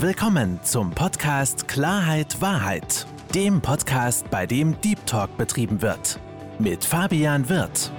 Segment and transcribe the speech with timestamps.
[0.00, 6.20] Willkommen zum Podcast Klarheit Wahrheit, dem Podcast, bei dem Deep Talk betrieben wird.
[6.60, 7.90] Mit Fabian Wirth.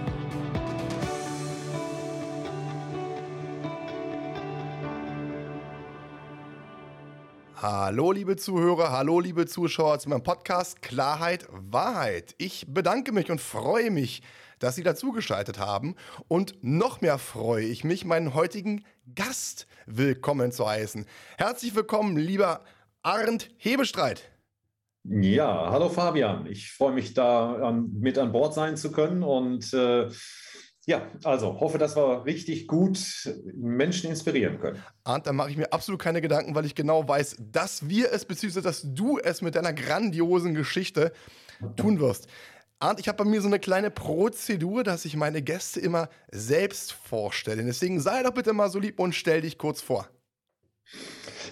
[7.58, 12.34] Hallo liebe Zuhörer, hallo liebe Zuschauer zu meinem Podcast Klarheit Wahrheit.
[12.38, 14.22] Ich bedanke mich und freue mich,
[14.60, 15.96] dass Sie dazugeschaltet haben
[16.30, 18.86] und noch mehr freue ich mich, meinen heutigen
[19.16, 21.06] Gast willkommen zu heißen.
[21.38, 22.64] Herzlich willkommen, lieber
[23.02, 24.24] Arndt Hebestreit.
[25.04, 26.46] Ja, hallo Fabian.
[26.48, 30.10] Ich freue mich da an, mit an Bord sein zu können und äh,
[30.86, 33.00] ja, also hoffe, dass wir richtig gut
[33.56, 34.84] Menschen inspirieren können.
[35.04, 38.26] Arndt, da mache ich mir absolut keine Gedanken, weil ich genau weiß, dass wir es,
[38.26, 41.14] beziehungsweise dass du es mit deiner grandiosen Geschichte
[41.78, 42.28] tun wirst.
[42.82, 46.94] Arndt, ich habe bei mir so eine kleine Prozedur, dass ich meine Gäste immer selbst
[46.94, 47.62] vorstelle.
[47.66, 50.08] Deswegen sei doch bitte mal so lieb und stell dich kurz vor.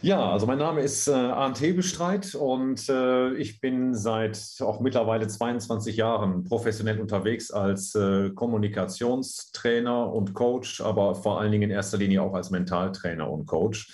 [0.01, 5.27] Ja, also mein Name ist äh, Arndt Hebestreit und äh, ich bin seit auch mittlerweile
[5.27, 11.97] 22 Jahren professionell unterwegs als äh, Kommunikationstrainer und Coach, aber vor allen Dingen in erster
[11.97, 13.91] Linie auch als Mentaltrainer und Coach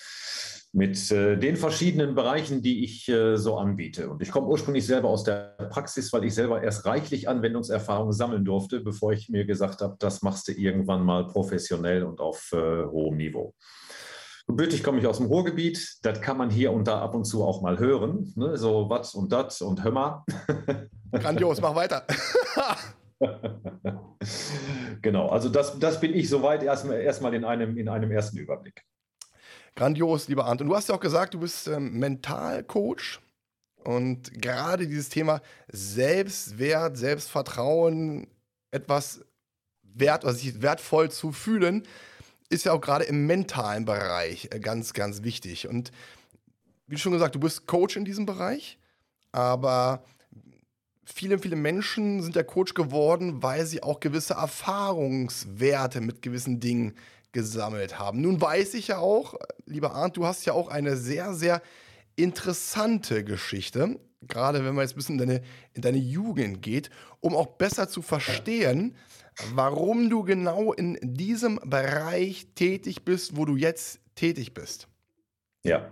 [0.74, 4.10] mit äh, den verschiedenen Bereichen, die ich äh, so anbiete.
[4.10, 8.44] Und ich komme ursprünglich selber aus der Praxis, weil ich selber erst reichlich Anwendungserfahrung sammeln
[8.44, 12.86] durfte, bevor ich mir gesagt habe, das machst du irgendwann mal professionell und auf äh,
[12.86, 13.54] hohem Niveau.
[14.48, 16.00] Gebürtig komme ich aus dem Ruhrgebiet.
[16.02, 18.34] Das kann man hier und da ab und zu auch mal hören.
[18.36, 18.58] Ne?
[18.58, 20.26] So was und das und Hömmer.
[21.12, 22.04] Grandios, mach weiter.
[25.04, 28.84] genau, also das, das bin ich soweit erstmal erst in, einem, in einem ersten Überblick.
[29.76, 30.62] Grandios, lieber Arndt.
[30.62, 33.20] Und du hast ja auch gesagt, du bist ähm, Mentalcoach.
[33.84, 38.28] Und gerade dieses Thema Selbstwert, Selbstvertrauen,
[38.72, 39.22] etwas
[39.82, 41.84] wert, also sich wertvoll zu fühlen,
[42.50, 45.68] ist ja auch gerade im mentalen Bereich äh, ganz, ganz wichtig.
[45.68, 45.92] Und
[46.88, 48.78] wie schon gesagt, du bist Coach in diesem Bereich,
[49.32, 50.04] aber
[51.04, 56.96] viele, viele Menschen sind ja Coach geworden, weil sie auch gewisse Erfahrungswerte mit gewissen Dingen
[57.34, 58.22] gesammelt haben.
[58.22, 59.36] Nun weiß ich ja auch,
[59.66, 61.62] lieber Arndt, du hast ja auch eine sehr, sehr
[62.16, 65.42] interessante Geschichte, gerade wenn man jetzt ein bisschen in deine,
[65.74, 66.90] in deine Jugend geht,
[67.20, 68.96] um auch besser zu verstehen,
[69.54, 74.88] warum du genau in diesem Bereich tätig bist, wo du jetzt tätig bist.
[75.64, 75.92] Ja.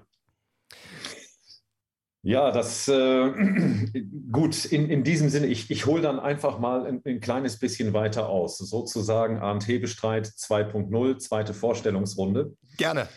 [2.24, 3.32] Ja, das äh,
[4.32, 7.94] gut, in, in diesem Sinne, ich, ich hole dann einfach mal ein, ein, kleines bisschen
[7.94, 8.58] weiter aus.
[8.58, 12.54] Sozusagen Arndt Hebestreit 2.0, zweite Vorstellungsrunde.
[12.78, 13.08] Gerne.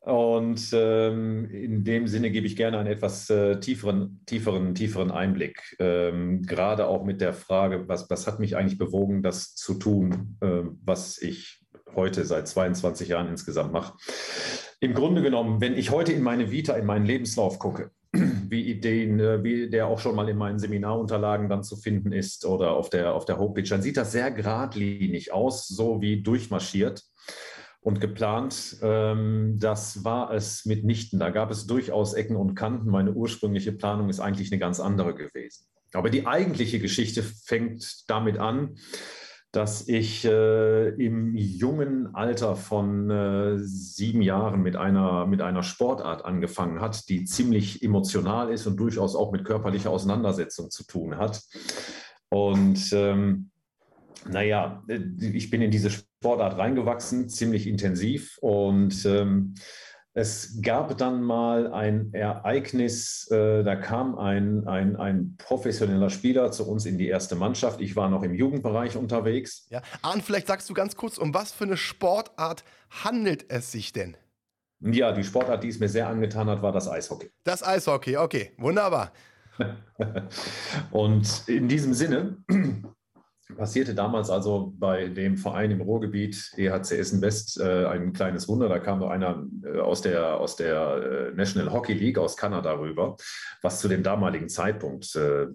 [0.00, 5.76] Und ähm, in dem Sinne gebe ich gerne einen etwas äh, tieferen, tieferen, tieferen Einblick.
[5.78, 10.38] Ähm, gerade auch mit der Frage, was, was hat mich eigentlich bewogen, das zu tun,
[10.40, 11.60] äh, was ich
[11.94, 13.94] heute seit 22 Jahren insgesamt mache.
[14.80, 19.20] Im Grunde genommen, wenn ich heute in meine Vita, in meinen Lebenslauf gucke, wie Ideen,
[19.20, 22.90] äh, wie der auch schon mal in meinen Seminarunterlagen dann zu finden ist oder auf
[22.90, 27.04] der, auf der Homepage, dann sieht das sehr geradlinig aus, so wie durchmarschiert
[27.80, 28.76] und geplant.
[28.82, 31.18] Ähm, das war es mitnichten.
[31.18, 32.90] Da gab es durchaus Ecken und Kanten.
[32.90, 35.66] Meine ursprüngliche Planung ist eigentlich eine ganz andere gewesen.
[35.92, 38.76] Aber die eigentliche Geschichte fängt damit an,
[39.58, 46.24] dass ich äh, im jungen Alter von äh, sieben Jahren mit einer, mit einer Sportart
[46.24, 51.42] angefangen hat, die ziemlich emotional ist und durchaus auch mit körperlicher Auseinandersetzung zu tun hat.
[52.28, 53.50] Und ähm,
[54.28, 54.84] naja,
[55.18, 58.38] ich bin in diese Sportart reingewachsen, ziemlich intensiv.
[58.40, 59.54] Und ähm,
[60.18, 66.68] es gab dann mal ein Ereignis, äh, da kam ein, ein, ein professioneller Spieler zu
[66.68, 67.80] uns in die erste Mannschaft.
[67.80, 69.68] Ich war noch im Jugendbereich unterwegs.
[69.70, 73.92] Ja, Arndt, vielleicht sagst du ganz kurz, um was für eine Sportart handelt es sich
[73.92, 74.16] denn?
[74.80, 77.30] Ja, die Sportart, die es mir sehr angetan hat, war das Eishockey.
[77.44, 79.12] Das Eishockey, okay, wunderbar.
[80.90, 82.38] Und in diesem Sinne
[83.56, 88.68] passierte damals also bei dem Verein im Ruhrgebiet EHC Essen West äh, ein kleines Wunder.
[88.68, 93.16] Da kam einer äh, aus der, aus der äh, National Hockey League aus Kanada rüber,
[93.62, 95.46] was zu dem damaligen Zeitpunkt, äh,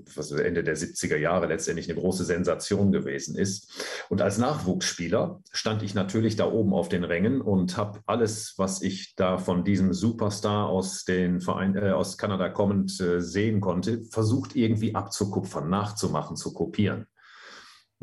[0.43, 3.71] Ende der 70er Jahre letztendlich eine große Sensation gewesen ist.
[4.09, 8.81] Und als Nachwuchsspieler stand ich natürlich da oben auf den Rängen und habe alles, was
[8.81, 14.03] ich da von diesem Superstar aus, den Verein, äh, aus Kanada kommend äh, sehen konnte,
[14.05, 17.05] versucht irgendwie abzukupfern, nachzumachen, zu kopieren.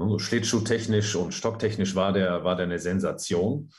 [0.01, 3.71] Ne, schlittschuhtechnisch und stocktechnisch war der, war der eine Sensation.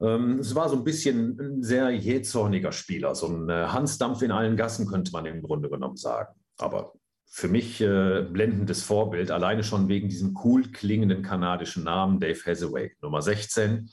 [0.00, 4.30] Ähm, es war so ein bisschen ein sehr jähzorniger Spieler, so ein äh, Hansdampf in
[4.30, 6.34] allen Gassen, könnte man im Grunde genommen sagen.
[6.58, 6.92] Aber
[7.26, 12.92] für mich äh, blendendes Vorbild, alleine schon wegen diesem cool klingenden kanadischen Namen Dave Hathaway,
[13.02, 13.90] Nummer 16.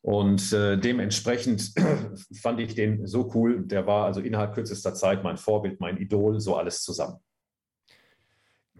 [0.00, 1.72] Und äh, dementsprechend
[2.40, 3.64] fand ich den so cool.
[3.66, 7.18] Der war also innerhalb kürzester Zeit mein Vorbild, mein Idol, so alles zusammen.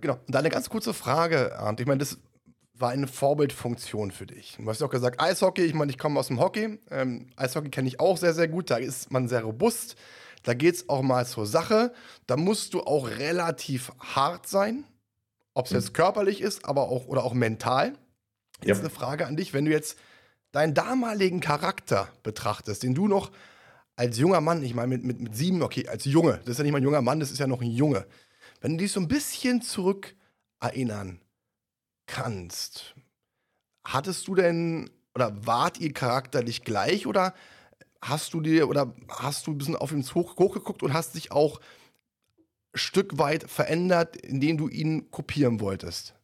[0.00, 0.18] Genau.
[0.26, 1.80] Und eine ganz kurze Frage, Arndt.
[1.80, 2.18] Ich meine, das
[2.74, 4.56] war eine Vorbildfunktion für dich.
[4.58, 6.78] Du hast ja auch gesagt, Eishockey, ich meine, ich komme aus dem Hockey.
[6.90, 8.70] Ähm, Eishockey kenne ich auch sehr, sehr gut.
[8.70, 9.96] Da ist man sehr robust.
[10.44, 11.92] Da geht es auch mal zur Sache.
[12.26, 14.84] Da musst du auch relativ hart sein.
[15.54, 17.94] Ob es jetzt körperlich ist, aber auch oder auch mental.
[18.62, 18.82] Jetzt ja.
[18.84, 19.98] eine Frage an dich, wenn du jetzt
[20.52, 23.32] deinen damaligen Charakter betrachtest, den du noch
[23.96, 26.62] als junger Mann, ich meine mit, mit, mit sieben, okay, als Junge, das ist ja
[26.62, 28.06] nicht mal ein junger Mann, das ist ja noch ein Junge.
[28.60, 30.16] Wenn du dich so ein bisschen zurück
[30.60, 31.20] erinnern
[32.06, 32.94] kannst,
[33.84, 37.34] hattest du denn oder wart ihr charakterlich gleich oder
[38.00, 41.32] hast du dir oder hast du ein bisschen auf ihn hoch, hochgeguckt und hast dich
[41.32, 46.14] auch ein Stück weit verändert, indem du ihn kopieren wolltest?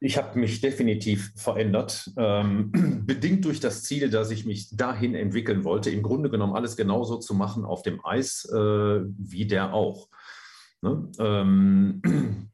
[0.00, 5.64] Ich habe mich definitiv verändert, ähm, bedingt durch das Ziel, dass ich mich dahin entwickeln
[5.64, 10.08] wollte, im Grunde genommen alles genauso zu machen auf dem Eis äh, wie der auch.
[10.82, 11.10] Ne?
[11.18, 12.02] Ähm,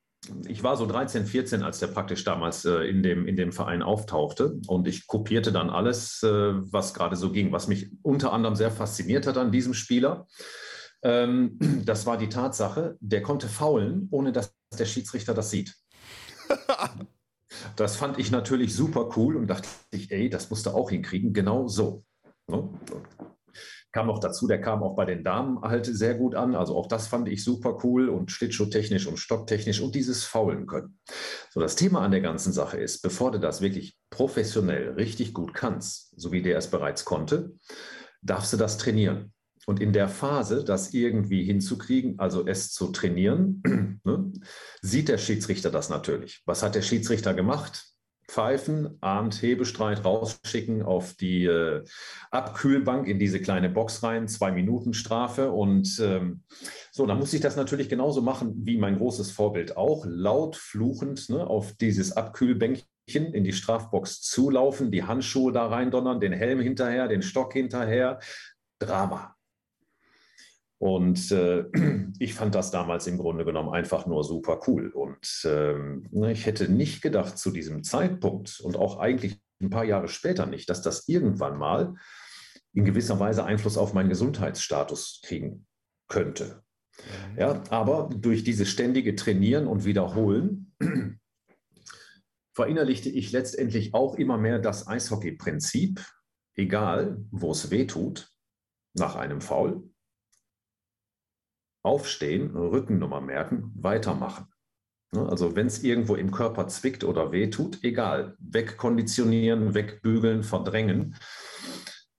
[0.46, 3.82] ich war so 13, 14, als der praktisch damals äh, in, dem, in dem Verein
[3.82, 4.60] auftauchte.
[4.66, 7.52] Und ich kopierte dann alles, äh, was gerade so ging.
[7.52, 10.26] Was mich unter anderem sehr fasziniert hat an diesem Spieler,
[11.02, 15.74] ähm, das war die Tatsache, der konnte faulen, ohne dass der Schiedsrichter das sieht.
[17.76, 21.32] Das fand ich natürlich super cool und dachte ich, ey, das musst du auch hinkriegen.
[21.32, 22.04] Genau so.
[22.48, 22.68] Ne?
[23.94, 26.56] Kam noch dazu, der kam auch bei den Damen halt sehr gut an.
[26.56, 30.98] Also auch das fand ich super cool und schlittschuhtechnisch und stocktechnisch und dieses Faulen können.
[31.50, 35.54] So, das Thema an der ganzen Sache ist, bevor du das wirklich professionell richtig gut
[35.54, 37.52] kannst, so wie der es bereits konnte,
[38.20, 39.32] darfst du das trainieren.
[39.64, 43.62] Und in der Phase, das irgendwie hinzukriegen, also es zu trainieren,
[44.04, 44.32] ne,
[44.82, 46.42] sieht der Schiedsrichter das natürlich.
[46.46, 47.84] Was hat der Schiedsrichter gemacht?
[48.28, 51.84] Pfeifen, Abend Hebestreit rausschicken auf die äh,
[52.30, 56.42] Abkühlbank in diese kleine Box rein, zwei Minuten Strafe und ähm,
[56.90, 61.28] so, dann muss ich das natürlich genauso machen wie mein großes Vorbild auch, laut fluchend
[61.28, 67.08] ne, auf dieses Abkühlbänkchen in die Strafbox zulaufen, die Handschuhe da reindonnern, den Helm hinterher,
[67.08, 68.20] den Stock hinterher,
[68.78, 69.33] Drama.
[70.84, 71.64] Und äh,
[72.18, 74.90] ich fand das damals im Grunde genommen einfach nur super cool.
[74.90, 79.84] Und ähm, ne, ich hätte nicht gedacht zu diesem Zeitpunkt und auch eigentlich ein paar
[79.84, 81.94] Jahre später nicht, dass das irgendwann mal
[82.74, 85.66] in gewisser Weise Einfluss auf meinen Gesundheitsstatus kriegen
[86.06, 86.62] könnte.
[86.98, 87.38] Mhm.
[87.38, 90.74] Ja, aber durch dieses ständige Trainieren und Wiederholen
[92.54, 96.04] verinnerlichte ich letztendlich auch immer mehr das Eishockey-Prinzip,
[96.56, 98.28] egal wo es weh tut,
[98.92, 99.88] nach einem Foul,
[101.84, 104.46] aufstehen, Rückennummer merken, weitermachen.
[105.12, 111.16] Ne, also wenn es irgendwo im Körper zwickt oder weh tut, egal, wegkonditionieren, wegbügeln, verdrängen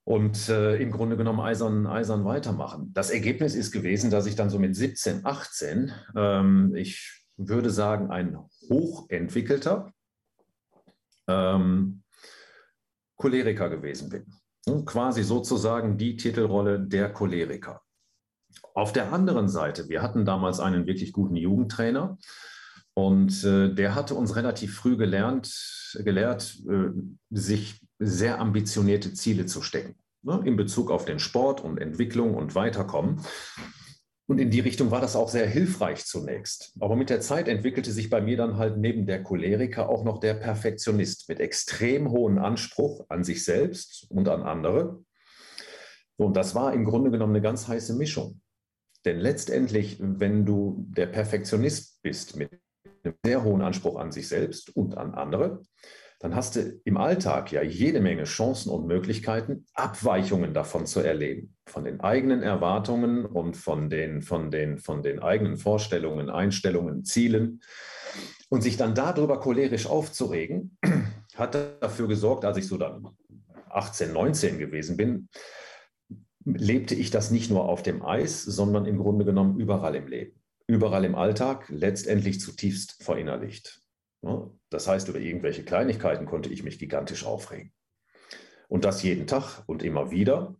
[0.04, 2.92] und äh, im Grunde genommen eisern, eisern weitermachen.
[2.94, 8.10] Das Ergebnis ist gewesen, dass ich dann so mit 17, 18, ähm, ich würde sagen,
[8.10, 8.38] ein
[8.70, 9.92] hochentwickelter
[11.28, 12.02] ähm,
[13.16, 14.26] Choleriker gewesen bin.
[14.66, 17.82] Ne, quasi sozusagen die Titelrolle der Choleriker.
[18.76, 22.18] Auf der anderen Seite, wir hatten damals einen wirklich guten Jugendtrainer
[22.92, 26.90] und äh, der hatte uns relativ früh gelernt, gelehrt, äh,
[27.30, 32.54] sich sehr ambitionierte Ziele zu stecken ne, in Bezug auf den Sport und Entwicklung und
[32.54, 33.22] Weiterkommen.
[34.28, 36.74] Und in die Richtung war das auch sehr hilfreich zunächst.
[36.78, 40.18] Aber mit der Zeit entwickelte sich bei mir dann halt neben der Choleriker auch noch
[40.18, 45.02] der Perfektionist mit extrem hohem Anspruch an sich selbst und an andere.
[46.16, 48.42] Und das war im Grunde genommen eine ganz heiße Mischung.
[49.06, 52.50] Denn letztendlich, wenn du der Perfektionist bist mit
[53.04, 55.62] einem sehr hohen Anspruch an sich selbst und an andere,
[56.18, 61.54] dann hast du im Alltag ja jede Menge Chancen und Möglichkeiten, Abweichungen davon zu erleben,
[61.66, 67.60] von den eigenen Erwartungen und von den, von den, von den eigenen Vorstellungen, Einstellungen, Zielen.
[68.48, 70.78] Und sich dann darüber cholerisch aufzuregen,
[71.36, 73.06] hat dafür gesorgt, als ich so dann
[73.70, 75.28] 18, 19 gewesen bin,
[76.46, 80.40] lebte ich das nicht nur auf dem Eis, sondern im Grunde genommen überall im Leben,
[80.66, 83.82] überall im Alltag, letztendlich zutiefst verinnerlicht.
[84.70, 87.72] Das heißt, über irgendwelche Kleinigkeiten konnte ich mich gigantisch aufregen.
[88.68, 90.56] Und das jeden Tag und immer wieder.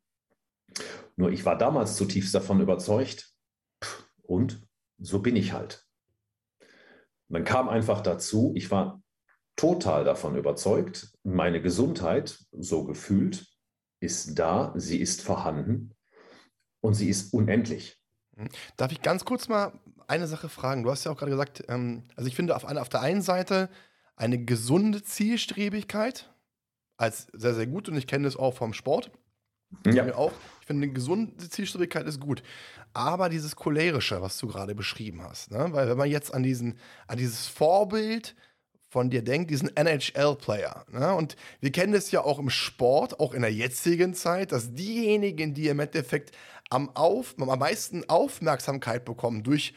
[1.16, 3.32] Nur ich war damals zutiefst davon überzeugt,
[4.22, 4.66] und
[4.98, 5.86] so bin ich halt.
[7.28, 9.02] Dann kam einfach dazu, ich war
[9.56, 13.46] total davon überzeugt, meine Gesundheit, so gefühlt,
[14.00, 15.94] ist da, sie ist vorhanden
[16.80, 17.98] und sie ist unendlich.
[18.36, 18.48] Mhm.
[18.76, 19.72] Darf ich ganz kurz mal
[20.06, 20.82] eine Sache fragen?
[20.82, 23.68] Du hast ja auch gerade gesagt, ähm, also ich finde auf, auf der einen Seite
[24.16, 26.32] eine gesunde Zielstrebigkeit,
[26.96, 29.10] als sehr, sehr gut und ich kenne das auch vom Sport.
[29.84, 30.04] Ja.
[30.04, 30.32] Mir auch.
[30.60, 32.42] Ich finde, eine gesunde Zielstrebigkeit ist gut.
[32.92, 35.68] Aber dieses cholerische, was du gerade beschrieben hast, ne?
[35.72, 38.34] weil wenn man jetzt an, diesen, an dieses Vorbild
[38.88, 40.84] von dir denkt, diesen NHL-Player.
[40.92, 41.14] Ne?
[41.14, 45.54] Und wir kennen das ja auch im Sport, auch in der jetzigen Zeit, dass diejenigen,
[45.54, 46.32] die im Endeffekt
[46.70, 49.74] am, auf, am meisten Aufmerksamkeit bekommen durch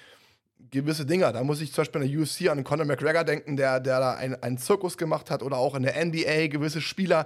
[0.71, 1.31] gewisse Dinge.
[1.31, 4.13] Da muss ich zum Beispiel in der UFC an Conor McGregor denken, der, der da
[4.13, 7.25] einen, einen Zirkus gemacht hat oder auch in der NBA gewisse Spieler.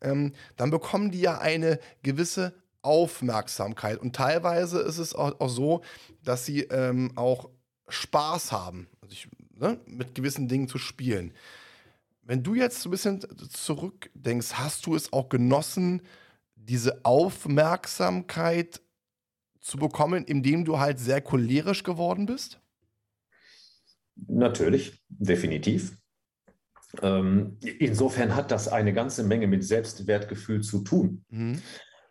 [0.00, 3.98] Ähm, dann bekommen die ja eine gewisse Aufmerksamkeit.
[3.98, 5.82] Und teilweise ist es auch, auch so,
[6.24, 7.50] dass sie ähm, auch
[7.88, 11.32] Spaß haben, also ich, ne, mit gewissen Dingen zu spielen.
[12.22, 16.02] Wenn du jetzt so ein bisschen zurückdenkst, hast du es auch genossen,
[16.54, 18.82] diese Aufmerksamkeit
[19.60, 22.60] zu bekommen, indem du halt sehr cholerisch geworden bist?
[24.26, 25.96] Natürlich, definitiv.
[27.02, 31.24] Ähm, insofern hat das eine ganze Menge mit Selbstwertgefühl zu tun.
[31.30, 31.62] Mhm.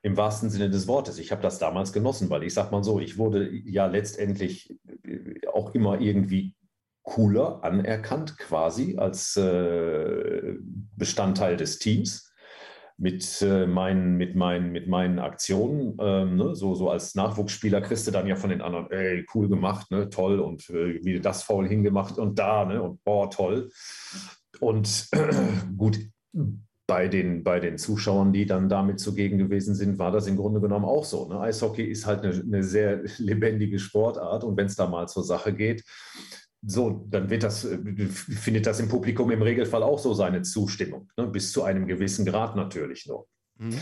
[0.03, 1.17] Im wahrsten Sinne des Wortes.
[1.17, 4.75] Ich habe das damals genossen, weil ich sage mal so, ich wurde ja letztendlich
[5.51, 6.55] auch immer irgendwie
[7.07, 10.55] cooler anerkannt, quasi als äh,
[10.97, 12.33] Bestandteil des Teams
[12.97, 15.97] mit, äh, meinen, mit, meinen, mit meinen Aktionen.
[16.01, 16.53] Ähm, ne?
[16.53, 20.09] so, so als Nachwuchsspieler kriegst du dann ja von den anderen, ey, cool gemacht, ne?
[20.09, 22.81] toll und äh, wie das faul hingemacht und da ne?
[22.81, 23.69] und boah, toll.
[24.59, 25.07] Und
[25.77, 25.99] gut,
[26.87, 30.59] bei den, bei den Zuschauern, die dann damit zugegen gewesen sind, war das im Grunde
[30.59, 31.29] genommen auch so.
[31.29, 31.39] Ne?
[31.39, 35.53] Eishockey ist halt eine, eine sehr lebendige Sportart und wenn es da mal zur Sache
[35.53, 35.85] geht,
[36.65, 41.09] so, dann wird das, äh, findet das im Publikum im Regelfall auch so seine Zustimmung,
[41.17, 41.27] ne?
[41.27, 43.27] bis zu einem gewissen Grad natürlich nur.
[43.57, 43.79] Mhm.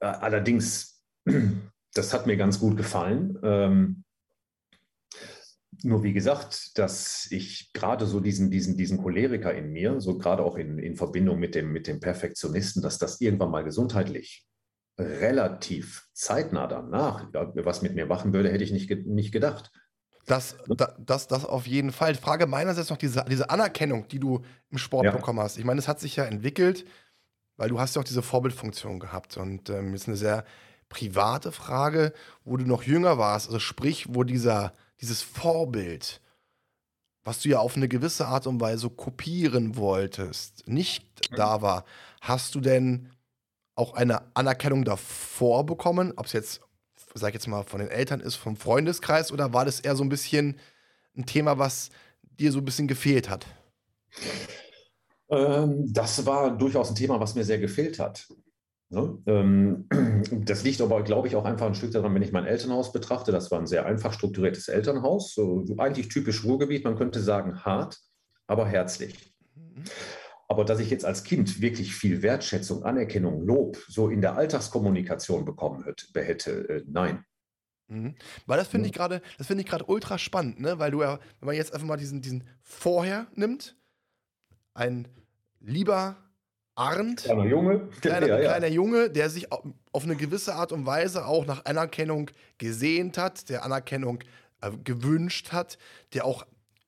[0.00, 1.02] Allerdings,
[1.94, 3.38] das hat mir ganz gut gefallen.
[3.42, 4.04] Ähm,
[5.84, 10.44] nur wie gesagt, dass ich gerade so diesen, diesen, diesen Choleriker in mir, so gerade
[10.44, 14.46] auch in, in Verbindung mit dem, mit dem Perfektionisten, dass das irgendwann mal gesundheitlich
[14.98, 19.72] relativ zeitnah danach, was mit mir machen würde, hätte ich nicht, nicht gedacht.
[20.26, 20.56] Das,
[20.98, 22.14] das, das auf jeden Fall.
[22.14, 25.10] Frage meinerseits noch diese, diese Anerkennung, die du im Sport ja.
[25.10, 25.58] bekommen hast.
[25.58, 26.84] Ich meine, es hat sich ja entwickelt,
[27.56, 29.36] weil du hast ja auch diese Vorbildfunktion gehabt.
[29.36, 30.44] Und ähm, ist eine sehr
[30.88, 32.12] private Frage,
[32.44, 36.20] wo du noch jünger warst, also sprich, wo dieser, dieses Vorbild,
[37.24, 41.36] was du ja auf eine gewisse Art und Weise kopieren wolltest, nicht mhm.
[41.36, 41.84] da war.
[42.20, 43.10] Hast du denn
[43.74, 46.60] auch eine Anerkennung davor bekommen, ob es jetzt
[47.14, 50.04] sag ich jetzt mal, von den Eltern ist, vom Freundeskreis oder war das eher so
[50.04, 50.56] ein bisschen
[51.16, 51.90] ein Thema, was
[52.38, 53.46] dir so ein bisschen gefehlt hat?
[55.30, 58.28] Ähm, das war durchaus ein Thema, was mir sehr gefehlt hat.
[58.90, 59.18] Ne?
[59.26, 59.88] Ähm,
[60.44, 63.32] das liegt aber, glaube ich, auch einfach ein Stück daran, wenn ich mein Elternhaus betrachte.
[63.32, 66.84] Das war ein sehr einfach strukturiertes Elternhaus, so eigentlich typisch Ruhrgebiet.
[66.84, 67.98] Man könnte sagen hart,
[68.46, 69.34] aber herzlich.
[69.54, 69.84] Mhm.
[70.52, 75.46] Aber dass ich jetzt als Kind wirklich viel Wertschätzung, Anerkennung, Lob so in der Alltagskommunikation
[75.46, 75.82] bekommen
[76.12, 77.24] hätte, äh, nein.
[77.88, 78.16] Mhm.
[78.44, 80.78] Weil das finde ich gerade, das finde ich gerade ultra spannend, ne?
[80.78, 83.78] Weil du ja, wenn man jetzt einfach mal diesen, diesen Vorher nimmt,
[84.74, 85.08] ein
[85.58, 86.18] lieber
[86.74, 88.48] Arndt, kleiner Junge, kleiner, ja, ja.
[88.50, 93.48] kleiner Junge, der sich auf eine gewisse Art und Weise auch nach Anerkennung gesehnt hat,
[93.48, 94.18] der Anerkennung
[94.60, 95.78] äh, gewünscht hat,
[96.12, 96.44] der auch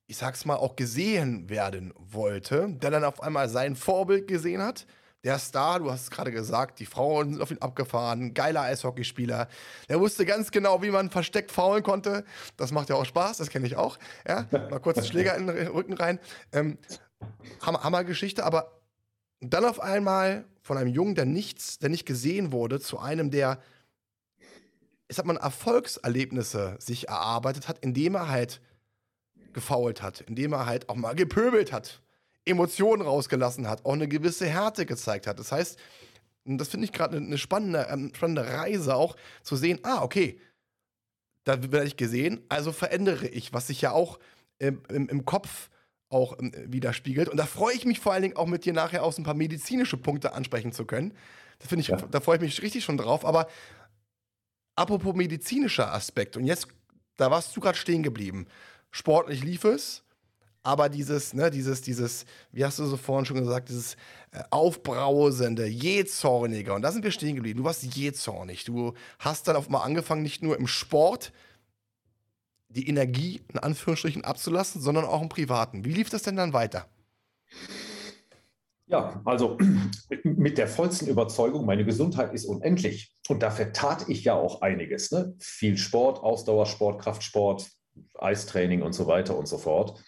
[0.06, 4.86] ich sag's mal, auch gesehen werden wollte, der dann auf einmal sein Vorbild gesehen hat.
[5.24, 9.48] Der Star, du hast es gerade gesagt, die Frauen sind auf ihn abgefahren, geiler Eishockeyspieler.
[9.88, 12.26] Der wusste ganz genau, wie man versteckt faulen konnte.
[12.58, 13.98] Das macht ja auch Spaß, das kenne ich auch.
[14.28, 16.20] Ja, mal kurz einen Schläger in den Rücken rein.
[16.52, 16.76] Ähm,
[17.62, 18.82] Hammer, Hammergeschichte, aber
[19.40, 23.60] dann auf einmal von einem Jungen, der nichts, der nicht gesehen wurde, zu einem, der,
[25.08, 28.60] ich sag mal, Erfolgserlebnisse sich erarbeitet hat, indem er halt
[29.54, 32.00] gefault hat, indem er halt auch mal gepöbelt hat,
[32.44, 35.38] Emotionen rausgelassen hat, auch eine gewisse Härte gezeigt hat.
[35.38, 35.78] Das heißt,
[36.44, 40.38] das finde ich gerade eine spannende, ähm, spannende Reise auch zu sehen, ah, okay,
[41.44, 44.18] da werde ich gesehen, also verändere ich, was sich ja auch
[44.58, 45.70] im, im, im Kopf
[46.10, 47.28] auch ähm, widerspiegelt.
[47.28, 49.34] Und da freue ich mich vor allen Dingen auch mit dir nachher aus ein paar
[49.34, 51.14] medizinische Punkte ansprechen zu können.
[51.58, 51.96] Das finde ich, ja.
[51.96, 53.24] da freue ich mich richtig schon drauf.
[53.24, 53.48] Aber
[54.76, 56.68] apropos medizinischer Aspekt, und jetzt,
[57.16, 58.46] da warst du gerade stehen geblieben
[58.94, 60.04] sportlich lief es,
[60.62, 63.96] aber dieses, ne, dieses, dieses, wie hast du so vorhin schon gesagt, dieses
[64.30, 67.58] äh, aufbrausende, jähzornige, und da sind wir stehen geblieben.
[67.58, 68.64] Du warst jähzornig.
[68.64, 71.32] Du hast dann auf mal angefangen, nicht nur im Sport
[72.68, 75.84] die Energie in Anführungsstrichen abzulassen, sondern auch im Privaten.
[75.84, 76.86] Wie lief das denn dann weiter?
[78.86, 79.58] Ja, also
[80.22, 83.12] mit der vollsten Überzeugung, meine Gesundheit ist unendlich.
[83.28, 85.10] Und dafür tat ich ja auch einiges.
[85.10, 85.34] Ne?
[85.40, 87.70] Viel Sport, Ausdauersport, Kraftsport,
[88.18, 90.02] Eistraining und so weiter und so fort.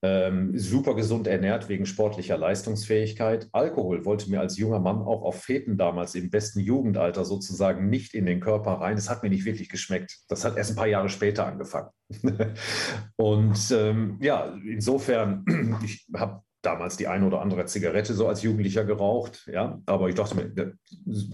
[0.00, 3.48] Ähm, super gesund ernährt wegen sportlicher Leistungsfähigkeit.
[3.50, 8.14] Alkohol wollte mir als junger Mann auch auf Feten damals im besten Jugendalter sozusagen nicht
[8.14, 8.96] in den Körper rein.
[8.96, 10.18] Es hat mir nicht wirklich geschmeckt.
[10.28, 11.88] Das hat erst ein paar Jahre später angefangen.
[13.16, 15.44] und ähm, ja, insofern,
[15.84, 20.14] ich habe damals die eine oder andere Zigarette so als Jugendlicher geraucht, ja, aber ich
[20.14, 20.74] dachte mir,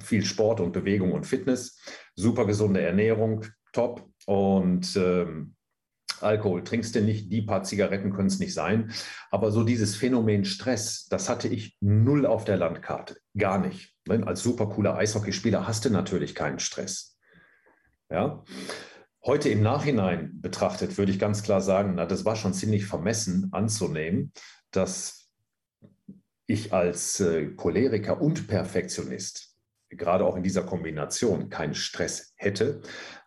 [0.01, 1.81] viel Sport und Bewegung und Fitness,
[2.15, 5.55] super gesunde Ernährung, top und ähm,
[6.25, 8.93] Alkohol trinkst du nicht, die paar Zigaretten können es nicht sein.
[9.31, 13.17] Aber so dieses Phänomen Stress, das hatte ich null auf der Landkarte.
[13.37, 13.95] Gar nicht.
[14.09, 17.19] Als super cooler Eishockeyspieler hast du natürlich keinen Stress.
[18.11, 18.45] Ja.
[19.25, 23.49] Heute im Nachhinein betrachtet würde ich ganz klar sagen, na, das war schon ziemlich vermessen
[23.53, 24.33] anzunehmen,
[24.71, 25.31] dass
[26.47, 29.55] ich als äh, Choleriker und Perfektionist
[29.97, 32.83] gerade auch in dieser Kombination keinen Stress hätte,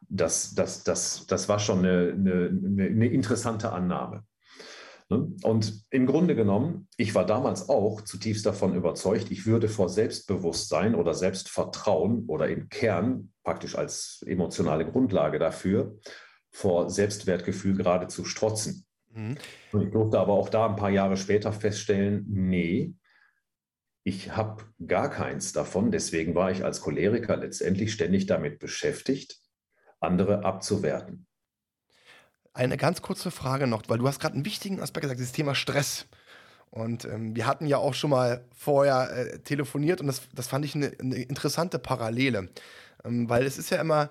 [0.09, 4.23] das, das, das, das war schon eine, eine, eine interessante Annahme.
[5.09, 5.33] Ne?
[5.43, 10.95] Und im Grunde genommen, ich war damals auch zutiefst davon überzeugt, ich würde vor Selbstbewusstsein
[10.95, 15.97] oder Selbstvertrauen oder im Kern praktisch als emotionale Grundlage dafür
[16.51, 18.85] vor Selbstwertgefühl geradezu strotzen.
[19.13, 19.37] Mhm.
[19.79, 22.93] Ich durfte aber auch da ein paar Jahre später feststellen, nee,
[24.03, 25.91] ich habe gar keins davon.
[25.91, 29.37] Deswegen war ich als Choleriker letztendlich ständig damit beschäftigt,
[30.07, 31.25] andere abzuwerten.
[32.53, 35.53] Eine ganz kurze Frage noch, weil du hast gerade einen wichtigen Aspekt gesagt, dieses Thema
[35.53, 36.07] Stress.
[36.71, 40.65] Und ähm, wir hatten ja auch schon mal vorher äh, telefoniert und das, das fand
[40.65, 42.49] ich eine, eine interessante Parallele.
[43.03, 44.09] Ähm, weil es ist ja immer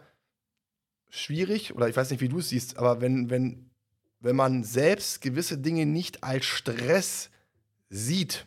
[1.10, 3.70] schwierig, oder ich weiß nicht, wie du es siehst, aber wenn, wenn,
[4.20, 7.30] wenn man selbst gewisse Dinge nicht als Stress
[7.90, 8.46] sieht,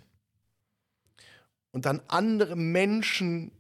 [1.72, 3.52] und dann andere Menschen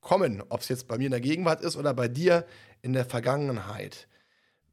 [0.00, 2.46] kommen, ob es jetzt bei mir in der Gegenwart ist oder bei dir
[2.82, 4.08] in der Vergangenheit.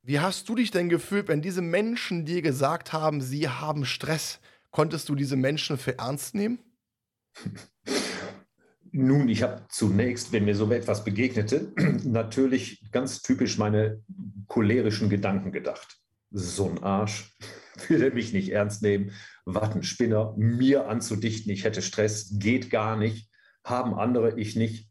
[0.04, 4.40] Wie hast du dich denn gefühlt, wenn diese Menschen dir gesagt haben, sie haben Stress?
[4.70, 6.60] Konntest du diese Menschen für ernst nehmen?
[8.92, 14.04] Nun, ich habe zunächst, wenn mir so etwas begegnete, natürlich ganz typisch meine
[14.48, 15.98] cholerischen Gedanken gedacht.
[16.32, 17.36] So ein Arsch,
[17.88, 19.12] will er mich nicht ernst nehmen,
[19.46, 23.30] Wattenspinner, mir anzudichten, ich hätte Stress, geht gar nicht,
[23.64, 24.90] haben andere, ich nicht.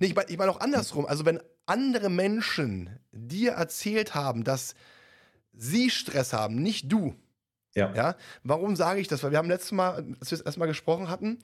[0.00, 1.06] Nee, ich meine ich mein auch andersrum.
[1.06, 4.74] Also, wenn andere Menschen dir erzählt haben, dass
[5.52, 7.14] sie Stress haben, nicht du.
[7.74, 7.92] Ja.
[7.94, 8.16] ja.
[8.42, 9.22] Warum sage ich das?
[9.22, 11.38] Weil wir haben letztes Mal, als wir das erstmal gesprochen hatten,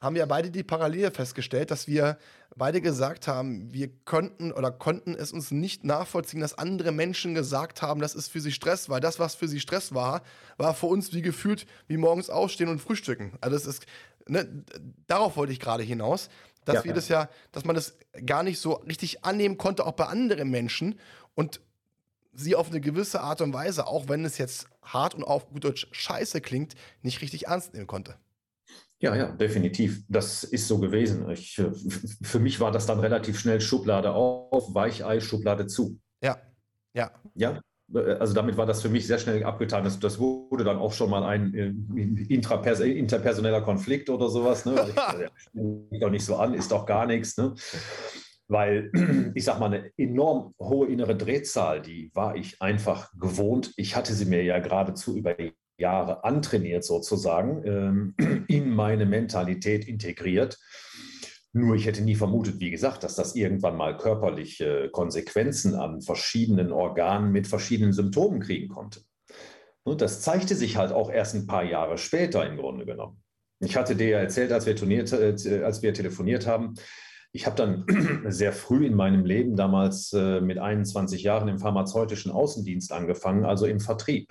[0.00, 2.18] haben wir beide die Parallele festgestellt, dass wir
[2.54, 7.82] beide gesagt haben, wir könnten oder konnten es uns nicht nachvollziehen, dass andere Menschen gesagt
[7.82, 10.22] haben, das ist für sie Stress, weil das, was für sie Stress war,
[10.58, 13.32] war für uns wie gefühlt wie morgens aufstehen und frühstücken.
[13.40, 13.86] Also es ist,
[14.26, 14.46] ne,
[15.06, 16.28] darauf wollte ich gerade hinaus,
[16.66, 19.92] dass ja, wir das ja, dass man das gar nicht so richtig annehmen konnte, auch
[19.92, 21.00] bei anderen Menschen
[21.34, 21.60] und
[22.34, 25.64] sie auf eine gewisse Art und Weise, auch wenn es jetzt hart und auf gut
[25.64, 28.16] Deutsch scheiße klingt, nicht richtig ernst nehmen konnte.
[28.98, 30.04] Ja, ja, definitiv.
[30.08, 31.28] Das ist so gewesen.
[31.30, 31.70] Ich, äh,
[32.22, 35.98] für mich war das dann relativ schnell Schublade auf, Weichei, Schublade zu.
[36.22, 36.38] Ja,
[36.94, 37.10] ja.
[37.34, 37.60] Ja,
[37.94, 39.84] also damit war das für mich sehr schnell abgetan.
[39.84, 41.72] Das, das wurde dann auch schon mal ein äh,
[42.32, 44.64] intrapers interpersoneller Konflikt oder sowas.
[44.64, 44.74] Ne?
[45.92, 47.36] ich, doch nicht so an, ist doch gar nichts.
[47.36, 47.54] Ne?
[48.48, 48.90] Weil
[49.34, 53.72] ich sag mal, eine enorm hohe innere Drehzahl, die war ich einfach gewohnt.
[53.76, 55.36] Ich hatte sie mir ja geradezu über
[55.78, 60.58] Jahre antrainiert sozusagen, ähm, in meine Mentalität integriert.
[61.56, 66.70] Nur ich hätte nie vermutet, wie gesagt, dass das irgendwann mal körperliche Konsequenzen an verschiedenen
[66.70, 69.00] Organen mit verschiedenen Symptomen kriegen konnte.
[69.82, 73.22] Und das zeigte sich halt auch erst ein paar Jahre später im Grunde genommen.
[73.60, 76.74] Ich hatte dir ja erzählt, als wir, turniert, äh, als wir telefoniert haben,
[77.32, 77.86] ich habe dann
[78.30, 83.64] sehr früh in meinem Leben, damals äh, mit 21 Jahren im pharmazeutischen Außendienst angefangen, also
[83.64, 84.30] im Vertrieb.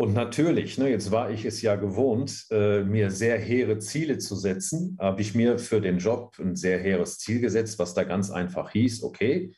[0.00, 4.36] Und natürlich, ne, jetzt war ich es ja gewohnt, äh, mir sehr hehre Ziele zu
[4.36, 8.30] setzen, habe ich mir für den Job ein sehr hehres Ziel gesetzt, was da ganz
[8.30, 9.52] einfach hieß, okay,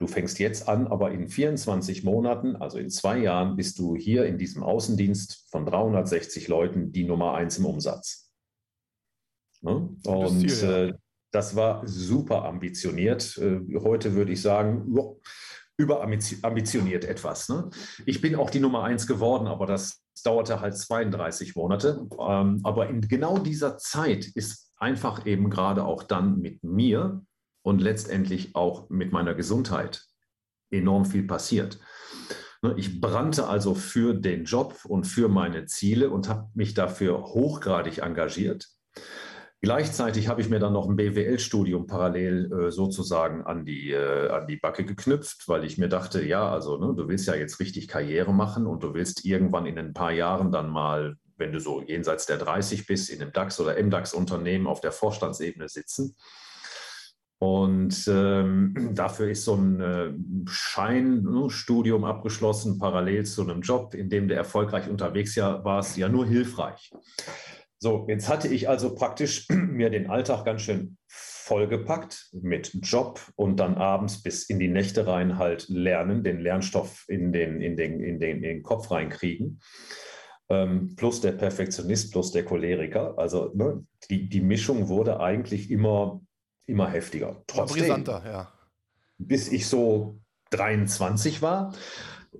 [0.00, 4.26] du fängst jetzt an, aber in 24 Monaten, also in zwei Jahren, bist du hier
[4.26, 8.32] in diesem Außendienst von 360 Leuten die Nummer eins im Umsatz.
[9.60, 9.90] Ne?
[10.04, 10.84] Und Ziel, ja.
[10.86, 10.94] äh,
[11.30, 13.38] das war super ambitioniert.
[13.38, 15.20] Äh, heute würde ich sagen, jo,
[15.76, 17.48] überambitioniert etwas.
[17.48, 17.70] Ne?
[18.06, 22.06] Ich bin auch die Nummer eins geworden, aber das dauerte halt 32 Monate.
[22.18, 27.22] Ähm, aber in genau dieser Zeit ist einfach eben gerade auch dann mit mir
[27.62, 30.04] und letztendlich auch mit meiner Gesundheit
[30.70, 31.80] enorm viel passiert.
[32.62, 37.22] Ne, ich brannte also für den Job und für meine Ziele und habe mich dafür
[37.24, 38.68] hochgradig engagiert.
[39.64, 44.46] Gleichzeitig habe ich mir dann noch ein BWL-Studium parallel äh, sozusagen an die, äh, an
[44.46, 47.88] die Backe geknüpft, weil ich mir dachte, ja, also ne, du willst ja jetzt richtig
[47.88, 51.80] Karriere machen und du willst irgendwann in ein paar Jahren dann mal, wenn du so
[51.80, 56.14] jenseits der 30 bist, in einem DAX- oder MDAX-Unternehmen auf der Vorstandsebene sitzen.
[57.38, 60.12] Und ähm, dafür ist so ein äh,
[60.46, 66.10] Scheinstudium ne, abgeschlossen, parallel zu einem Job, in dem du erfolgreich unterwegs ja, warst, ja
[66.10, 66.92] nur hilfreich.
[67.78, 73.60] So, jetzt hatte ich also praktisch mir den Alltag ganz schön vollgepackt mit Job und
[73.60, 78.00] dann abends bis in die Nächte rein halt lernen, den Lernstoff in den, in den,
[78.00, 79.60] in den, in den Kopf reinkriegen.
[80.48, 83.18] Ähm, plus der Perfektionist, plus der Choleriker.
[83.18, 86.22] Also ne, die, die Mischung wurde eigentlich immer,
[86.66, 87.42] immer heftiger.
[87.46, 88.52] Trotzdem, brisanter, ja.
[89.18, 91.74] Bis ich so 23 war,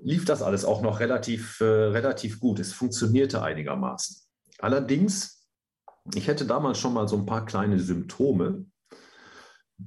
[0.03, 2.59] lief das alles auch noch relativ, äh, relativ gut.
[2.59, 4.24] Es funktionierte einigermaßen.
[4.65, 5.47] Allerdings,
[6.15, 8.65] ich hätte damals schon mal so ein paar kleine Symptome,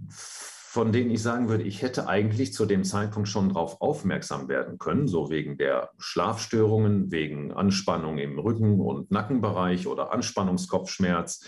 [0.07, 4.77] von denen ich sagen würde, ich hätte eigentlich zu dem Zeitpunkt schon darauf aufmerksam werden
[4.77, 11.43] können, so wegen der Schlafstörungen, wegen Anspannung im Rücken- und Nackenbereich oder Anspannungskopfschmerz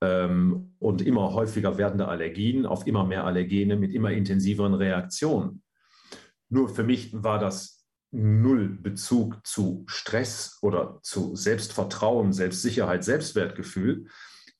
[0.00, 5.62] ähm, und immer häufiger werdende Allergien auf immer mehr Allergene mit immer intensiveren Reaktionen.
[6.48, 7.75] Nur für mich war das
[8.16, 14.06] null Bezug zu Stress oder zu Selbstvertrauen, Selbstsicherheit, Selbstwertgefühl.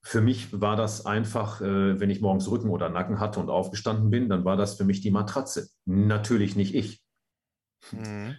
[0.03, 4.11] Für mich war das einfach, äh, wenn ich morgens Rücken oder Nacken hatte und aufgestanden
[4.11, 5.69] bin, dann war das für mich die Matratze.
[5.85, 7.03] Natürlich nicht ich.
[7.93, 8.37] Mhm.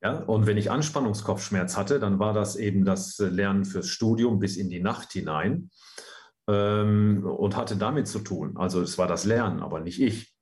[0.00, 4.56] Ja, und wenn ich Anspannungskopfschmerz hatte, dann war das eben das Lernen fürs Studium bis
[4.56, 5.70] in die Nacht hinein
[6.48, 8.56] ähm, und hatte damit zu tun.
[8.56, 10.37] Also es war das Lernen, aber nicht ich.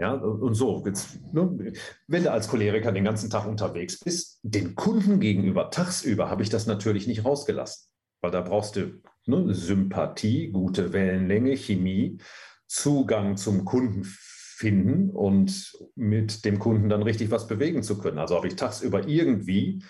[0.00, 1.72] Ja, und so, jetzt, ne,
[2.08, 6.50] wenn du als Choleriker den ganzen Tag unterwegs bist, den Kunden gegenüber, tagsüber, habe ich
[6.50, 7.88] das natürlich nicht rausgelassen.
[8.20, 12.18] Weil da brauchst du ne, Sympathie, gute Wellenlänge, Chemie,
[12.66, 18.18] Zugang zum Kunden finden und mit dem Kunden dann richtig was bewegen zu können.
[18.18, 19.84] Also habe ich tagsüber irgendwie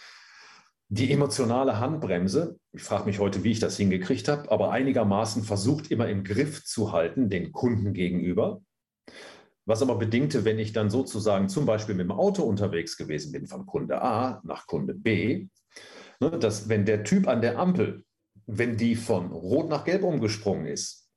[0.88, 5.90] die emotionale Handbremse, ich frage mich heute, wie ich das hingekriegt habe, aber einigermaßen versucht
[5.90, 8.60] immer im Griff zu halten, den Kunden gegenüber
[9.66, 13.46] was aber bedingte, wenn ich dann sozusagen zum Beispiel mit dem Auto unterwegs gewesen bin,
[13.46, 15.48] von Kunde A nach Kunde B,
[16.20, 18.04] ne, dass wenn der Typ an der Ampel,
[18.46, 21.08] wenn die von Rot nach Gelb umgesprungen ist,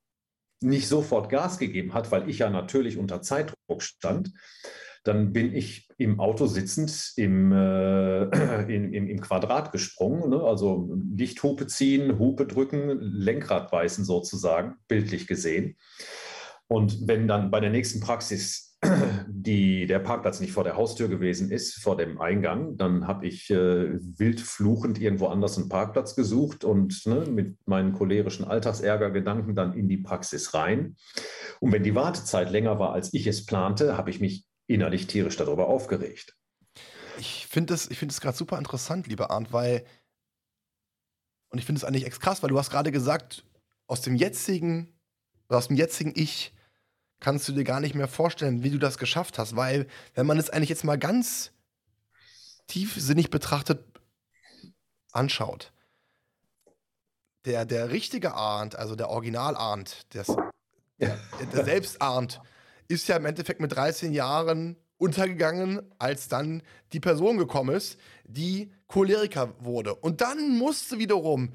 [0.62, 4.32] nicht sofort Gas gegeben hat, weil ich ja natürlich unter Zeitdruck stand,
[5.04, 8.24] dann bin ich im Auto sitzend im, äh,
[8.76, 10.42] im, im, Quadrat gesprungen, ne?
[10.42, 15.78] also Lichthupe ziehen, Hupe drücken, Lenkrad beißen sozusagen, bildlich gesehen.
[16.68, 18.78] Und wenn dann bei der nächsten Praxis
[19.28, 23.50] die, der Parkplatz nicht vor der Haustür gewesen ist, vor dem Eingang, dann habe ich
[23.50, 29.74] äh, wild fluchend irgendwo anders einen Parkplatz gesucht und ne, mit meinen cholerischen Alltagsärgergedanken dann
[29.74, 30.96] in die Praxis rein.
[31.60, 35.38] Und wenn die Wartezeit länger war, als ich es plante, habe ich mich innerlich tierisch
[35.38, 36.36] darüber aufgeregt.
[37.20, 39.86] Ich finde es find gerade super interessant, lieber Arndt, weil,
[41.50, 43.44] und ich finde es eigentlich echt krass, weil du hast gerade gesagt,
[43.88, 45.00] aus dem jetzigen,
[45.48, 46.54] aus dem jetzigen Ich
[47.20, 49.56] kannst du dir gar nicht mehr vorstellen, wie du das geschafft hast.
[49.56, 51.52] Weil, wenn man es eigentlich jetzt mal ganz
[52.68, 53.84] tiefsinnig betrachtet
[55.12, 55.72] anschaut,
[57.46, 60.26] der, der richtige Arndt, also der Original Arndt, der,
[61.00, 61.18] der,
[61.54, 62.42] der selbst Arndt,
[62.88, 68.72] ist ja im Endeffekt mit 13 Jahren untergegangen, als dann die Person gekommen ist, die
[68.88, 69.96] Choleriker wurde.
[69.96, 71.54] Und dann musste wiederum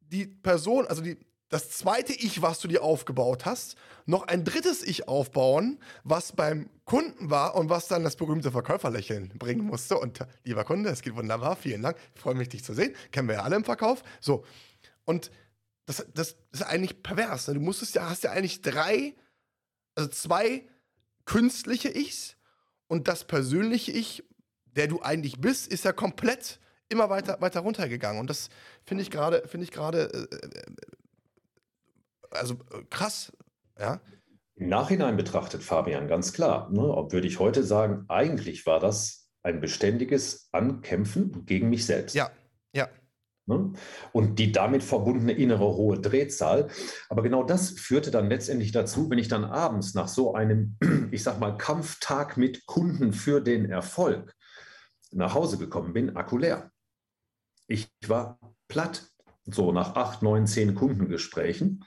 [0.00, 1.18] die Person, also die,
[1.54, 6.68] das zweite Ich, was du dir aufgebaut hast, noch ein drittes Ich aufbauen, was beim
[6.84, 9.96] Kunden war und was dann das berühmte Verkäuferlächeln bringen musste.
[9.96, 12.92] Und lieber Kunde, es geht wunderbar, vielen Dank, ich freue mich, dich zu sehen.
[13.12, 14.02] Kennen wir ja alle im Verkauf.
[14.18, 14.44] So.
[15.04, 15.30] Und
[15.86, 17.46] das, das ist eigentlich pervers.
[17.46, 17.54] Ne?
[17.54, 19.14] Du musstest ja, hast ja eigentlich drei,
[19.94, 20.66] also zwei
[21.24, 22.34] künstliche Ichs
[22.88, 24.24] und das persönliche Ich,
[24.64, 28.18] der du eigentlich bist, ist ja komplett immer weiter, weiter runtergegangen.
[28.18, 28.48] Und das
[28.82, 30.50] finde ich gerade, finde ich gerade äh, äh
[32.34, 33.32] also äh, krass,
[33.78, 34.00] ja.
[34.56, 36.70] Im Nachhinein betrachtet, Fabian, ganz klar.
[36.70, 42.14] Ne, würde ich heute sagen, eigentlich war das ein beständiges Ankämpfen gegen mich selbst.
[42.14, 42.30] Ja,
[42.72, 42.88] ja.
[43.46, 43.72] Ne?
[44.12, 46.68] Und die damit verbundene innere hohe Drehzahl.
[47.10, 50.76] Aber genau das führte dann letztendlich dazu, wenn ich dann abends nach so einem,
[51.10, 54.34] ich sag mal, Kampftag mit Kunden für den Erfolg
[55.12, 56.70] nach Hause gekommen bin, Akku leer.
[57.66, 59.10] Ich war platt,
[59.44, 61.84] so nach acht, neun, zehn Kundengesprächen.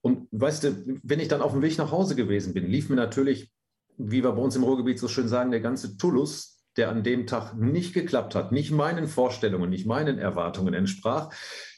[0.00, 2.96] Und weißt du, wenn ich dann auf dem Weg nach Hause gewesen bin, lief mir
[2.96, 3.50] natürlich,
[3.98, 7.26] wie wir bei uns im Ruhrgebiet so schön sagen, der ganze Tullus, der an dem
[7.26, 11.32] Tag nicht geklappt hat, nicht meinen Vorstellungen, nicht meinen Erwartungen entsprach,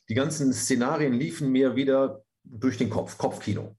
[0.09, 3.77] die ganzen Szenarien liefen mir wieder durch den Kopf, Kopfkino.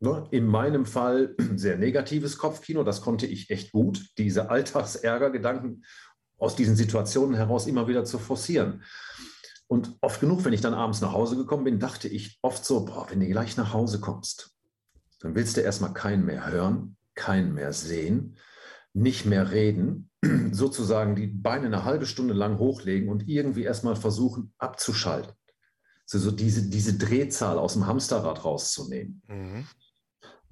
[0.00, 0.26] Ne?
[0.30, 5.84] In meinem Fall sehr negatives Kopfkino, das konnte ich echt gut, diese Alltagsärgergedanken
[6.36, 8.82] aus diesen Situationen heraus immer wieder zu forcieren.
[9.72, 12.84] Und oft genug, wenn ich dann abends nach Hause gekommen bin, dachte ich oft so,
[12.84, 14.54] boah, wenn du gleich nach Hause kommst,
[15.20, 18.36] dann willst du erstmal keinen mehr hören, keinen mehr sehen,
[18.92, 20.10] nicht mehr reden,
[20.52, 25.32] sozusagen die Beine eine halbe Stunde lang hochlegen und irgendwie erstmal versuchen abzuschalten.
[26.04, 29.22] Also so diese, diese Drehzahl aus dem Hamsterrad rauszunehmen.
[29.26, 29.66] Mhm.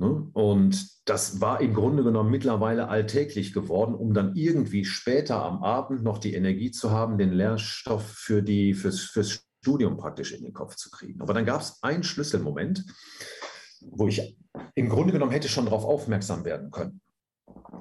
[0.01, 0.31] Ne?
[0.33, 6.03] Und das war im Grunde genommen mittlerweile alltäglich geworden, um dann irgendwie später am Abend
[6.03, 10.55] noch die Energie zu haben, den Lehrstoff für die, fürs, fürs Studium praktisch in den
[10.55, 11.21] Kopf zu kriegen.
[11.21, 12.83] Aber dann gab es einen Schlüsselmoment,
[13.83, 14.39] wo ich
[14.75, 17.03] im Grunde genommen hätte schon darauf aufmerksam werden können.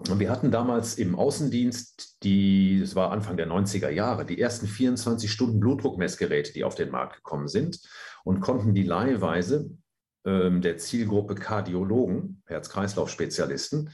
[0.09, 4.67] Und wir hatten damals im Außendienst, die, es war Anfang der 90er Jahre, die ersten
[4.67, 7.79] 24 Stunden Blutdruckmessgeräte, die auf den Markt gekommen sind
[8.25, 9.69] und konnten die leihweise
[10.61, 13.91] der Zielgruppe Kardiologen, Herz-Kreislauf-Spezialisten,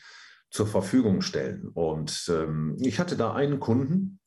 [0.49, 1.67] zur Verfügung stellen.
[1.67, 4.19] Und ähm, ich hatte da einen Kunden,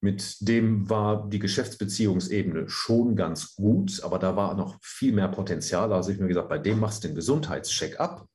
[0.00, 5.92] mit dem war die Geschäftsbeziehungsebene schon ganz gut, aber da war noch viel mehr Potenzial.
[5.94, 8.28] Also ich mir gesagt, bei dem machst du den Gesundheitscheck ab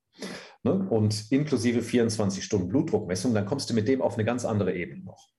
[0.64, 0.74] ne?
[0.90, 5.04] und inklusive 24 Stunden Blutdruckmessung, dann kommst du mit dem auf eine ganz andere Ebene
[5.04, 5.30] noch.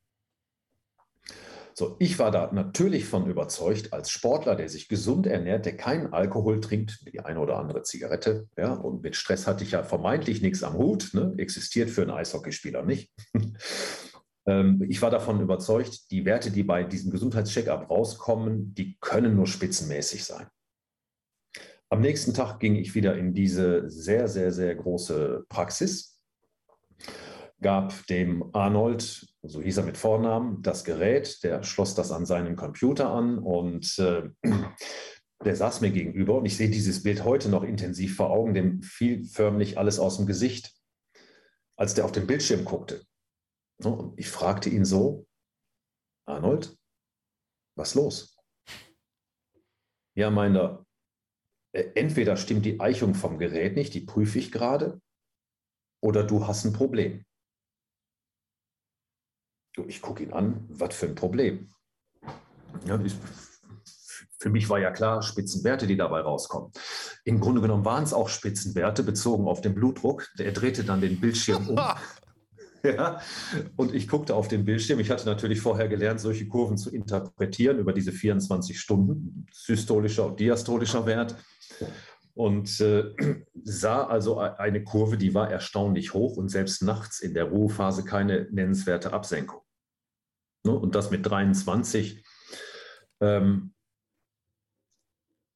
[1.80, 6.12] So, ich war da natürlich von überzeugt, als Sportler, der sich gesund ernährt, der keinen
[6.12, 10.42] Alkohol trinkt, die eine oder andere Zigarette, ja, und mit Stress hatte ich ja vermeintlich
[10.42, 13.10] nichts am Hut, ne, existiert für einen Eishockeyspieler nicht.
[14.46, 19.46] Ähm, ich war davon überzeugt, die Werte, die bei diesem Gesundheitscheckup rauskommen, die können nur
[19.46, 20.46] spitzenmäßig sein.
[21.90, 26.22] Am nächsten Tag ging ich wieder in diese sehr, sehr, sehr große Praxis
[27.60, 32.56] gab dem Arnold, so hieß er mit Vornamen, das Gerät, der schloss das an seinen
[32.56, 34.30] Computer an und äh,
[35.44, 38.82] der saß mir gegenüber und ich sehe dieses Bild heute noch intensiv vor Augen, dem
[38.82, 40.74] fiel förmlich alles aus dem Gesicht,
[41.76, 43.04] als der auf den Bildschirm guckte.
[43.82, 45.26] Und ich fragte ihn so,
[46.26, 46.76] Arnold,
[47.76, 48.36] was los?
[50.14, 50.84] Ja, meiner,
[51.72, 55.00] entweder stimmt die Eichung vom Gerät nicht, die prüfe ich gerade,
[56.02, 57.24] oder du hast ein Problem.
[59.86, 61.72] Ich gucke ihn an, was für ein Problem.
[62.86, 63.14] Ja, ich,
[64.38, 66.72] für mich war ja klar, Spitzenwerte, die dabei rauskommen.
[67.24, 70.26] Im Grunde genommen waren es auch Spitzenwerte bezogen auf den Blutdruck.
[70.38, 71.76] Er drehte dann den Bildschirm um.
[72.82, 73.20] ja,
[73.76, 74.98] und ich guckte auf den Bildschirm.
[75.00, 80.40] Ich hatte natürlich vorher gelernt, solche Kurven zu interpretieren über diese 24 Stunden, systolischer und
[80.40, 81.36] diastolischer Wert.
[82.34, 83.14] Und äh,
[83.62, 88.48] sah also eine Kurve, die war erstaunlich hoch und selbst nachts in der Ruhephase keine
[88.50, 89.60] nennenswerte Absenkung.
[90.64, 90.72] Ne?
[90.72, 92.24] Und das mit 23.
[93.20, 93.74] Ähm,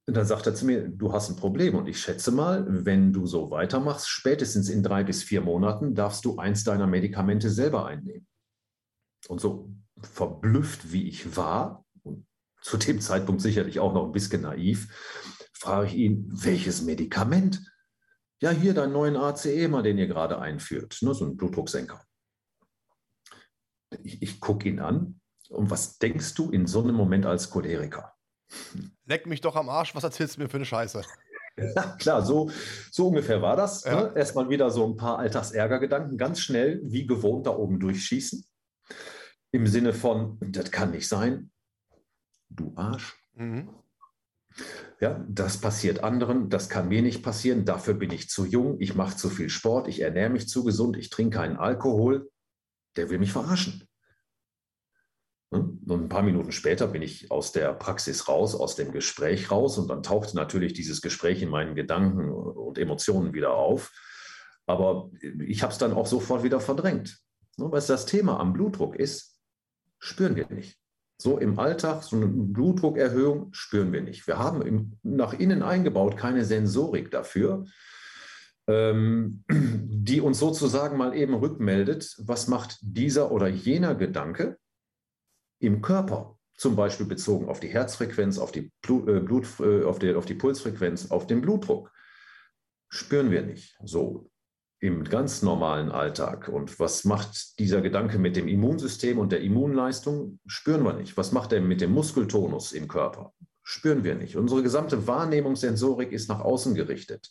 [0.06, 1.74] dann sagt er zu mir, du hast ein Problem.
[1.74, 6.24] Und ich schätze mal, wenn du so weitermachst, spätestens in drei bis vier Monaten darfst
[6.24, 8.26] du eins deiner Medikamente selber einnehmen.
[9.28, 9.70] Und so
[10.02, 12.26] verblüfft, wie ich war, und
[12.60, 14.88] zu dem Zeitpunkt sicherlich auch noch ein bisschen naiv,
[15.64, 17.72] frage ich ihn, welches Medikament?
[18.40, 22.05] Ja, hier deinen neuen ACE mal, den ihr gerade einführt, ne, so ein Blutdrucksenker.
[24.03, 25.20] Ich, ich gucke ihn an.
[25.48, 28.12] Und was denkst du in so einem Moment als Choleriker?
[29.07, 31.03] Leck mich doch am Arsch, was erzählst du mir für eine Scheiße?
[31.57, 32.50] Ja, klar, so,
[32.90, 33.85] so ungefähr war das.
[33.85, 34.03] Ja.
[34.03, 34.12] Ne?
[34.16, 38.44] Erstmal wieder so ein paar Alltagsärgergedanken, ganz schnell, wie gewohnt, da oben durchschießen.
[39.53, 41.53] Im Sinne von, das kann nicht sein.
[42.50, 43.16] Du Arsch.
[43.35, 43.68] Mhm.
[45.01, 48.95] Ja, das passiert anderen, das kann mir nicht passieren, dafür bin ich zu jung, ich
[48.95, 52.31] mache zu viel Sport, ich ernähre mich zu gesund, ich trinke keinen Alkohol
[52.97, 53.88] der will mich verarschen.
[55.53, 55.81] Hm?
[55.87, 59.79] Und ein paar Minuten später bin ich aus der Praxis raus, aus dem Gespräch raus
[59.79, 63.93] und dann tauchte natürlich dieses Gespräch in meinen Gedanken und Emotionen wieder auf.
[64.67, 67.19] Aber ich habe es dann auch sofort wieder verdrängt.
[67.57, 69.38] Was das Thema am Blutdruck ist,
[69.99, 70.79] spüren wir nicht.
[71.24, 74.26] So im Alltag, so eine Blutdruckerhöhung spüren wir nicht.
[74.26, 77.64] Wir haben im, nach innen eingebaut keine Sensorik dafür
[78.66, 84.58] ähm, die uns sozusagen mal eben rückmeldet, was macht dieser oder jener Gedanke
[85.60, 89.98] im Körper, zum Beispiel bezogen auf die Herzfrequenz, auf die, Blut, äh, Blut äh, auf,
[89.98, 91.90] die, auf die Pulsfrequenz, auf den Blutdruck.
[92.88, 94.30] Spüren wir nicht so
[94.85, 96.49] im ganz normalen Alltag.
[96.49, 100.40] Und was macht dieser Gedanke mit dem Immunsystem und der Immunleistung?
[100.47, 101.16] Spüren wir nicht.
[101.16, 103.33] Was macht er mit dem Muskeltonus im Körper?
[103.62, 104.37] Spüren wir nicht.
[104.37, 107.31] Unsere gesamte Wahrnehmungssensorik ist nach außen gerichtet.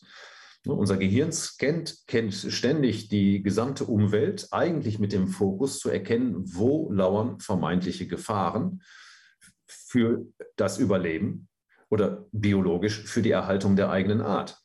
[0.66, 6.42] Ne, unser Gehirn scannt, kennt ständig die gesamte Umwelt, eigentlich mit dem Fokus zu erkennen,
[6.56, 8.82] wo lauern vermeintliche Gefahren
[9.68, 11.50] für das Überleben
[11.92, 14.63] oder biologisch für die Erhaltung der eigenen Art.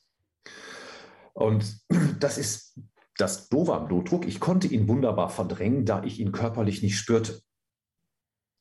[1.38, 1.80] Und
[2.20, 2.78] das ist
[3.16, 4.26] das Doofe am Blutdruck.
[4.26, 7.40] Ich konnte ihn wunderbar verdrängen, da ich ihn körperlich nicht spürte.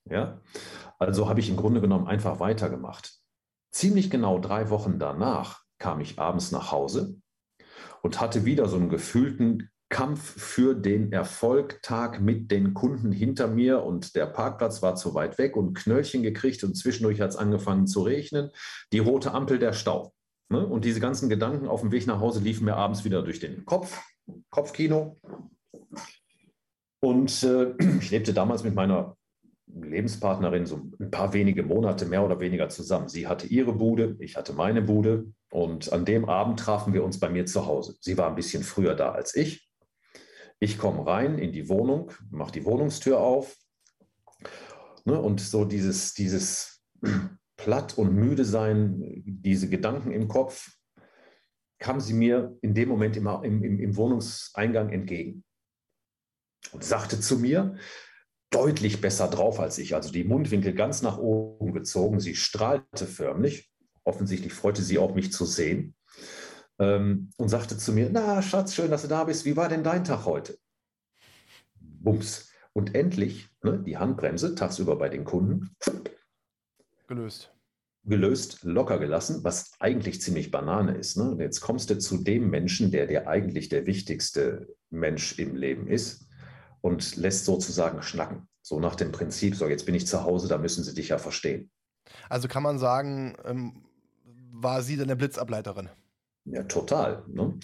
[0.10, 0.42] Ja?
[1.00, 3.20] Also habe ich im Grunde genommen einfach weitergemacht.
[3.72, 7.20] Ziemlich genau drei Wochen danach kam ich abends nach Hause
[8.02, 13.84] und hatte wieder so einen gefühlten Kampf für den Erfolgtag mit den Kunden hinter mir
[13.84, 17.88] und der Parkplatz war zu weit weg und Knöllchen gekriegt und zwischendurch hat es angefangen
[17.88, 18.52] zu regnen.
[18.92, 20.13] Die rote Ampel, der Stau.
[20.50, 20.66] Ne?
[20.66, 23.66] Und diese ganzen Gedanken auf dem Weg nach Hause liefen mir abends wieder durch den
[23.66, 24.02] Kopf,
[24.50, 25.20] Kopfkino.
[27.00, 29.18] Und äh, ich lebte damals mit meiner
[29.68, 33.10] Lebenspartnerin so ein paar wenige Monate mehr oder weniger zusammen.
[33.10, 37.20] Sie hatte ihre Bude, ich hatte meine Bude und an dem Abend trafen wir uns
[37.20, 37.96] bei mir zu Hause.
[38.00, 39.70] Sie war ein bisschen früher da als ich.
[40.60, 43.56] Ich komme rein in die Wohnung, mache die Wohnungstür auf
[45.06, 46.82] ne, und so dieses, dieses
[47.58, 50.72] platt und müde sein, diese Gedanken im Kopf,
[51.80, 55.43] kam sie mir in dem Moment immer im, im, im Wohnungseingang entgegen
[56.72, 57.78] und sagte zu mir,
[58.50, 62.20] deutlich besser drauf als ich, also die Mundwinkel ganz nach oben gezogen.
[62.20, 63.72] Sie strahlte förmlich.
[64.04, 65.96] Offensichtlich freute sie auch, mich zu sehen.
[66.80, 69.46] Ähm, und sagte zu mir: Na, Schatz, schön, dass du da bist.
[69.46, 70.58] Wie war denn dein Tag heute?
[71.80, 72.50] Bums.
[72.74, 75.76] Und endlich ne, die Handbremse tagsüber bei den Kunden.
[77.08, 77.54] Gelöst.
[78.04, 81.17] Gelöst, locker gelassen, was eigentlich ziemlich Banane ist.
[81.17, 81.36] Ne?
[81.39, 86.28] Jetzt kommst du zu dem Menschen, der dir eigentlich der wichtigste Mensch im Leben ist
[86.82, 88.48] und lässt sozusagen schnacken.
[88.62, 91.17] So nach dem Prinzip, so jetzt bin ich zu Hause, da müssen sie dich ja
[91.17, 91.72] verstehen.
[92.30, 93.84] Also kann man sagen, ähm,
[94.52, 95.89] war sie deine Blitzableiterin?
[96.46, 97.24] Ja, total.
[97.28, 97.58] Ne?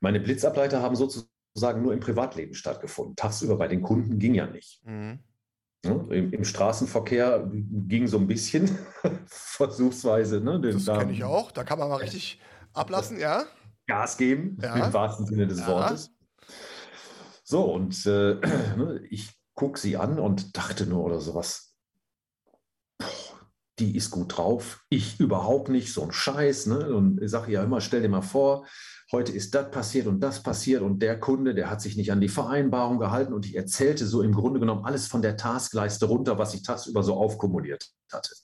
[0.00, 3.16] Meine Blitzableiter haben sozusagen nur im Privatleben stattgefunden.
[3.16, 4.84] Tagsüber bei den Kunden ging ja nicht.
[4.84, 5.18] Mhm.
[5.84, 6.06] Ne?
[6.10, 8.78] Im, Im, Straßenverkehr ging so ein bisschen,
[9.26, 10.40] versuchsweise.
[10.40, 10.60] Ne?
[10.60, 11.50] Das kenne ich auch.
[11.50, 12.40] Da kann man mal richtig
[12.72, 13.44] ablassen, ja?
[13.88, 14.86] Gas geben, ja.
[14.86, 15.66] im wahrsten Sinne des ja.
[15.66, 16.10] Wortes.
[17.42, 18.34] So, und äh,
[18.76, 21.76] ne, ich gucke sie an und dachte nur oder sowas,
[23.78, 26.66] die ist gut drauf, ich überhaupt nicht, so ein Scheiß.
[26.66, 26.94] Ne?
[26.94, 28.66] Und ich sage ja immer, stell dir mal vor,
[29.12, 32.20] heute ist das passiert und das passiert und der Kunde, der hat sich nicht an
[32.20, 36.38] die Vereinbarung gehalten und ich erzählte so im Grunde genommen alles von der Taskleiste runter,
[36.38, 38.34] was ich tagsüber so aufkumuliert hatte.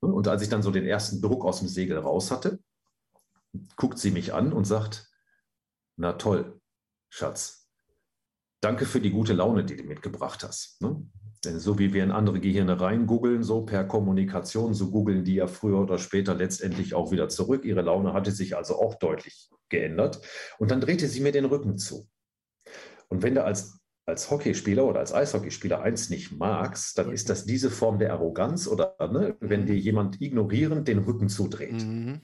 [0.00, 2.58] Und als ich dann so den ersten Druck aus dem Segel raus hatte,
[3.76, 5.08] guckt sie mich an und sagt,
[5.96, 6.60] na toll,
[7.08, 7.68] Schatz,
[8.60, 10.80] danke für die gute Laune, die du mitgebracht hast.
[10.82, 11.04] Ne?
[11.44, 15.46] Denn so wie wir in andere Gehirne reingoogeln, so per Kommunikation, so googeln die ja
[15.46, 17.64] früher oder später letztendlich auch wieder zurück.
[17.64, 20.20] Ihre Laune hatte sich also auch deutlich geändert.
[20.58, 22.08] Und dann drehte sie mir den Rücken zu.
[23.08, 27.44] Und wenn du als, als Hockeyspieler oder als Eishockeyspieler eins nicht magst, dann ist das
[27.44, 31.84] diese Form der Arroganz oder ne, wenn dir jemand ignorierend den Rücken zudreht.
[31.84, 32.20] Mhm.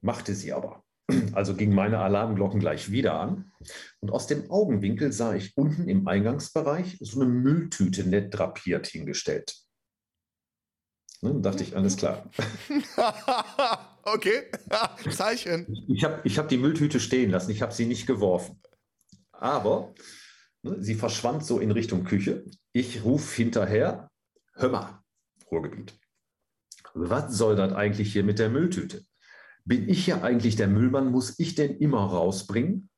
[0.00, 0.84] Machte sie aber.
[1.32, 3.52] Also gingen meine Alarmglocken gleich wieder an.
[4.00, 9.54] Und aus dem Augenwinkel sah ich unten im Eingangsbereich so eine Mülltüte nett drapiert hingestellt.
[11.22, 12.28] Ne, dann dachte ich, alles klar.
[14.02, 14.50] okay,
[15.10, 15.66] Zeichen.
[15.88, 18.60] Ich habe ich hab die Mülltüte stehen lassen, ich habe sie nicht geworfen.
[19.30, 19.94] Aber
[20.62, 22.44] ne, sie verschwand so in Richtung Küche.
[22.72, 24.10] Ich rufe hinterher,
[24.54, 25.02] hör mal,
[25.50, 25.94] Ruhrgebiet.
[26.94, 29.04] Was soll das eigentlich hier mit der Mülltüte?
[29.64, 32.90] Bin ich ja eigentlich der Müllmann, muss ich denn immer rausbringen?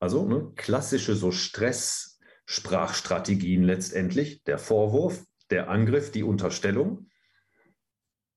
[0.00, 7.08] Also ne, klassische so Stress-Sprachstrategien letztendlich, der Vorwurf, der Angriff, die Unterstellung,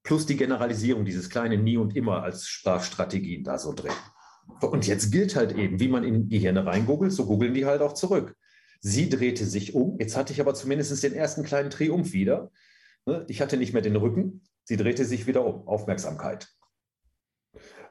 [0.04, 3.94] plus die Generalisierung, dieses kleine Nie und Immer als Sprachstrategien da so drin.
[4.62, 7.94] Und jetzt gilt halt eben, wie man in Gehirne reingoogelt, so googeln die halt auch
[7.94, 8.36] zurück.
[8.80, 12.52] Sie drehte sich um, jetzt hatte ich aber zumindest den ersten kleinen Triumph wieder.
[13.08, 16.48] Ne, ich hatte nicht mehr den Rücken, sie drehte sich wieder um, Aufmerksamkeit.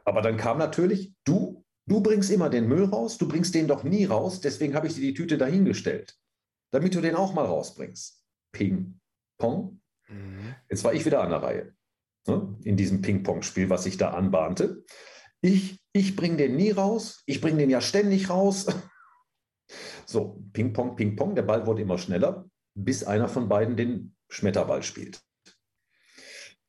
[0.04, 3.84] Aber dann kam natürlich, du, du bringst immer den Müll raus, du bringst den doch
[3.84, 6.16] nie raus, deswegen habe ich dir die Tüte dahingestellt,
[6.72, 8.22] damit du den auch mal rausbringst.
[8.52, 9.00] Ping,
[9.38, 9.80] Pong.
[10.08, 10.54] Mhm.
[10.68, 11.74] Jetzt war ich wieder an der Reihe
[12.26, 14.84] ne, in diesem Ping-Pong-Spiel, was sich da anbahnte.
[15.40, 18.66] Ich, ich bringe den nie raus, ich bringe den ja ständig raus.
[20.06, 25.22] So, Ping-Pong, Ping-Pong, der Ball wurde immer schneller, bis einer von beiden den Schmetterball spielt.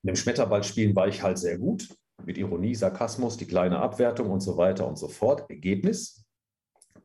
[0.02, 1.90] In dem Schmetterballspielen war ich halt sehr gut
[2.24, 5.49] mit Ironie, Sarkasmus, die kleine Abwertung und so weiter und so fort.
[5.49, 6.26] Ergebnis,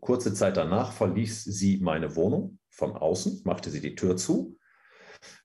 [0.01, 4.57] kurze Zeit danach verließ sie meine Wohnung von außen, machte sie die Tür zu.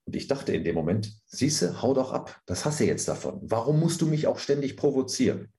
[0.06, 3.40] Und ich dachte in dem Moment, siehste, hau doch ab, das hast du jetzt davon.
[3.44, 5.52] Warum musst du mich auch ständig provozieren?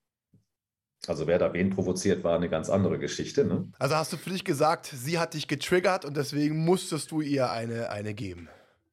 [1.07, 3.44] Also wer da wen provoziert, war eine ganz andere Geschichte.
[3.44, 3.70] Ne?
[3.78, 7.50] Also hast du für dich gesagt, sie hat dich getriggert und deswegen musstest du ihr
[7.50, 8.48] eine, eine geben.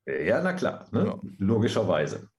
[0.05, 1.05] Ja, na klar, ne?
[1.05, 1.19] ja.
[1.37, 2.29] logischerweise.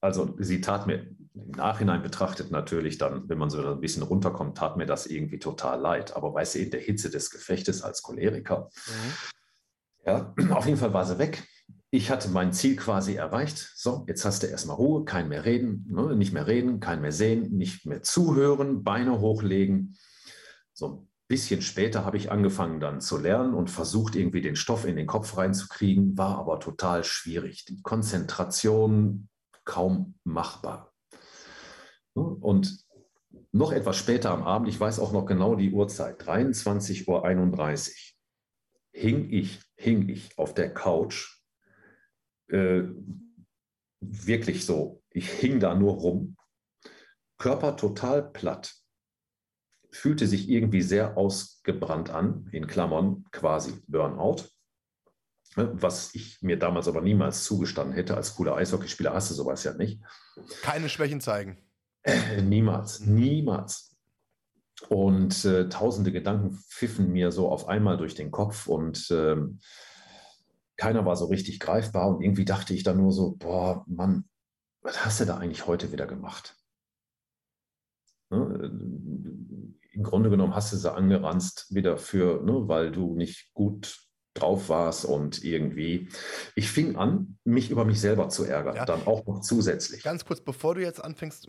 [0.00, 4.56] Also sie tat mir im Nachhinein betrachtet natürlich dann, wenn man so ein bisschen runterkommt,
[4.56, 6.16] tat mir das irgendwie total leid.
[6.16, 10.06] Aber weißt du, in der Hitze des Gefechtes als Choleriker, mhm.
[10.06, 11.42] ja, auf jeden Fall war sie weg.
[11.90, 13.72] Ich hatte mein Ziel quasi erreicht.
[13.74, 16.16] So, jetzt hast du erstmal Ruhe, kein mehr reden, ne?
[16.16, 19.96] nicht mehr reden, kein mehr sehen, nicht mehr zuhören, Beine hochlegen.
[20.72, 24.84] So ein bisschen später habe ich angefangen dann zu lernen und versucht irgendwie den Stoff
[24.84, 27.64] in den Kopf reinzukriegen, war aber total schwierig.
[27.64, 29.28] Die Konzentration
[29.64, 30.93] kaum machbar.
[32.14, 32.84] Und
[33.52, 37.84] noch etwas später am Abend, ich weiß auch noch genau die Uhrzeit, 23.31 Uhr,
[38.92, 41.40] hing ich, hing ich auf der Couch,
[42.48, 42.82] äh,
[44.00, 46.36] wirklich so, ich hing da nur rum,
[47.38, 48.74] Körper total platt,
[49.90, 54.48] fühlte sich irgendwie sehr ausgebrannt an, in Klammern quasi Burnout,
[55.56, 58.16] was ich mir damals aber niemals zugestanden hätte.
[58.16, 60.02] Als cooler Eishockeyspieler hast du sowas ja nicht.
[60.62, 61.58] Keine Schwächen zeigen.
[62.04, 63.96] Äh, niemals, niemals.
[64.88, 69.36] Und äh, tausende Gedanken pfiffen mir so auf einmal durch den Kopf und äh,
[70.76, 72.08] keiner war so richtig greifbar.
[72.08, 74.28] Und irgendwie dachte ich dann nur so, boah, Mann,
[74.82, 76.56] was hast du da eigentlich heute wieder gemacht?
[78.30, 78.70] Ne?
[79.92, 84.68] Im Grunde genommen hast du sie angeranzt wieder für, ne, weil du nicht gut drauf
[84.68, 86.08] warst und irgendwie,
[86.56, 88.84] ich fing an, mich über mich selber zu ärgern, ja.
[88.84, 90.02] dann auch noch zusätzlich.
[90.02, 91.48] Ganz kurz, bevor du jetzt anfängst,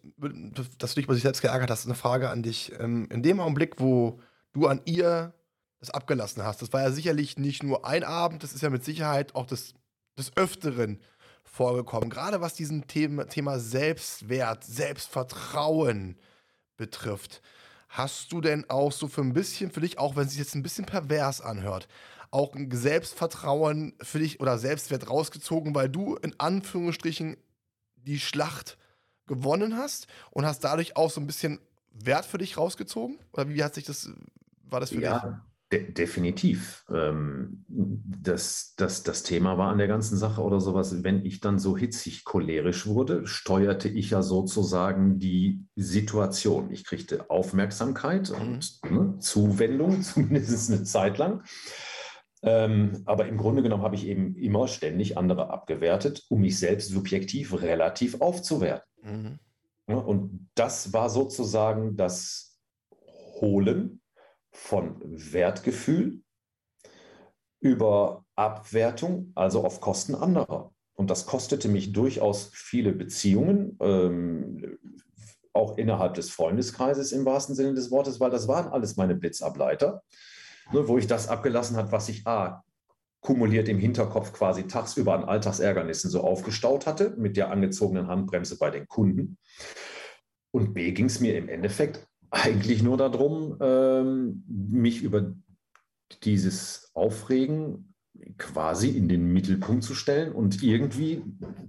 [0.78, 2.72] dass du dich über dich selbst geärgert hast, eine Frage an dich.
[2.80, 4.20] Ähm, in dem Augenblick, wo
[4.54, 5.34] du an ihr
[5.80, 8.84] das abgelassen hast, das war ja sicherlich nicht nur ein Abend, das ist ja mit
[8.84, 9.74] Sicherheit auch des,
[10.18, 11.00] des Öfteren
[11.44, 12.10] vorgekommen.
[12.10, 16.18] Gerade was diesen Thema, Thema Selbstwert, Selbstvertrauen
[16.78, 17.42] betrifft.
[17.90, 20.56] Hast du denn auch so für ein bisschen, für dich, auch wenn es sich jetzt
[20.56, 21.88] ein bisschen pervers anhört,
[22.36, 27.38] auch ein Selbstvertrauen für dich oder Selbstwert rausgezogen, weil du in Anführungsstrichen
[27.96, 28.78] die Schlacht
[29.26, 31.60] gewonnen hast und hast dadurch auch so ein bisschen
[31.92, 33.20] Wert für dich rausgezogen?
[33.32, 34.10] Oder wie hat sich das,
[34.64, 35.32] war das für ja, dich?
[35.72, 36.86] De definitiv.
[36.94, 41.58] Ähm, das, das, das Thema war an der ganzen Sache oder sowas, wenn ich dann
[41.58, 46.70] so hitzig cholerisch wurde, steuerte ich ja sozusagen die Situation.
[46.70, 48.36] Ich kriegte Aufmerksamkeit mhm.
[48.36, 51.44] und ne, Zuwendung, zumindest eine Zeit lang.
[52.46, 56.90] Ähm, aber im Grunde genommen habe ich eben immer ständig andere abgewertet, um mich selbst
[56.90, 58.88] subjektiv relativ aufzuwerten.
[59.02, 59.40] Mhm.
[59.88, 62.60] Ja, und das war sozusagen das
[63.42, 64.02] Holen
[64.52, 66.22] von Wertgefühl
[67.60, 70.72] über Abwertung, also auf Kosten anderer.
[70.94, 74.78] Und das kostete mich durchaus viele Beziehungen, ähm,
[75.52, 80.04] auch innerhalb des Freundeskreises im wahrsten Sinne des Wortes, weil das waren alles meine Blitzableiter
[80.72, 82.64] ne, wo ich das abgelassen habe, was ich A,
[83.22, 88.70] kumuliert im Hinterkopf quasi tagsüber an Alltagsärgernissen so aufgestaut hatte, mit der angezogenen Handbremse bei
[88.70, 89.38] den Kunden.
[90.52, 95.34] Und B, ging es mir im Endeffekt eigentlich nur darum, ähm, mich über
[96.24, 97.96] dieses Aufregen
[98.38, 101.24] quasi in den Mittelpunkt zu stellen und irgendwie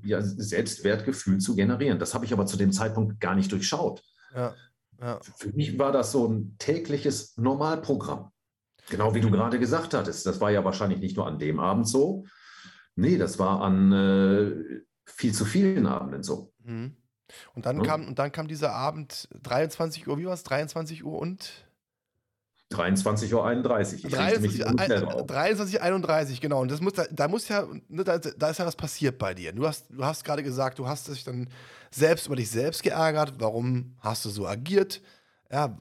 [0.05, 1.99] ja, Selbstwertgefühl zu generieren.
[1.99, 4.03] Das habe ich aber zu dem Zeitpunkt gar nicht durchschaut.
[4.35, 4.55] Ja,
[5.01, 5.21] ja.
[5.37, 8.31] Für mich war das so ein tägliches Normalprogramm.
[8.89, 11.89] Genau wie du gerade gesagt hattest, das war ja wahrscheinlich nicht nur an dem Abend
[11.89, 12.25] so.
[12.95, 16.53] Nee, das war an äh, viel zu vielen Abenden so.
[16.65, 16.97] Mhm.
[17.55, 17.85] Und dann, ja.
[17.85, 20.45] kam, und dann kam dieser Abend 23 Uhr, wie war es?
[20.45, 21.67] 23 Uhr und?
[22.73, 23.93] 23.31 Uhr.
[23.93, 24.03] Ich
[25.27, 26.61] 23, 31, genau.
[26.63, 29.35] Und das muss, da, da muss ja, ne, da, da, ist ja was passiert bei
[29.35, 29.53] dir.
[29.53, 31.49] Du hast, du hast gerade gesagt, du hast dich dann
[31.91, 33.35] selbst über dich selbst geärgert.
[33.39, 35.01] Warum hast du so agiert?
[35.51, 35.77] Ja,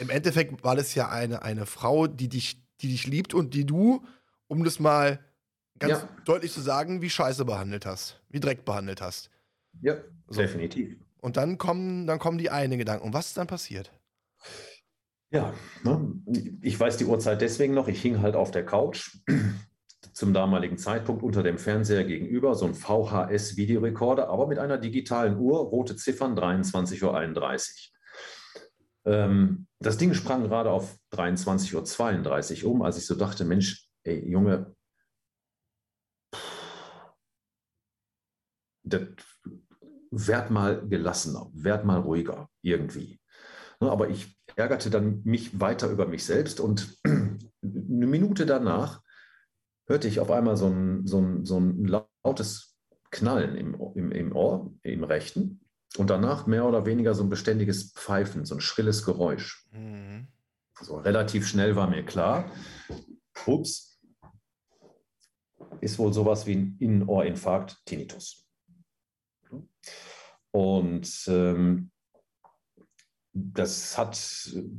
[0.00, 3.66] im Endeffekt war das ja eine, eine Frau, die dich, die dich liebt und die
[3.66, 4.02] du,
[4.48, 5.20] um das mal
[5.78, 6.08] ganz ja.
[6.24, 9.30] deutlich zu sagen, wie scheiße behandelt hast, wie Dreck behandelt hast.
[9.82, 9.96] Ja,
[10.28, 10.40] so.
[10.40, 10.96] definitiv.
[11.20, 13.06] Und dann kommen, dann kommen die einen Gedanken.
[13.06, 13.92] Und was ist dann passiert?
[15.30, 15.52] Ja,
[15.84, 16.12] ne?
[16.62, 17.86] ich weiß die Uhrzeit deswegen noch.
[17.86, 19.18] Ich hing halt auf der Couch
[20.12, 25.58] zum damaligen Zeitpunkt unter dem Fernseher gegenüber, so ein VHS-Videorekorder, aber mit einer digitalen Uhr,
[25.58, 27.99] rote Ziffern, 23.31 Uhr.
[29.04, 34.28] Ähm, das Ding sprang gerade auf 23.32 Uhr um, als ich so dachte, Mensch, ey,
[34.28, 34.74] Junge,
[38.82, 39.02] das,
[40.10, 43.20] werd mal gelassener, werd mal ruhiger irgendwie.
[43.80, 49.02] Ne, aber ich ärgerte dann mich weiter über mich selbst und eine Minute danach
[49.86, 52.76] hörte ich auf einmal so ein, so ein, so ein lautes
[53.10, 55.59] Knallen im, im, im Ohr, im rechten.
[55.96, 59.66] Und danach mehr oder weniger so ein beständiges Pfeifen, so ein schrilles Geräusch.
[59.72, 60.28] Mhm.
[60.80, 62.50] So relativ schnell war mir klar,
[63.46, 64.00] ups,
[65.80, 68.46] ist wohl sowas wie ein Innenohrinfarkt, Tinnitus.
[70.52, 71.90] Und ähm,
[73.32, 74.18] das hat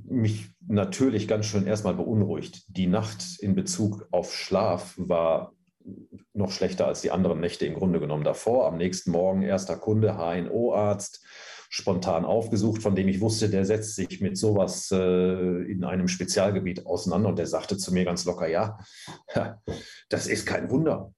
[0.06, 2.64] mich natürlich ganz schön erstmal beunruhigt.
[2.68, 5.54] Die Nacht in Bezug auf Schlaf war
[6.34, 8.68] noch schlechter als die anderen Nächte im Grunde genommen davor.
[8.68, 11.26] Am nächsten Morgen erster Kunde, HNO-Arzt,
[11.70, 16.86] spontan aufgesucht, von dem ich wusste, der setzt sich mit sowas äh, in einem Spezialgebiet
[16.86, 18.80] auseinander und der sagte zu mir ganz locker, ja,
[20.10, 21.14] das ist kein Wunder.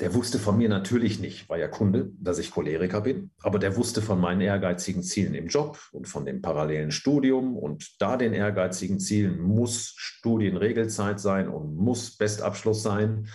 [0.00, 3.76] Der wusste von mir natürlich nicht, war ja Kunde, dass ich Choleriker bin, aber der
[3.76, 7.56] wusste von meinen ehrgeizigen Zielen im Job und von dem parallelen Studium.
[7.56, 13.26] Und da den ehrgeizigen Zielen muss Studienregelzeit sein und muss Bestabschluss sein.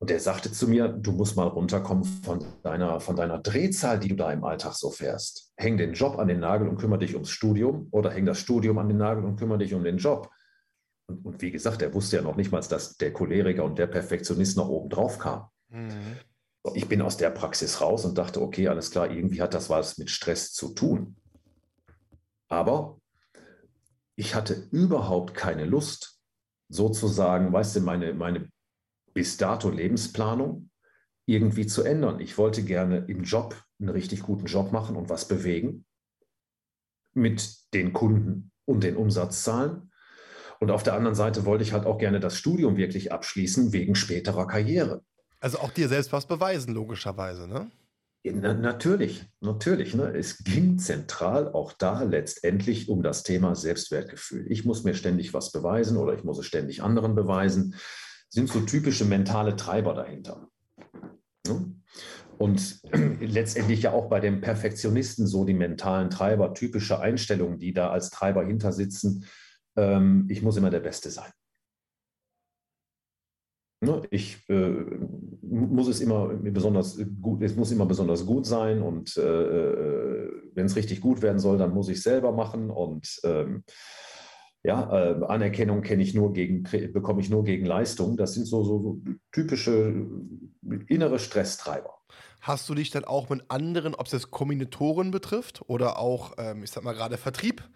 [0.00, 4.08] Und er sagte zu mir, du musst mal runterkommen von deiner, von deiner Drehzahl, die
[4.08, 5.52] du da im Alltag so fährst.
[5.56, 8.78] Häng den Job an den Nagel und kümmere dich ums Studium oder häng das Studium
[8.78, 10.30] an den Nagel und kümmere dich um den Job.
[11.08, 13.88] Und, und wie gesagt, er wusste ja noch nicht mal, dass der Choleriker und der
[13.88, 15.48] Perfektionist noch oben drauf kam.
[15.68, 16.18] Mhm.
[16.74, 19.98] Ich bin aus der Praxis raus und dachte, okay, alles klar, irgendwie hat das was
[19.98, 21.16] mit Stress zu tun.
[22.48, 23.00] Aber
[24.16, 26.20] ich hatte überhaupt keine Lust,
[26.68, 28.50] sozusagen, weißt du, meine, meine
[29.14, 30.70] bis dato Lebensplanung
[31.26, 32.20] irgendwie zu ändern.
[32.20, 35.84] Ich wollte gerne im Job einen richtig guten Job machen und was bewegen
[37.14, 39.90] mit den Kunden und den Umsatzzahlen.
[40.60, 43.94] Und auf der anderen Seite wollte ich halt auch gerne das Studium wirklich abschließen wegen
[43.94, 45.02] späterer Karriere.
[45.40, 47.70] Also auch dir selbst was beweisen, logischerweise, ne?
[48.24, 49.94] Na, natürlich, natürlich.
[49.94, 50.12] Ne?
[50.16, 54.50] Es ging zentral auch da letztendlich um das Thema Selbstwertgefühl.
[54.50, 57.76] Ich muss mir ständig was beweisen oder ich muss es ständig anderen beweisen.
[58.28, 60.48] Sind so typische mentale Treiber dahinter.
[62.38, 62.80] Und
[63.20, 68.10] letztendlich ja auch bei dem Perfektionisten so die mentalen Treiber, typische Einstellungen, die da als
[68.10, 69.24] Treiber hinter sitzen.
[69.76, 71.30] Ähm, ich muss immer der Beste sein.
[73.80, 74.84] Ne, ich äh,
[75.42, 80.66] muss es immer besonders gut, es muss immer besonders gut sein und äh, äh wenn
[80.66, 83.62] es richtig gut werden soll, dann muss ich selber machen und ähm,
[84.64, 88.16] ja, äh, Anerkennung kenne ich nur gegen, bekomme ich nur gegen Leistung.
[88.16, 89.00] Das sind so, so, so
[89.32, 90.06] typische
[90.88, 91.94] innere Stresstreiber.
[92.40, 96.62] Hast du dich dann auch mit anderen, ob es jetzt Kombinatoren betrifft oder auch, ähm,
[96.62, 97.68] ich sag mal gerade Vertrieb,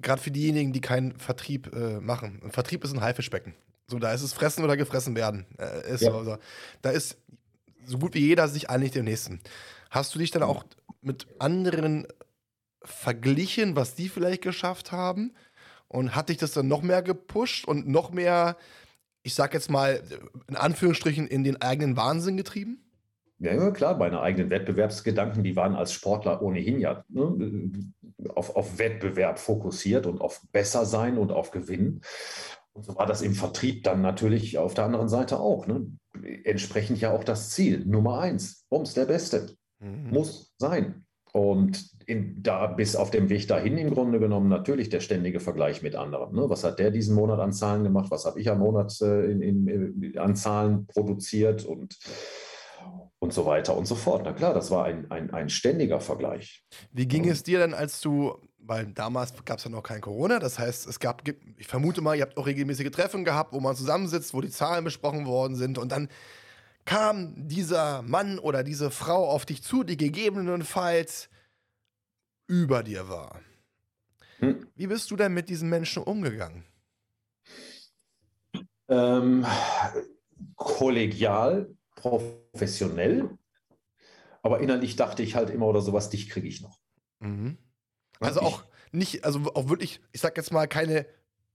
[0.00, 2.40] gerade für diejenigen, die keinen Vertrieb äh, machen.
[2.42, 3.54] Ein Vertrieb ist ein Haifischbecken.
[3.88, 5.46] So, da ist es fressen oder gefressen werden.
[5.58, 6.10] Äh, ist ja.
[6.10, 6.36] so, also,
[6.82, 7.18] da ist
[7.86, 9.40] so gut wie jeder sich einig dem nächsten.
[9.90, 10.64] Hast du dich dann auch
[11.02, 12.06] mit anderen
[12.82, 15.34] verglichen, was die vielleicht geschafft haben?
[15.88, 18.56] Und hat dich das dann noch mehr gepusht und noch mehr,
[19.22, 20.02] ich sag jetzt mal,
[20.48, 22.82] in Anführungsstrichen, in den eigenen Wahnsinn getrieben?
[23.38, 27.70] Ja, klar, meine eigenen Wettbewerbsgedanken, die waren als Sportler ohnehin ja ne,
[28.34, 32.00] auf, auf Wettbewerb fokussiert und auf besser sein und auf Gewinnen.
[32.72, 35.66] Und so war das im Vertrieb dann natürlich auf der anderen Seite auch.
[35.66, 35.86] Ne?
[36.44, 37.84] Entsprechend ja auch das Ziel.
[37.86, 39.56] Nummer eins, Bums, der Beste.
[39.80, 40.10] Mhm.
[40.10, 41.04] Muss sein.
[41.32, 45.82] Und in, da bis auf dem Weg dahin im Grunde genommen natürlich der ständige Vergleich
[45.82, 46.34] mit anderen.
[46.34, 46.48] Ne?
[46.48, 48.10] Was hat der diesen Monat an Zahlen gemacht?
[48.10, 51.64] Was habe ich am Monat äh, in, in, an Zahlen produziert?
[51.64, 51.98] Und
[53.18, 54.22] und so weiter und so fort.
[54.24, 56.64] Na klar, das war ein, ein, ein ständiger Vergleich.
[56.92, 60.38] Wie ging es dir denn, als du weil damals gab es ja noch kein Corona.
[60.38, 61.22] Das heißt, es gab,
[61.56, 64.84] ich vermute mal, ihr habt auch regelmäßige Treffen gehabt, wo man zusammensitzt, wo die Zahlen
[64.84, 65.78] besprochen worden sind.
[65.78, 66.08] Und dann
[66.84, 71.28] kam dieser Mann oder diese Frau auf dich zu, die gegebenenfalls
[72.46, 73.40] über dir war.
[74.38, 74.66] Hm.
[74.74, 76.64] Wie bist du denn mit diesen Menschen umgegangen?
[78.88, 79.44] Ähm,
[80.54, 83.30] kollegial, professionell,
[84.42, 86.78] aber innerlich dachte ich halt immer oder sowas, dich kriege ich noch.
[87.18, 87.58] Mhm.
[88.20, 91.06] Also auch nicht, also auch wirklich, ich sag jetzt mal, keine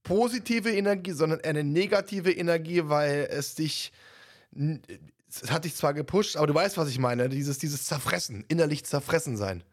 [0.04, 3.94] positive Energie, sondern eine negative Energie, weil es dich,
[4.54, 8.84] es hat dich zwar gepusht, aber du weißt, was ich meine, dieses, dieses Zerfressen, innerlich
[8.84, 9.64] zerfressen sein.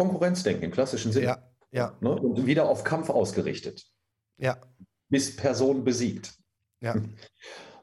[0.00, 1.26] Konkurrenzdenken im klassischen Sinne.
[1.26, 1.42] Ja,
[1.72, 1.94] ja.
[2.00, 2.10] Ne?
[2.10, 3.84] Und wieder auf Kampf ausgerichtet.
[4.38, 4.56] Ja.
[5.10, 6.34] Bis Person besiegt.
[6.80, 6.94] Ja.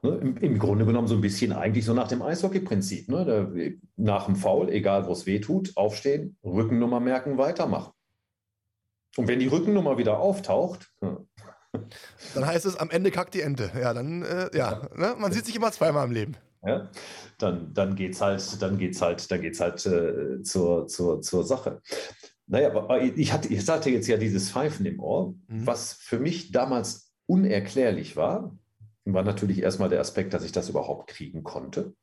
[0.03, 3.09] Ne, im, im, Grunde genommen so ein bisschen eigentlich so nach dem Eishockey-Prinzip.
[3.09, 3.79] Ne?
[3.95, 7.93] nach dem Foul, egal wo es weh tut, aufstehen, Rückennummer merken, weitermachen.
[9.15, 13.71] Und wenn die Rückennummer wieder auftaucht, dann heißt es, am Ende kackt die Ente.
[13.73, 15.15] Ja, dann, äh, ja, ne?
[15.17, 16.37] man sieht sich immer zweimal im Leben.
[16.65, 16.89] Ja,
[17.37, 21.81] dann, dann geht's halt, dann geht's halt, dann geht's halt äh, zur, zur, zur Sache.
[22.47, 25.67] Naja, aber ich hatte, ich hatte jetzt ja dieses Pfeifen im Ohr, mhm.
[25.67, 28.57] was für mich damals unerklärlich war,
[29.05, 31.95] war natürlich erstmal der Aspekt, dass ich das überhaupt kriegen konnte,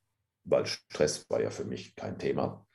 [0.45, 2.67] weil Stress war ja für mich kein Thema.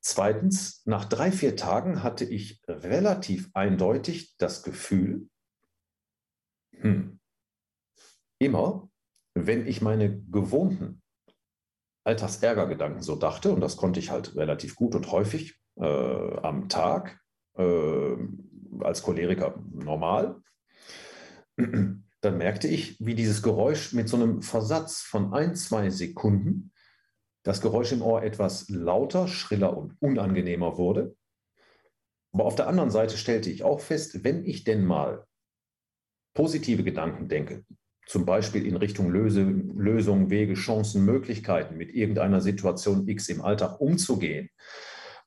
[0.00, 5.28] Zweitens, nach drei, vier Tagen hatte ich relativ eindeutig das Gefühl,
[6.72, 7.20] hm,
[8.38, 8.89] immer,
[9.46, 11.02] wenn ich meine gewohnten
[12.04, 17.20] Alltagsärgergedanken so dachte, und das konnte ich halt relativ gut und häufig äh, am Tag,
[17.56, 18.16] äh,
[18.80, 20.40] als Choleriker normal,
[21.56, 26.72] dann merkte ich, wie dieses Geräusch mit so einem Versatz von ein, zwei Sekunden
[27.42, 31.16] das Geräusch im Ohr etwas lauter, schriller und unangenehmer wurde.
[32.32, 35.26] Aber auf der anderen Seite stellte ich auch fest, wenn ich denn mal
[36.34, 37.64] positive Gedanken denke,
[38.10, 43.80] zum Beispiel in Richtung Löse, Lösungen, Wege, Chancen, Möglichkeiten, mit irgendeiner Situation X im Alltag
[43.80, 44.50] umzugehen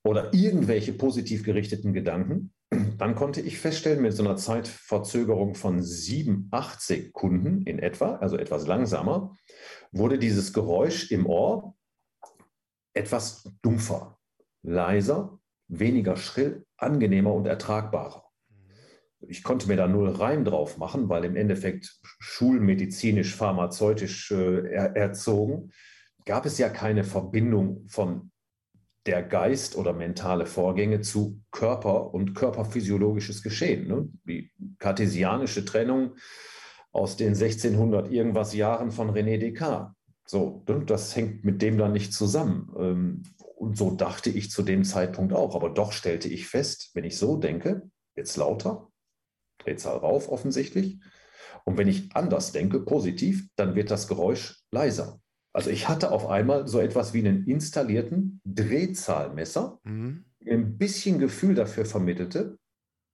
[0.04, 2.52] oder irgendwelche positiv gerichteten Gedanken,
[2.98, 8.36] dann konnte ich feststellen, mit so einer Zeitverzögerung von sieben, acht Sekunden in etwa, also
[8.36, 9.34] etwas langsamer,
[9.94, 11.78] wurde dieses Geräusch im Ohr
[12.94, 14.20] etwas dumpfer,
[14.62, 18.23] leiser, weniger schrill, angenehmer und ertragbarer.
[19.28, 24.96] Ich konnte mir da null Reim drauf machen, weil im Endeffekt schulmedizinisch, pharmazeutisch äh, er,
[24.96, 25.72] erzogen,
[26.26, 28.32] gab es ja keine Verbindung von
[29.06, 33.88] der Geist oder mentale Vorgänge zu Körper und körperphysiologisches Geschehen.
[33.88, 34.08] Ne?
[34.26, 36.16] Die kartesianische Trennung
[36.92, 39.94] aus den 1600 irgendwas Jahren von René Descartes.
[40.26, 40.84] So, ne?
[40.86, 42.74] das hängt mit dem dann nicht zusammen.
[42.78, 43.24] Ähm,
[43.58, 45.56] und so dachte ich zu dem Zeitpunkt auch.
[45.56, 48.90] Aber doch stellte ich fest, wenn ich so denke, jetzt lauter,
[49.64, 51.00] Drehzahl rauf offensichtlich.
[51.66, 55.20] Und wenn ich anders denke, positiv, dann wird das Geräusch leiser.
[55.54, 60.26] Also ich hatte auf einmal so etwas wie einen installierten Drehzahlmesser, mhm.
[60.46, 62.58] ein bisschen Gefühl dafür vermittelte,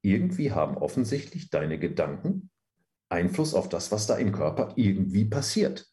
[0.01, 2.49] irgendwie haben offensichtlich deine Gedanken
[3.09, 5.87] Einfluss auf das, was da im Körper irgendwie passiert.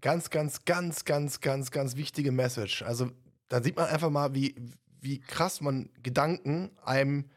[0.00, 2.82] Ganz, ganz, ganz, ganz, ganz, ganz wichtige Message.
[2.82, 3.10] Also
[3.48, 4.54] da sieht man einfach mal, wie,
[5.00, 7.30] wie krass man Gedanken einem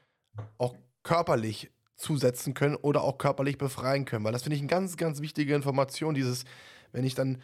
[0.58, 1.72] auch körperlich
[2.02, 4.26] zusetzen können oder auch körperlich befreien können.
[4.26, 6.45] Weil das finde ich eine ganz, ganz wichtige Information, dieses,
[6.91, 7.41] wenn ich dann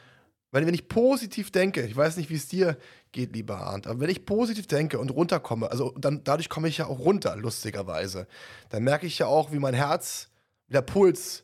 [0.52, 2.78] weil wenn ich positiv denke, ich weiß nicht, wie es dir
[3.12, 6.78] geht, lieber Arndt, aber wenn ich positiv denke und runterkomme, also dann dadurch komme ich
[6.78, 8.28] ja auch runter, lustigerweise,
[8.70, 10.30] dann merke ich ja auch, wie mein Herz,
[10.68, 11.44] wie der Puls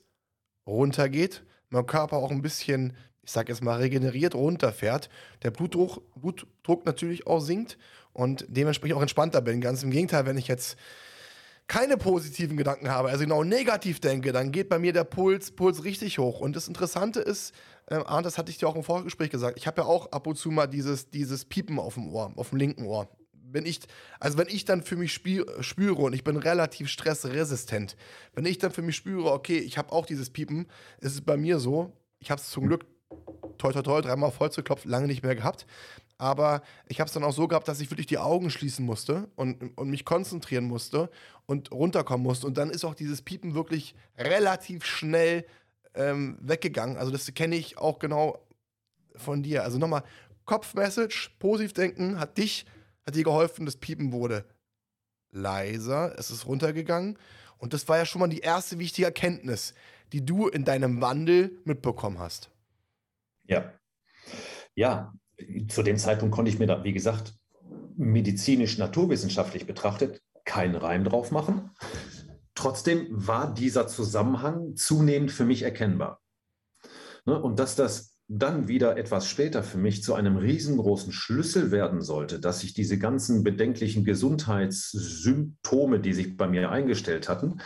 [0.66, 5.10] runtergeht, mein Körper auch ein bisschen, ich sag jetzt mal, regeneriert runterfährt,
[5.44, 7.78] der Blutdruck, Blutdruck natürlich auch sinkt
[8.14, 9.60] und dementsprechend auch entspannter bin.
[9.60, 10.78] Ganz im Gegenteil, wenn ich jetzt
[11.68, 15.84] keine positiven Gedanken habe, also genau negativ denke, dann geht bei mir der Puls, Puls
[15.84, 16.40] richtig hoch.
[16.40, 17.54] Und das Interessante ist,
[17.88, 20.28] äh, Arndt, das hatte ich dir auch im Vorgespräch gesagt, ich habe ja auch ab
[20.28, 23.10] und zu mal dieses, dieses Piepen auf dem Ohr, auf dem linken Ohr.
[23.32, 23.82] Wenn ich,
[24.20, 27.96] also wenn ich dann für mich spüre und ich bin relativ stressresistent,
[28.34, 30.68] wenn ich dann für mich spüre, okay, ich habe auch dieses Piepen,
[31.02, 32.86] ist es bei mir so, ich habe es zum Glück
[33.58, 35.66] toi toi toi dreimal voll zu klopfen, lange nicht mehr gehabt.
[36.18, 39.28] Aber ich habe es dann auch so gehabt, dass ich wirklich die Augen schließen musste
[39.36, 41.10] und, und mich konzentrieren musste
[41.46, 42.48] und runterkommen musste.
[42.48, 45.46] Und dann ist auch dieses Piepen wirklich relativ schnell
[45.96, 46.98] ähm, weggegangen.
[46.98, 48.40] Also das kenne ich auch genau
[49.16, 49.64] von dir.
[49.64, 50.04] Also nochmal,
[50.46, 52.66] Kopfmessage, positiv denken, hat dich,
[53.06, 54.46] hat dir geholfen, das Piepen wurde
[55.32, 57.18] leiser, es ist runtergegangen.
[57.58, 59.74] Und das war ja schon mal die erste wichtige Erkenntnis,
[60.12, 62.50] die du in deinem Wandel mitbekommen hast.
[63.46, 63.74] Ja.
[64.76, 65.14] Ja,
[65.68, 67.34] zu dem Zeitpunkt konnte ich mir da, wie gesagt,
[67.96, 71.72] medizinisch, naturwissenschaftlich betrachtet, keinen Reim drauf machen.
[72.56, 76.22] Trotzdem war dieser Zusammenhang zunehmend für mich erkennbar.
[77.26, 82.02] Ne, und dass das dann wieder etwas später für mich zu einem riesengroßen Schlüssel werden
[82.02, 87.60] sollte, dass sich diese ganzen bedenklichen Gesundheitssymptome, die sich bei mir eingestellt hatten,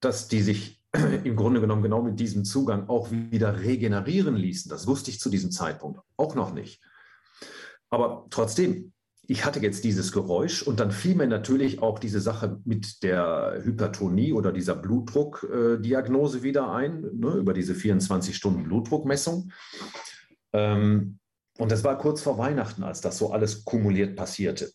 [0.00, 0.82] dass die sich
[1.24, 4.68] im Grunde genommen genau mit diesem Zugang auch wieder regenerieren ließen.
[4.68, 6.80] Das wusste ich zu diesem Zeitpunkt auch noch nicht.
[7.90, 8.92] Aber trotzdem,
[9.26, 13.60] ich hatte jetzt dieses Geräusch und dann fiel mir natürlich auch diese Sache mit der
[13.62, 19.50] Hypertonie oder dieser Blutdruckdiagnose wieder ein, ne, über diese 24 Stunden Blutdruckmessung.
[20.52, 21.18] Ähm,
[21.58, 24.70] und das war kurz vor Weihnachten, als das so alles kumuliert passierte.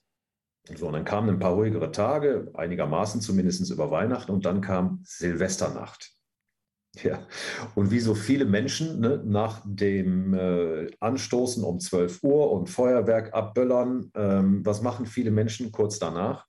[0.76, 5.02] So, und dann kamen ein paar ruhigere Tage, einigermaßen zumindest über Weihnachten, und dann kam
[5.04, 6.12] Silvesternacht.
[7.04, 7.28] Ja,
[7.76, 13.34] und wie so viele Menschen ne, nach dem äh, Anstoßen um 12 Uhr und Feuerwerk
[13.34, 16.48] abböllern, ähm, was machen viele Menschen kurz danach?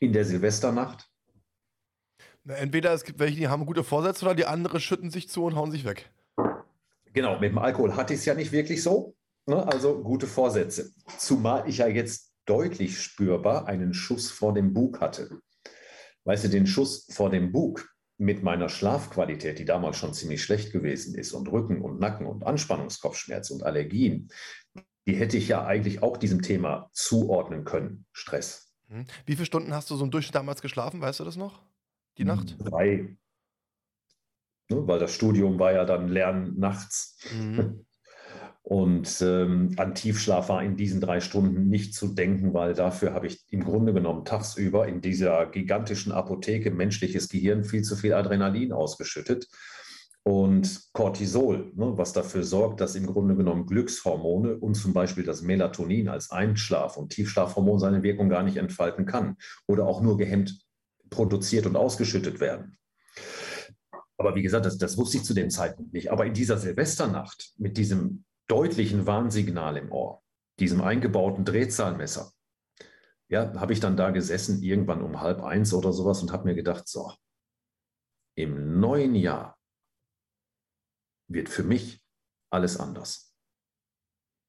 [0.00, 1.08] In der Silvesternacht?
[2.44, 5.44] Na, entweder es gibt welche, die haben gute Vorsätze oder die anderen schütten sich zu
[5.44, 6.10] und hauen sich weg.
[7.12, 9.14] Genau, mit dem Alkohol hatte ich es ja nicht wirklich so.
[9.46, 9.64] Ne?
[9.66, 10.90] Also gute Vorsätze.
[11.18, 15.40] Zumal ich ja jetzt deutlich spürbar einen Schuss vor dem Bug hatte.
[16.24, 20.72] Weißt du, den Schuss vor dem Bug, mit meiner Schlafqualität, die damals schon ziemlich schlecht
[20.72, 24.28] gewesen ist, und Rücken und Nacken und Anspannungskopfschmerz und Allergien,
[25.06, 28.72] die hätte ich ja eigentlich auch diesem Thema zuordnen können, Stress.
[28.88, 29.06] Hm.
[29.26, 31.62] Wie viele Stunden hast du so im Durchschnitt damals geschlafen, weißt du das noch?
[32.18, 32.56] Die Nacht?
[32.60, 33.16] Drei.
[34.68, 37.18] ne, weil das Studium war ja dann Lernen nachts.
[37.34, 37.84] Mhm.
[38.72, 43.26] Und ähm, an Tiefschlaf war in diesen drei Stunden nicht zu denken, weil dafür habe
[43.26, 48.72] ich im Grunde genommen tagsüber in dieser gigantischen Apotheke menschliches Gehirn viel zu viel Adrenalin
[48.72, 49.46] ausgeschüttet
[50.22, 55.42] und Cortisol, ne, was dafür sorgt, dass im Grunde genommen Glückshormone und zum Beispiel das
[55.42, 60.60] Melatonin als Einschlaf- und Tiefschlafhormon seine Wirkung gar nicht entfalten kann oder auch nur gehemmt
[61.10, 62.78] produziert und ausgeschüttet werden.
[64.16, 66.10] Aber wie gesagt, das, das wusste ich zu dem Zeitpunkt nicht.
[66.10, 70.22] Aber in dieser Silvesternacht mit diesem deutlichen Warnsignal im Ohr,
[70.60, 72.32] diesem eingebauten Drehzahlmesser,
[73.30, 76.54] ja, habe ich dann da gesessen, irgendwann um halb eins oder sowas und habe mir
[76.54, 77.14] gedacht, so,
[78.36, 79.58] im neuen Jahr
[81.28, 82.04] wird für mich
[82.52, 83.34] alles anders.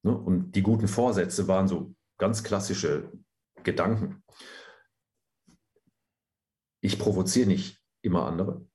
[0.06, 0.18] Ne?
[0.18, 3.10] Und die guten Vorsätze waren so ganz klassische
[3.64, 4.22] Gedanken.
[6.82, 8.68] Ich provoziere nicht immer andere.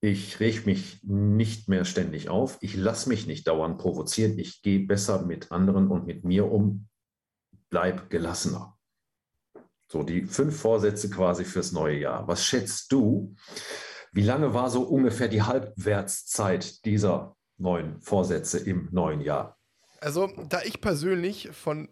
[0.00, 2.58] Ich reg mich nicht mehr ständig auf.
[2.60, 4.38] Ich lasse mich nicht dauernd provozieren.
[4.38, 6.88] Ich gehe besser mit anderen und mit mir um.
[7.68, 8.78] Bleib gelassener.
[9.90, 12.28] So, die fünf Vorsätze quasi fürs neue Jahr.
[12.28, 13.34] Was schätzt du?
[14.12, 19.58] Wie lange war so ungefähr die Halbwertszeit dieser neuen Vorsätze im neuen Jahr?
[20.00, 21.88] Also, da ich persönlich von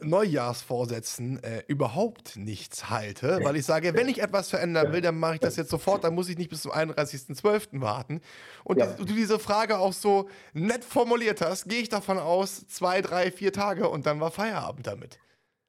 [0.00, 5.34] Neujahrsvorsätzen äh, überhaupt nichts halte, weil ich sage, wenn ich etwas verändern will, dann mache
[5.34, 7.80] ich das jetzt sofort, dann muss ich nicht bis zum 31.12.
[7.80, 8.20] warten.
[8.64, 8.86] Und ja.
[8.86, 13.30] die, du diese Frage auch so nett formuliert hast, gehe ich davon aus, zwei, drei,
[13.30, 15.18] vier Tage und dann war Feierabend damit.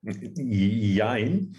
[0.01, 1.55] Jein.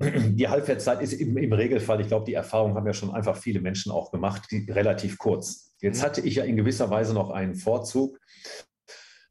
[0.00, 3.60] Die Halbwertszeit ist im, im Regelfall, ich glaube, die Erfahrung haben ja schon einfach viele
[3.60, 5.74] Menschen auch gemacht, die, relativ kurz.
[5.80, 6.04] Jetzt mhm.
[6.04, 8.18] hatte ich ja in gewisser Weise noch einen Vorzug.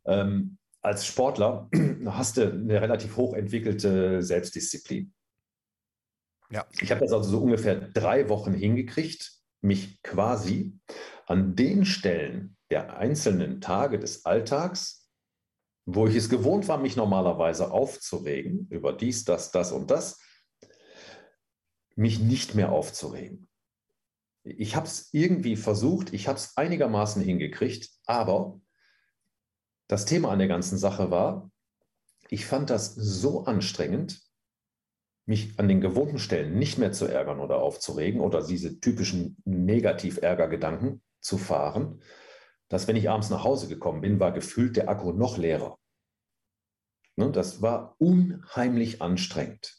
[0.05, 1.69] Ähm, als Sportler
[2.05, 5.13] hast du eine relativ hoch entwickelte Selbstdisziplin.
[6.49, 6.65] Ja.
[6.79, 10.79] Ich habe das also so ungefähr drei Wochen hingekriegt, mich quasi
[11.25, 15.09] an den Stellen der einzelnen Tage des Alltags,
[15.85, 20.21] wo ich es gewohnt war, mich normalerweise aufzuregen über dies, das, das und das,
[21.95, 23.49] mich nicht mehr aufzuregen.
[24.43, 28.61] Ich habe es irgendwie versucht, ich habe es einigermaßen hingekriegt, aber
[29.87, 31.51] das Thema an der ganzen Sache war,
[32.29, 34.21] ich fand das so anstrengend,
[35.25, 41.01] mich an den gewohnten Stellen nicht mehr zu ärgern oder aufzuregen oder diese typischen Negativ-Ärger-Gedanken
[41.19, 42.01] zu fahren,
[42.69, 45.77] dass wenn ich abends nach Hause gekommen bin, war gefühlt der Akku noch leerer.
[47.15, 49.75] Ne, das war unheimlich anstrengend.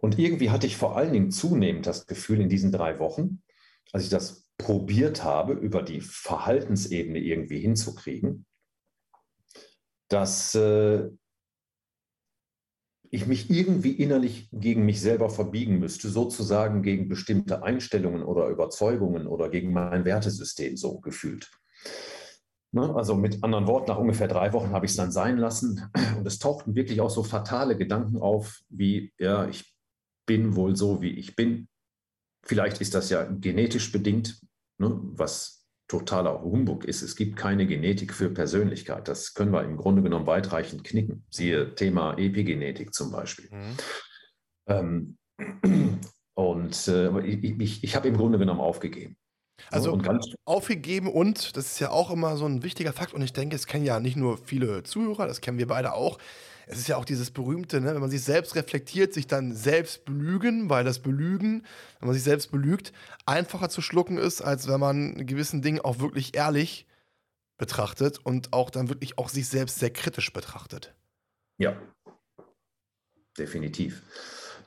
[0.00, 3.42] Und irgendwie hatte ich vor allen Dingen zunehmend das Gefühl in diesen drei Wochen,
[3.92, 8.46] als ich das probiert habe, über die Verhaltensebene irgendwie hinzukriegen,
[10.14, 11.10] dass äh,
[13.10, 19.26] ich mich irgendwie innerlich gegen mich selber verbiegen müsste, sozusagen gegen bestimmte Einstellungen oder Überzeugungen
[19.26, 21.50] oder gegen mein Wertesystem so gefühlt.
[22.70, 22.94] Ne?
[22.94, 26.26] Also mit anderen Worten, nach ungefähr drei Wochen habe ich es dann sein lassen und
[26.26, 29.76] es tauchten wirklich auch so fatale Gedanken auf, wie, ja, ich
[30.26, 31.68] bin wohl so, wie ich bin.
[32.46, 34.40] Vielleicht ist das ja genetisch bedingt,
[34.78, 34.96] ne?
[35.02, 37.02] was totaler Humbug ist.
[37.02, 39.08] Es gibt keine Genetik für Persönlichkeit.
[39.08, 41.24] Das können wir im Grunde genommen weitreichend knicken.
[41.30, 43.50] Siehe Thema Epigenetik zum Beispiel.
[43.50, 43.76] Mhm.
[44.66, 45.18] Ähm,
[46.34, 49.16] und äh, ich, ich, ich habe im Grunde genommen aufgegeben.
[49.70, 53.32] Also und aufgegeben und, das ist ja auch immer so ein wichtiger Fakt und ich
[53.32, 56.18] denke, es kennen ja nicht nur viele Zuhörer, das kennen wir beide auch,
[56.66, 60.04] es ist ja auch dieses berühmte, ne, wenn man sich selbst reflektiert, sich dann selbst
[60.04, 61.64] belügen, weil das Belügen,
[62.00, 62.92] wenn man sich selbst belügt,
[63.26, 66.86] einfacher zu schlucken ist, als wenn man gewissen Dingen auch wirklich ehrlich
[67.58, 70.94] betrachtet und auch dann wirklich auch sich selbst sehr kritisch betrachtet.
[71.58, 71.80] Ja,
[73.38, 74.02] definitiv.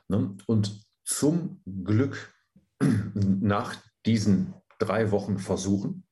[0.08, 0.36] Ne?
[0.46, 2.34] Und zum Glück
[2.80, 3.76] nach
[4.06, 6.04] diesen drei Wochen Versuchen,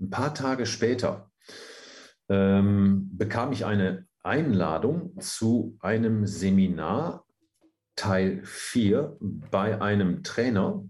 [0.00, 1.30] ein paar Tage später,
[2.28, 7.24] ähm, bekam ich eine Einladung zu einem Seminar
[7.96, 10.84] Teil 4 bei einem Trainer,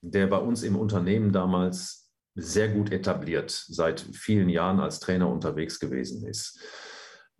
[0.00, 5.78] der bei uns im Unternehmen damals sehr gut etabliert, seit vielen Jahren als Trainer unterwegs
[5.78, 6.60] gewesen ist.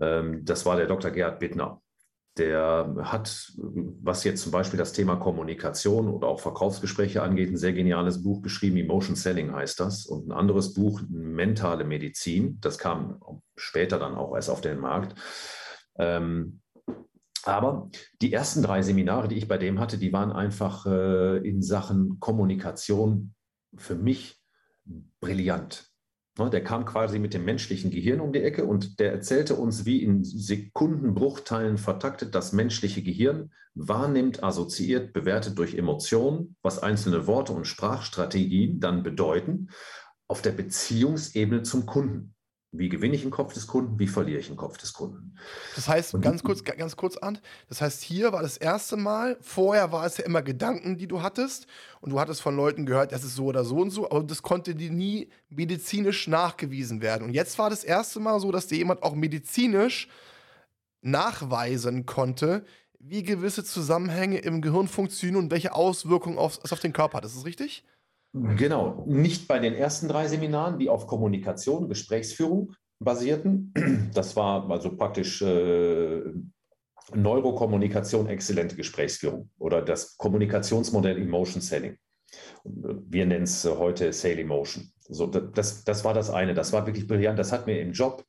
[0.00, 1.10] Ähm, das war der Dr.
[1.10, 1.82] Gerhard Bittner.
[2.36, 7.72] Der hat, was jetzt zum Beispiel das Thema Kommunikation oder auch Verkaufsgespräche angeht, ein sehr
[7.72, 8.76] geniales Buch geschrieben.
[8.76, 10.06] Emotion Selling heißt das.
[10.06, 12.58] Und ein anderes Buch, Mentale Medizin.
[12.60, 13.20] Das kam
[13.56, 15.14] später dann auch erst auf den Markt.
[15.96, 16.60] Ähm,
[17.44, 17.90] aber
[18.22, 22.18] die ersten drei Seminare, die ich bei dem hatte, die waren einfach äh, in Sachen
[22.18, 23.34] Kommunikation
[23.76, 24.40] für mich
[25.20, 25.93] brillant.
[26.36, 29.84] Ne, der kam quasi mit dem menschlichen Gehirn um die Ecke und der erzählte uns,
[29.86, 37.52] wie in Sekundenbruchteilen vertaktet das menschliche Gehirn wahrnimmt, assoziiert, bewertet durch Emotionen, was einzelne Worte
[37.52, 39.68] und Sprachstrategien dann bedeuten,
[40.26, 42.33] auf der Beziehungsebene zum Kunden.
[42.76, 44.00] Wie gewinne ich den Kopf des Kunden?
[44.00, 45.36] Wie verliere ich den Kopf des Kunden?
[45.76, 49.92] Das heißt, ganz kurz, ganz kurz an, das heißt, hier war das erste Mal, vorher
[49.92, 51.68] war es ja immer Gedanken, die du hattest
[52.00, 54.42] und du hattest von Leuten gehört, das ist so oder so und so, aber das
[54.42, 57.28] konnte dir nie medizinisch nachgewiesen werden.
[57.28, 60.08] Und jetzt war das erste Mal so, dass dir jemand auch medizinisch
[61.00, 62.64] nachweisen konnte,
[62.98, 67.24] wie gewisse Zusammenhänge im Gehirn funktionieren und welche Auswirkungen es auf den Körper hat.
[67.24, 67.84] Ist das richtig?
[68.34, 73.72] Genau, nicht bei den ersten drei Seminaren, die auf Kommunikation, Gesprächsführung basierten.
[74.12, 76.22] Das war also praktisch äh,
[77.14, 81.96] Neurokommunikation, exzellente Gesprächsführung oder das Kommunikationsmodell Emotion Selling.
[82.64, 84.90] Wir nennen es heute Sale Emotion.
[85.08, 87.38] So, das, das war das eine, das war wirklich brillant.
[87.38, 88.24] Das hat mir im Job,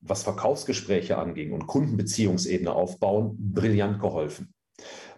[0.00, 4.54] was Verkaufsgespräche anging und Kundenbeziehungsebene aufbauen, brillant geholfen.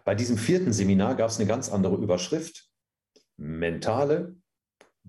[0.05, 2.66] Bei diesem vierten Seminar gab es eine ganz andere Überschrift
[3.37, 4.37] mentale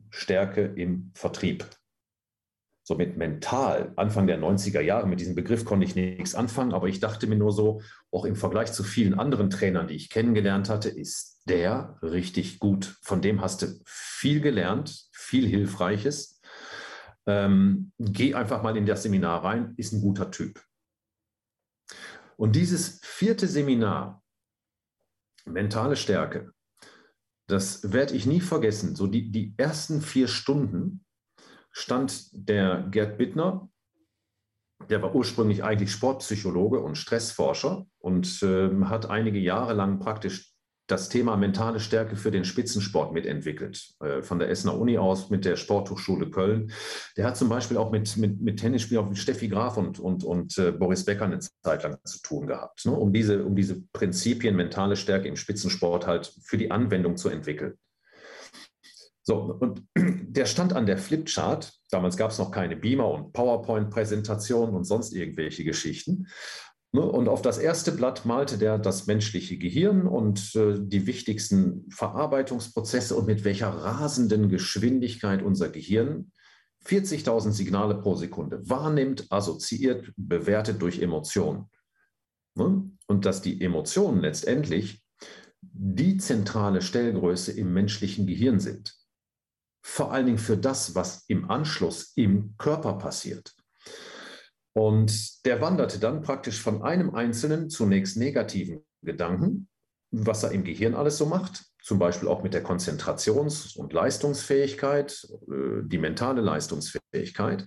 [0.09, 1.65] Stärke im Vertrieb.
[2.83, 7.01] Somit mental, Anfang der 90er Jahre, mit diesem Begriff konnte ich nichts anfangen, aber ich
[7.01, 10.87] dachte mir nur so, auch im Vergleich zu vielen anderen Trainern, die ich kennengelernt hatte,
[10.87, 12.97] ist der richtig gut.
[13.01, 16.39] Von dem hast du viel gelernt, viel Hilfreiches.
[17.25, 20.63] Ähm, geh einfach mal in das Seminar rein, ist ein guter Typ.
[22.37, 24.23] Und dieses vierte Seminar,
[25.45, 26.53] mentale Stärke,
[27.47, 28.95] das werde ich nie vergessen.
[28.95, 31.05] So die, die ersten vier Stunden
[31.71, 33.69] stand der Gerd Bittner,
[34.89, 40.53] der war ursprünglich eigentlich Sportpsychologe und Stressforscher und äh, hat einige Jahre lang praktisch
[40.87, 43.93] das Thema mentale Stärke für den Spitzensport mitentwickelt.
[44.01, 46.71] Äh, von der Essener Uni aus mit der Sporthochschule Köln.
[47.17, 50.57] Der hat zum Beispiel auch mit, mit, mit Tennisspielern wie Steffi Graf und, und, und
[50.57, 52.93] äh, Boris Becker eine Zeit lang zu tun gehabt, ne?
[52.93, 57.73] um, diese, um diese Prinzipien mentale Stärke im Spitzensport halt für die Anwendung zu entwickeln.
[59.27, 61.73] So, und der stand an der Flipchart.
[61.91, 66.27] Damals gab es noch keine Beamer und PowerPoint-Präsentationen und sonst irgendwelche Geschichten.
[66.97, 71.87] Ne, und auf das erste Blatt malte der das menschliche Gehirn und äh, die wichtigsten
[71.91, 76.31] Verarbeitungsprozesse und mit welcher rasenden Geschwindigkeit unser Gehirn
[76.87, 81.69] 40.000 Signale pro Sekunde wahrnimmt, assoziiert, bewertet durch Emotionen.
[82.55, 85.03] Ne, und dass die Emotionen letztendlich
[85.61, 88.97] die zentrale Stellgröße im menschlichen Gehirn sind.
[89.83, 93.55] Vor allen Dingen für das, was im Anschluss im Körper passiert.
[94.77, 99.69] Und der wanderte dann praktisch von einem einzelnen, zunächst negativen Gedanken,
[100.11, 105.27] was er im Gehirn alles so macht, zum Beispiel auch mit der Konzentrations- und Leistungsfähigkeit,
[105.49, 107.65] äh, die mentale Leistungsfähigkeit,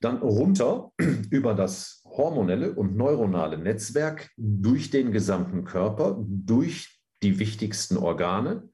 [0.00, 0.92] dann runter
[1.30, 8.66] über das hormonelle und neuronale Netzwerk durch den gesamten Körper, durch die wichtigsten Organe,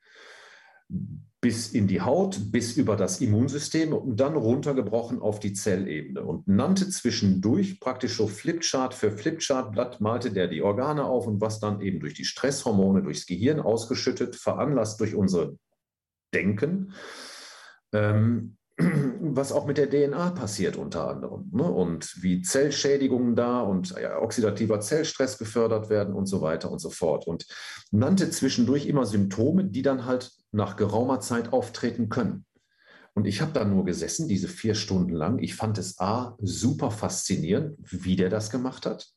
[1.43, 6.47] bis in die Haut, bis über das Immunsystem und dann runtergebrochen auf die Zellebene und
[6.47, 11.80] nannte zwischendurch praktisch so Flipchart für Flipchart-Blatt, malte der die Organe auf und was dann
[11.80, 15.51] eben durch die Stresshormone durchs Gehirn ausgeschüttet, veranlasst durch unser
[16.32, 16.93] Denken,
[17.93, 21.64] ähm, was auch mit der DNA passiert unter anderem ne?
[21.64, 26.90] und wie Zellschädigungen da und ja, oxidativer Zellstress gefördert werden und so weiter und so
[26.90, 27.26] fort.
[27.26, 27.49] Und
[27.90, 32.45] nannte zwischendurch immer Symptome, die dann halt nach geraumer Zeit auftreten können.
[33.15, 35.39] Und ich habe da nur gesessen, diese vier Stunden lang.
[35.39, 39.13] Ich fand es A, super faszinierend, wie der das gemacht hat.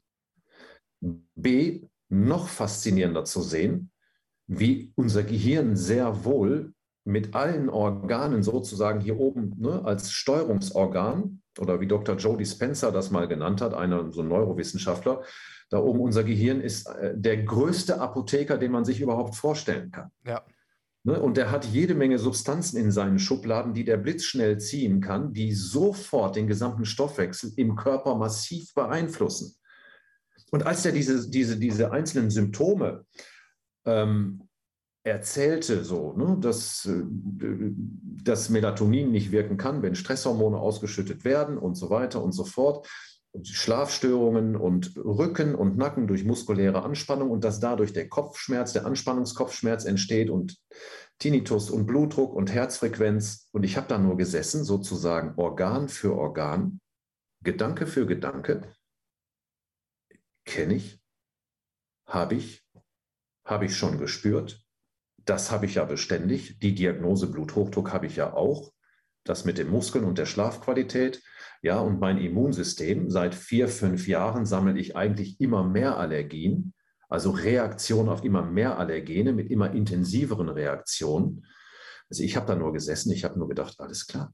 [0.99, 3.91] B, noch faszinierender zu sehen,
[4.47, 6.73] wie unser Gehirn sehr wohl
[7.05, 12.15] mit allen Organen sozusagen hier oben ne, als Steuerungsorgan oder wie Dr.
[12.15, 15.21] Joe Dispenza das mal genannt hat, einer so ein Neurowissenschaftler,
[15.69, 20.11] da oben unser Gehirn ist äh, der größte Apotheker, den man sich überhaupt vorstellen kann.
[20.25, 20.43] Ja.
[21.07, 25.33] Ne, und der hat jede Menge Substanzen in seinen Schubladen, die der blitzschnell ziehen kann,
[25.33, 29.53] die sofort den gesamten Stoffwechsel im Körper massiv beeinflussen.
[30.49, 33.05] Und als er diese, diese, diese einzelnen Symptome
[33.85, 34.49] ähm,
[35.03, 37.03] erzählte, so, ne, dass äh,
[38.23, 42.89] das Melatonin nicht wirken kann, wenn Stresshormone ausgeschüttet werden und so weiter und so fort.
[43.43, 49.85] Schlafstörungen und Rücken und Nacken durch muskuläre Anspannung und dass dadurch der Kopfschmerz, der Anspannungskopfschmerz
[49.85, 50.57] entsteht und
[51.19, 53.49] Tinnitus und Blutdruck und Herzfrequenz.
[53.51, 56.79] Und ich habe da nur gesessen, sozusagen Organ für Organ,
[57.43, 58.73] Gedanke für Gedanke.
[60.45, 61.01] Kenne ich,
[62.07, 62.63] habe ich,
[63.43, 64.65] habe ich schon gespürt,
[65.25, 66.59] das habe ich ja beständig.
[66.59, 68.71] Die Diagnose Bluthochdruck habe ich ja auch.
[69.23, 71.23] das mit den Muskeln und der Schlafqualität.
[71.65, 76.75] Ja, und mein Immunsystem, seit vier, fünf Jahren sammle ich eigentlich immer mehr Allergien,
[77.09, 81.47] also Reaktionen auf immer mehr Allergene mit immer intensiveren Reaktionen.
[82.07, 84.31] Also ich habe da nur gesessen, ich habe nur gedacht, alles klar.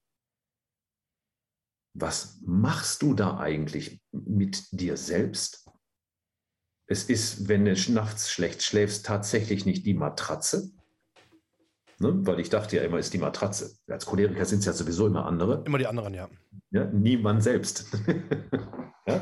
[1.93, 5.69] Was machst du da eigentlich mit dir selbst?
[6.85, 10.73] Es ist, wenn du nachts schlecht schläfst, tatsächlich nicht die Matratze,
[12.01, 12.25] Ne?
[12.25, 13.75] Weil ich dachte ja immer, ist die Matratze.
[13.87, 15.63] Als Choleriker sind es ja sowieso immer andere.
[15.67, 16.27] Immer die anderen, ja.
[16.71, 17.85] ja niemand selbst.
[19.07, 19.21] ja?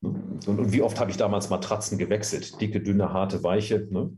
[0.00, 2.60] und, und, wie oft habe ich damals Matratzen gewechselt?
[2.60, 3.88] Dicke, dünne, harte, weiche.
[3.90, 4.16] Ne?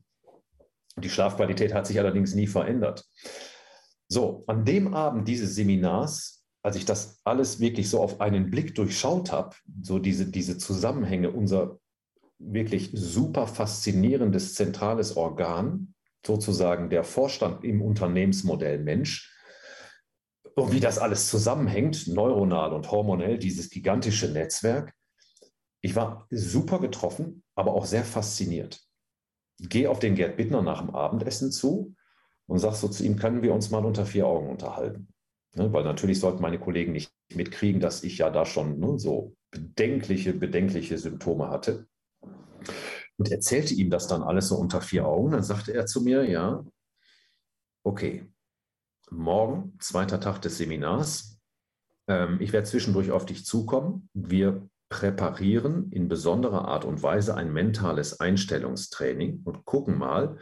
[0.99, 3.07] Die Schlafqualität hat sich allerdings nie verändert.
[4.09, 8.75] So, an dem Abend dieses Seminars, als ich das alles wirklich so auf einen Blick
[8.75, 11.79] durchschaut habe, so diese, diese Zusammenhänge, unser
[12.39, 15.95] wirklich super faszinierendes zentrales Organ,
[16.27, 19.33] sozusagen der Vorstand im Unternehmensmodell Mensch
[20.55, 24.95] und wie das alles zusammenhängt, neuronal und hormonell, dieses gigantische Netzwerk.
[25.83, 28.81] Ich war super getroffen, aber auch sehr fasziniert.
[29.59, 31.95] Gehe auf den Gerd Bittner nach dem Abendessen zu
[32.47, 35.09] und sage so zu ihm, können wir uns mal unter vier Augen unterhalten?
[35.55, 39.35] Ne, weil natürlich sollten meine Kollegen nicht mitkriegen, dass ich ja da schon ne, so
[39.51, 41.87] bedenkliche, bedenkliche Symptome hatte
[43.19, 45.33] und erzählte ihm das dann alles so unter vier Augen.
[45.33, 46.65] Dann sagte er zu mir, ja,
[47.83, 48.27] okay,
[49.11, 51.39] morgen, zweiter Tag des Seminars,
[52.09, 54.09] ähm, ich werde zwischendurch auf dich zukommen.
[54.13, 60.39] Wir präparieren in besonderer Art und Weise ein mentales Einstellungstraining und gucken mal,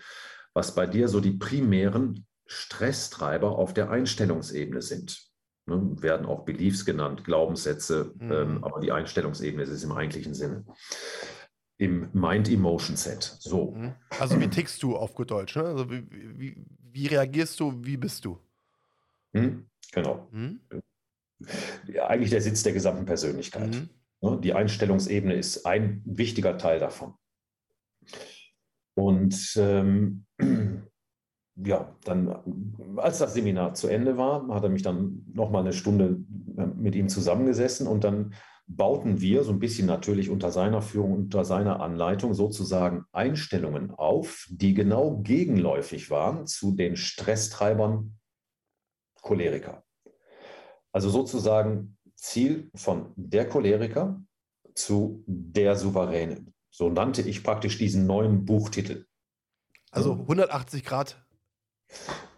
[0.53, 5.31] was bei dir so die primären Stresstreiber auf der Einstellungsebene sind.
[5.67, 8.33] Ne, werden auch Beliefs genannt, Glaubenssätze, mhm.
[8.33, 10.67] ähm, aber die Einstellungsebene ist es im eigentlichen Sinne
[11.79, 13.37] im Mind-Emotion-Set.
[13.41, 13.73] So.
[13.73, 13.95] Mhm.
[14.19, 15.57] Also wie tickst du auf gut Deutsch?
[15.57, 15.65] Ne?
[15.65, 16.57] Also wie, wie,
[16.93, 18.39] wie, reagierst du, wie bist du?
[19.33, 20.29] Mhm, genau.
[20.31, 20.61] Mhm.
[21.89, 23.89] Ja, eigentlich der Sitz der gesamten Persönlichkeit.
[24.23, 24.41] Ne?
[24.41, 27.15] Die Einstellungsebene ist ein wichtiger Teil davon.
[28.95, 30.25] Und ähm,
[31.57, 36.21] ja, dann, als das Seminar zu Ende war, hat er mich dann nochmal eine Stunde
[36.57, 38.35] äh, mit ihm zusammengesessen und dann
[38.67, 44.47] bauten wir so ein bisschen natürlich unter seiner Führung, unter seiner Anleitung sozusagen Einstellungen auf,
[44.51, 48.19] die genau gegenläufig waren zu den Stresstreibern
[49.21, 49.85] Choleriker.
[50.93, 54.23] Also sozusagen Ziel von der Choleriker
[54.75, 56.47] zu der Souveräne.
[56.71, 59.07] So nannte ich praktisch diesen neuen Buchtitel.
[59.91, 61.25] Also 180 Grad.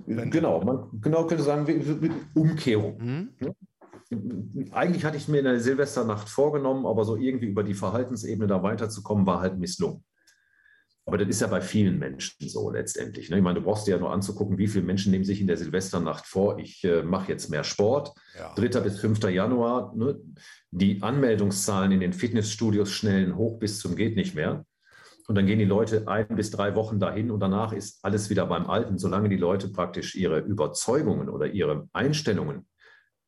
[0.07, 2.99] Genau, man genau könnte sagen, Umkehrung.
[2.99, 3.57] Mhm
[4.73, 8.63] eigentlich hatte ich mir in der Silvesternacht vorgenommen, aber so irgendwie über die Verhaltensebene da
[8.63, 10.05] weiterzukommen, war halt misslungen.
[11.09, 13.31] Aber das ist ja bei vielen Menschen so letztendlich.
[13.31, 13.37] Ne?
[13.37, 15.57] Ich meine, du brauchst dir ja nur anzugucken, wie viele Menschen nehmen sich in der
[15.57, 18.13] Silvesternacht vor, ich äh, mache jetzt mehr Sport.
[18.37, 18.53] Ja.
[18.57, 18.81] 3.
[18.81, 19.23] bis 5.
[19.31, 20.19] Januar, ne?
[20.73, 24.65] die Anmeldungszahlen in den Fitnessstudios schnellen hoch bis zum geht nicht mehr.
[25.29, 28.47] Und dann gehen die Leute ein bis drei Wochen dahin und danach ist alles wieder
[28.47, 32.67] beim Alten, solange die Leute praktisch ihre Überzeugungen oder ihre Einstellungen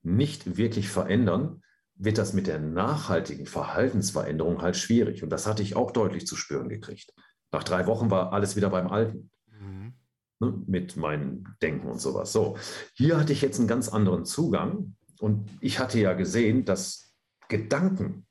[0.03, 1.63] nicht wirklich verändern,
[1.95, 5.23] wird das mit der nachhaltigen Verhaltensveränderung halt schwierig.
[5.23, 7.13] Und das hatte ich auch deutlich zu spüren gekriegt.
[7.51, 9.31] Nach drei Wochen war alles wieder beim Alten.
[9.47, 9.95] Mhm.
[10.41, 12.33] Ne, mit meinem Denken und sowas.
[12.33, 12.57] So,
[12.95, 14.95] hier hatte ich jetzt einen ganz anderen Zugang.
[15.19, 17.13] Und ich hatte ja gesehen, dass
[17.49, 18.27] Gedanken,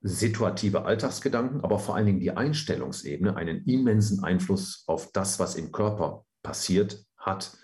[0.00, 5.72] situative Alltagsgedanken, aber vor allen Dingen die Einstellungsebene einen immensen Einfluss auf das, was im
[5.72, 7.56] Körper passiert, hat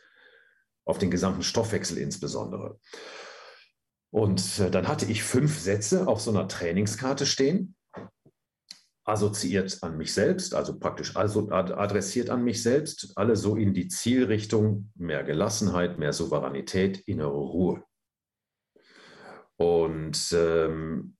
[0.84, 2.78] auf den gesamten Stoffwechsel insbesondere.
[4.10, 7.76] Und äh, dann hatte ich fünf Sätze auf so einer Trainingskarte stehen,
[9.04, 13.88] assoziiert an mich selbst, also praktisch also adressiert an mich selbst, alle so in die
[13.88, 17.82] Zielrichtung mehr Gelassenheit, mehr Souveränität, innere Ruhe.
[19.56, 21.16] Und ähm,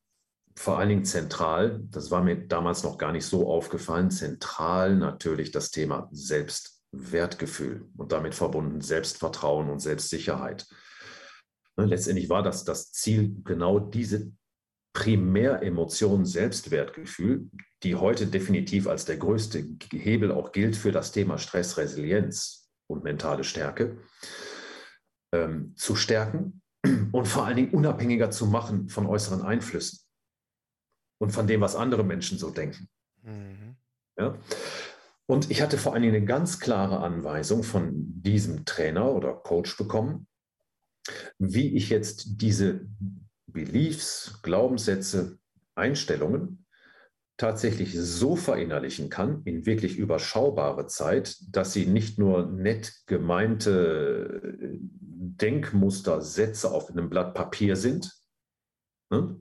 [0.57, 5.53] vor allen Dingen zentral, das war mir damals noch gar nicht so aufgefallen, zentral natürlich
[5.53, 10.67] das Thema Selbst Wertgefühl und damit verbunden Selbstvertrauen und Selbstsicherheit.
[11.77, 14.33] Ne, letztendlich war das das Ziel, genau diese
[14.93, 17.49] Primäremotion Selbstwertgefühl,
[17.83, 23.45] die heute definitiv als der größte Hebel auch gilt für das Thema Stressresilienz und mentale
[23.45, 23.99] Stärke,
[25.33, 26.61] ähm, zu stärken
[27.13, 30.01] und vor allen Dingen unabhängiger zu machen von äußeren Einflüssen
[31.21, 32.89] und von dem, was andere Menschen so denken.
[33.23, 33.77] Mhm.
[34.19, 34.37] Ja?
[35.31, 39.77] Und ich hatte vor allen Dingen eine ganz klare Anweisung von diesem Trainer oder Coach
[39.77, 40.27] bekommen,
[41.39, 42.81] wie ich jetzt diese
[43.47, 45.39] Beliefs, Glaubenssätze,
[45.77, 46.67] Einstellungen
[47.37, 56.23] tatsächlich so verinnerlichen kann in wirklich überschaubare Zeit, dass sie nicht nur nett gemeinte Denkmuster,
[56.23, 58.13] Sätze auf einem Blatt Papier sind.
[59.11, 59.39] Ne?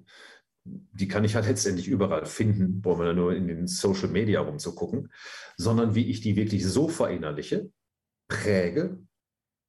[0.91, 5.11] Die kann ich halt letztendlich überall finden, brauchen wir nur in den Social Media rumzugucken,
[5.57, 7.72] sondern wie ich die wirklich so verinnerliche,
[8.28, 8.99] präge,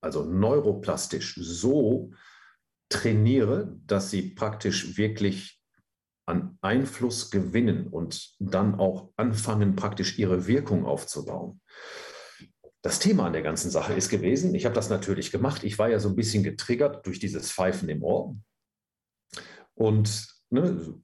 [0.03, 2.13] also neuroplastisch so
[2.89, 5.61] trainiere, dass sie praktisch wirklich
[6.27, 11.61] an Einfluss gewinnen und dann auch anfangen, praktisch ihre Wirkung aufzubauen.
[12.83, 15.91] Das Thema an der ganzen Sache ist gewesen, ich habe das natürlich gemacht, ich war
[15.91, 18.37] ja so ein bisschen getriggert durch dieses Pfeifen im Ohr.
[19.75, 20.95] Und ne,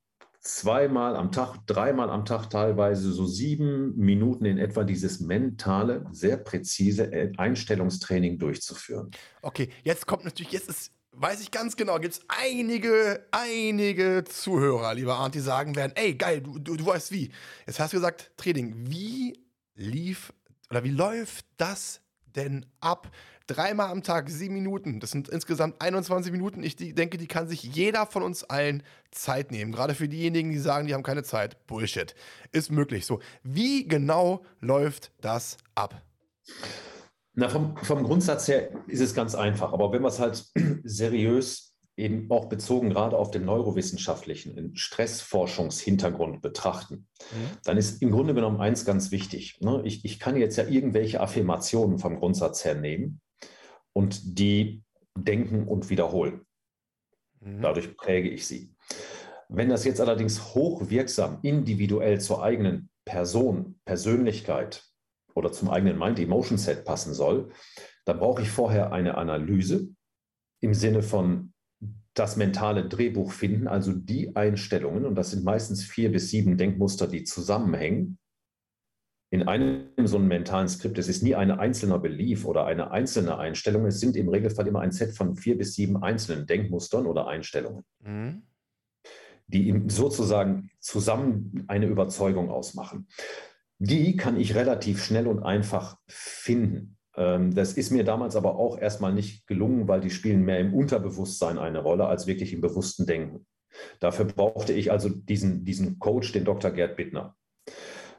[0.41, 6.37] zweimal am Tag, dreimal am Tag teilweise so sieben Minuten in etwa dieses mentale, sehr
[6.37, 9.11] präzise Einstellungstraining durchzuführen.
[9.43, 14.95] Okay, jetzt kommt natürlich, jetzt ist weiß ich ganz genau, gibt es einige, einige Zuhörer,
[14.95, 17.31] lieber Arndt, die sagen werden, ey, geil, du, du, du weißt wie.
[17.67, 18.75] Jetzt hast du gesagt, Training.
[18.91, 19.43] Wie
[19.75, 20.33] lief
[20.71, 23.11] oder wie läuft das denn ab?
[23.47, 24.99] Dreimal am Tag, sieben Minuten.
[24.99, 26.65] Das sind insgesamt 21 Minuten.
[26.65, 28.83] Ich denke, die kann sich jeder von uns allen
[29.13, 29.71] Zeit nehmen.
[29.71, 31.65] Gerade für diejenigen, die sagen, die haben keine Zeit.
[31.69, 32.17] Bullshit.
[32.51, 33.07] Ist möglich.
[33.07, 36.03] So, wie genau läuft das ab?
[37.35, 39.73] Na, vom, vom Grundsatz her ist es ganz einfach.
[39.73, 40.45] Aber wenn wir es halt
[40.83, 47.59] seriös eben auch bezogen gerade auf den neurowissenschaftlichen Stressforschungshintergrund betrachten, mhm.
[47.63, 49.61] dann ist im Grunde genommen eins ganz wichtig.
[49.61, 49.83] Ne?
[49.85, 53.21] Ich, ich kann jetzt ja irgendwelche Affirmationen vom Grundsatz her nehmen
[53.97, 54.85] und die
[55.17, 56.43] denken und wiederholen.
[57.41, 57.63] Mhm.
[57.63, 58.75] Dadurch präge ich sie.
[59.49, 64.85] Wenn das jetzt allerdings hochwirksam individuell zur eigenen Person, Persönlichkeit,
[65.35, 67.51] oder zum eigenen Mind-Emotion-Set passen soll,
[68.07, 69.89] dann brauche ich vorher eine Analyse
[70.61, 71.53] im Sinne von
[72.15, 77.07] das mentale Drehbuch finden, also die Einstellungen, und das sind meistens vier bis sieben Denkmuster,
[77.07, 78.19] die zusammenhängen.
[79.31, 83.39] In einem so einem mentalen Skript, es ist nie ein einzelner Belief oder eine einzelne
[83.39, 87.27] Einstellung, es sind im Regelfall immer ein Set von vier bis sieben einzelnen Denkmustern oder
[87.27, 88.43] Einstellungen, mhm.
[89.49, 93.09] die sozusagen zusammen eine Überzeugung ausmachen.
[93.79, 96.97] Die kann ich relativ schnell und einfach finden.
[97.17, 100.73] Ähm, das ist mir damals aber auch erstmal nicht gelungen, weil die spielen mehr im
[100.73, 103.47] Unterbewusstsein eine Rolle als wirklich im bewussten Denken.
[104.01, 106.71] Dafür brauchte ich also diesen, diesen Coach, den Dr.
[106.71, 107.37] Gerd Bittner.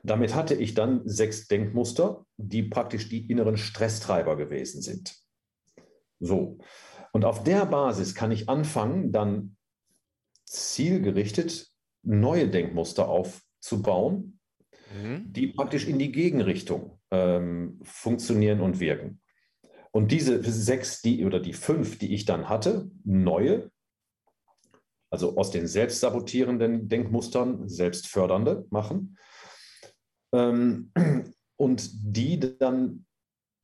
[0.07, 5.17] Damit hatte ich dann sechs Denkmuster, die praktisch die inneren Stresstreiber gewesen sind.
[6.19, 6.59] So.
[7.11, 9.57] Und auf der Basis kann ich anfangen, dann
[10.45, 11.69] zielgerichtet
[12.03, 14.39] neue Denkmuster aufzubauen,
[14.95, 15.33] mhm.
[15.33, 19.19] die praktisch in die Gegenrichtung ähm, funktionieren und wirken.
[19.91, 23.71] Und diese sechs, die oder die fünf, die ich dann hatte, neue,
[25.09, 29.17] also aus den selbstsabotierenden Denkmustern selbstfördernde machen.
[30.33, 30.91] Ähm,
[31.57, 33.05] und die dann,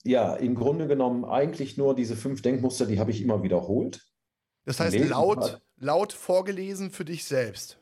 [0.03, 4.01] ja, im Grunde genommen eigentlich nur diese fünf Denkmuster, die habe ich immer wiederholt.
[4.65, 7.79] Das heißt, laut, laut vorgelesen für dich selbst.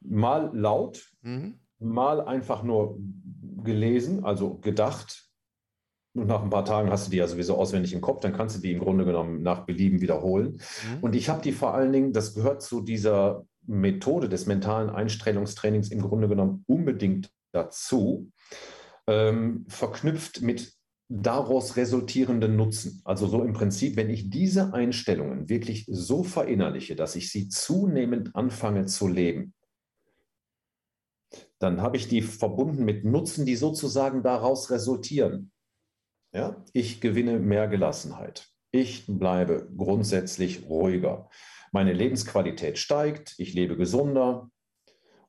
[0.00, 2.98] Mal laut, mhm mal einfach nur
[3.62, 5.28] gelesen, also gedacht.
[6.14, 8.56] Und nach ein paar Tagen hast du die ja sowieso auswendig im Kopf, dann kannst
[8.56, 10.52] du die im Grunde genommen nach Belieben wiederholen.
[10.52, 11.02] Mhm.
[11.02, 15.90] Und ich habe die vor allen Dingen, das gehört zu dieser Methode des mentalen Einstellungstrainings
[15.90, 18.30] im Grunde genommen unbedingt dazu,
[19.06, 20.72] ähm, verknüpft mit
[21.08, 23.02] daraus resultierenden Nutzen.
[23.04, 28.34] Also so im Prinzip, wenn ich diese Einstellungen wirklich so verinnerliche, dass ich sie zunehmend
[28.34, 29.52] anfange zu leben,
[31.58, 35.52] dann habe ich die verbunden mit Nutzen, die sozusagen daraus resultieren.
[36.34, 38.48] Ja, ich gewinne mehr Gelassenheit.
[38.70, 41.28] Ich bleibe grundsätzlich ruhiger.
[41.72, 44.50] Meine Lebensqualität steigt, ich lebe gesunder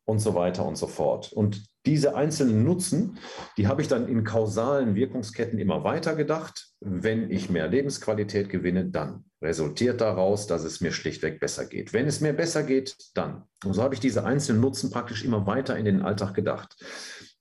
[0.06, 1.32] und so weiter und so fort.
[1.32, 3.18] Und diese einzelnen Nutzen,
[3.58, 6.70] die habe ich dann in kausalen Wirkungsketten immer weiter gedacht.
[6.80, 11.94] Wenn ich mehr Lebensqualität gewinne, dann resultiert daraus, dass es mir schlichtweg besser geht.
[11.94, 13.44] Wenn es mir besser geht, dann.
[13.66, 16.76] Und so habe ich diese einzelnen Nutzen praktisch immer weiter in den Alltag gedacht.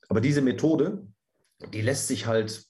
[0.08, 1.06] Aber diese Methode,
[1.72, 2.66] die lässt sich halt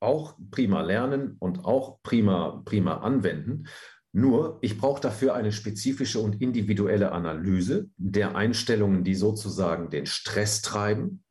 [0.00, 3.68] auch prima lernen und auch prima, prima anwenden.
[4.12, 10.62] Nur, ich brauche dafür eine spezifische und individuelle Analyse der Einstellungen, die sozusagen den Stress
[10.62, 11.22] treiben.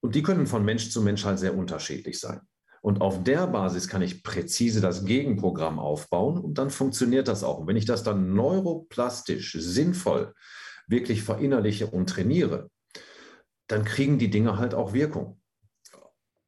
[0.00, 2.40] Und die können von Mensch zu Mensch halt sehr unterschiedlich sein.
[2.82, 7.58] Und auf der Basis kann ich präzise das Gegenprogramm aufbauen und dann funktioniert das auch.
[7.58, 10.34] Und wenn ich das dann neuroplastisch sinnvoll
[10.88, 12.70] wirklich verinnerliche und trainiere,
[13.68, 15.41] dann kriegen die Dinge halt auch Wirkung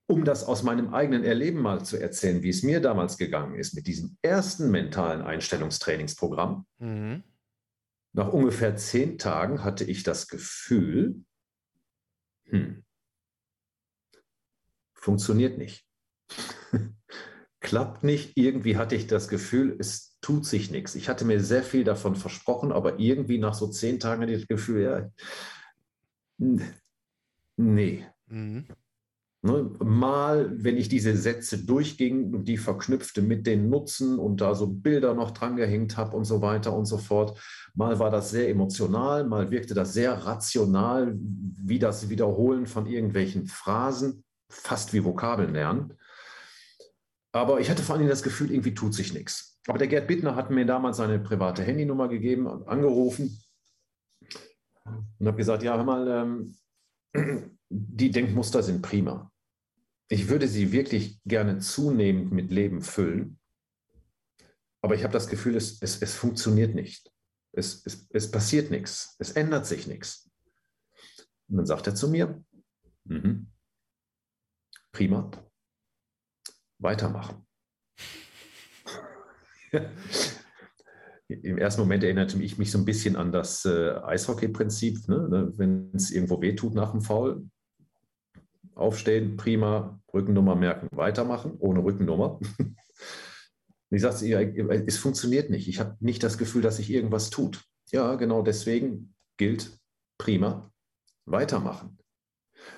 [0.07, 3.75] um das aus meinem eigenen Erleben mal zu erzählen, wie es mir damals gegangen ist
[3.75, 6.67] mit diesem ersten mentalen Einstellungstrainingsprogramm.
[6.79, 7.23] Mhm.
[8.13, 11.25] Nach ungefähr zehn Tagen hatte ich das Gefühl,
[12.45, 12.85] hm,
[14.95, 15.87] funktioniert nicht.
[17.65, 18.37] klappt nicht.
[18.37, 20.95] Irgendwie hatte ich das Gefühl, es tut sich nichts.
[20.95, 24.41] Ich hatte mir sehr viel davon versprochen, aber irgendwie nach so zehn Tagen hatte ich
[24.41, 25.11] das Gefühl,
[26.39, 26.61] ja,
[27.57, 28.07] nee.
[28.27, 28.67] Mhm.
[29.45, 34.55] Ne, mal, wenn ich diese Sätze durchging und die verknüpfte mit den Nutzen und da
[34.55, 37.39] so Bilder noch dran gehängt habe und so weiter und so fort,
[37.75, 43.47] mal war das sehr emotional, mal wirkte das sehr rational, wie das Wiederholen von irgendwelchen
[43.47, 45.93] Phrasen, fast wie Vokabeln lernen.
[47.31, 49.61] Aber ich hatte vor allem das Gefühl, irgendwie tut sich nichts.
[49.67, 53.39] Aber der Gerd Bittner hat mir damals seine private Handynummer gegeben, angerufen
[55.19, 56.09] und habe gesagt, ja, hör mal,
[57.15, 59.31] ähm, die Denkmuster sind prima
[60.09, 63.39] ich würde sie wirklich gerne zunehmend mit Leben füllen,
[64.83, 67.11] aber ich habe das Gefühl, es, es, es funktioniert nicht.
[67.53, 69.17] Es, es, es passiert nichts.
[69.19, 70.31] Es ändert sich nichts.
[71.49, 72.45] Und dann sagt er zu mir,
[73.05, 73.51] mhm,
[74.93, 75.31] prima,
[76.79, 77.47] weitermachen.
[81.29, 85.09] Im ersten Moment erinnerte ich mich so ein bisschen an das äh, Eishockey-Prinzip.
[85.09, 85.29] Ne?
[85.31, 87.49] ne wenn es irgendwo wehtut nach dem Foul,
[88.75, 92.41] aufstehen, prima, Rückennummer merken, weitermachen, ohne Rückennummer.
[93.91, 95.69] ich sagte, ja, es funktioniert nicht.
[95.69, 97.65] Ich habe nicht das Gefühl, dass sich irgendwas tut.
[97.91, 99.79] Ja, genau deswegen gilt
[100.19, 100.73] prima,
[101.27, 101.99] weitermachen.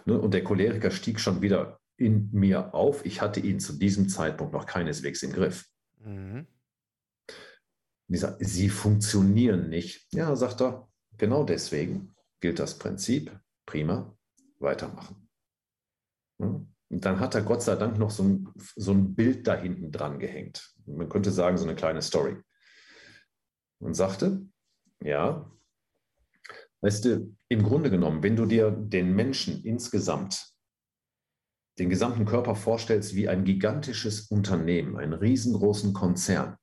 [0.04, 3.04] Ne, und der Choleriker stieg schon wieder in mir auf.
[3.06, 5.66] Ich hatte ihn zu diesem Zeitpunkt noch keineswegs im Griff.
[6.04, 6.46] Mhm.
[8.08, 10.06] Ich sage, sie funktionieren nicht.
[10.12, 14.16] Ja, sagt er, genau deswegen gilt das Prinzip, prima,
[14.58, 15.25] weitermachen.
[16.38, 19.90] Und dann hat er Gott sei Dank noch so ein, so ein Bild da hinten
[19.90, 20.74] dran gehängt.
[20.86, 22.36] Man könnte sagen, so eine kleine Story.
[23.78, 24.46] Und sagte,
[25.02, 25.50] ja,
[26.80, 30.54] weißt du, im Grunde genommen, wenn du dir den Menschen insgesamt,
[31.78, 36.56] den gesamten Körper vorstellst wie ein gigantisches Unternehmen, einen riesengroßen Konzern,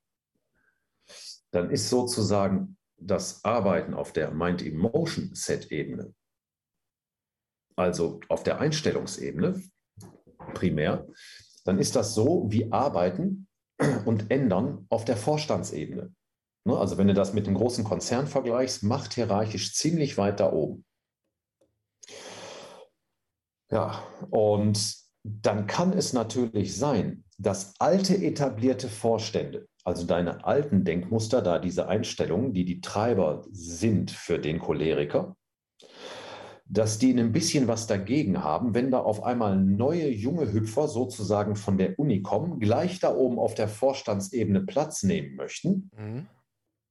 [1.52, 6.14] dann ist sozusagen das Arbeiten auf der Mind-Emotion-Set-Ebene
[7.76, 9.62] also auf der Einstellungsebene
[10.54, 11.06] primär,
[11.64, 13.46] dann ist das so wie Arbeiten
[14.04, 16.14] und Ändern auf der Vorstandsebene.
[16.66, 20.52] Ne, also wenn du das mit dem großen Konzern vergleichst, macht hierarchisch ziemlich weit da
[20.52, 20.84] oben.
[23.70, 31.42] Ja, und dann kann es natürlich sein, dass alte etablierte Vorstände, also deine alten Denkmuster,
[31.42, 35.36] da diese Einstellungen, die die Treiber sind für den Choleriker,
[36.66, 41.56] dass die ein bisschen was dagegen haben, wenn da auf einmal neue junge Hüpfer sozusagen
[41.56, 45.90] von der Uni kommen, gleich da oben auf der Vorstandsebene Platz nehmen möchten.
[45.96, 46.26] Mhm.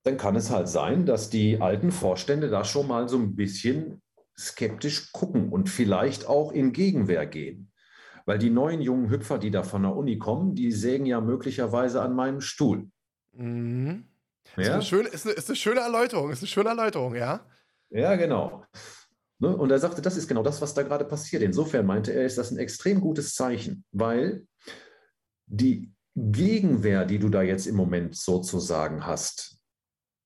[0.03, 4.01] Dann kann es halt sein, dass die alten Vorstände da schon mal so ein bisschen
[4.37, 7.71] skeptisch gucken und vielleicht auch in Gegenwehr gehen.
[8.25, 12.01] Weil die neuen jungen Hüpfer, die da von der Uni kommen, die sägen ja möglicherweise
[12.01, 12.89] an meinem Stuhl.
[13.33, 14.05] Mhm.
[14.55, 14.61] Ja?
[14.61, 17.45] Ist, eine schöne, ist, eine, ist eine schöne Erläuterung, ist eine schöne Erläuterung, ja?
[17.89, 18.63] Ja, genau.
[19.43, 19.57] Ne?
[19.57, 21.43] Und er sagte, das ist genau das, was da gerade passiert.
[21.43, 24.47] Insofern meinte er, ist das ein extrem gutes Zeichen, weil
[25.47, 29.57] die Gegenwehr, die du da jetzt im Moment sozusagen hast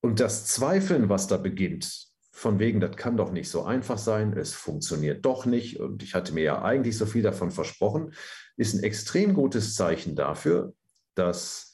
[0.02, 4.38] und das Zweifeln, was da beginnt, von wegen, das kann doch nicht so einfach sein,
[4.38, 8.14] es funktioniert doch nicht und ich hatte mir ja eigentlich so viel davon versprochen,
[8.56, 10.76] ist ein extrem gutes Zeichen dafür,
[11.16, 11.74] dass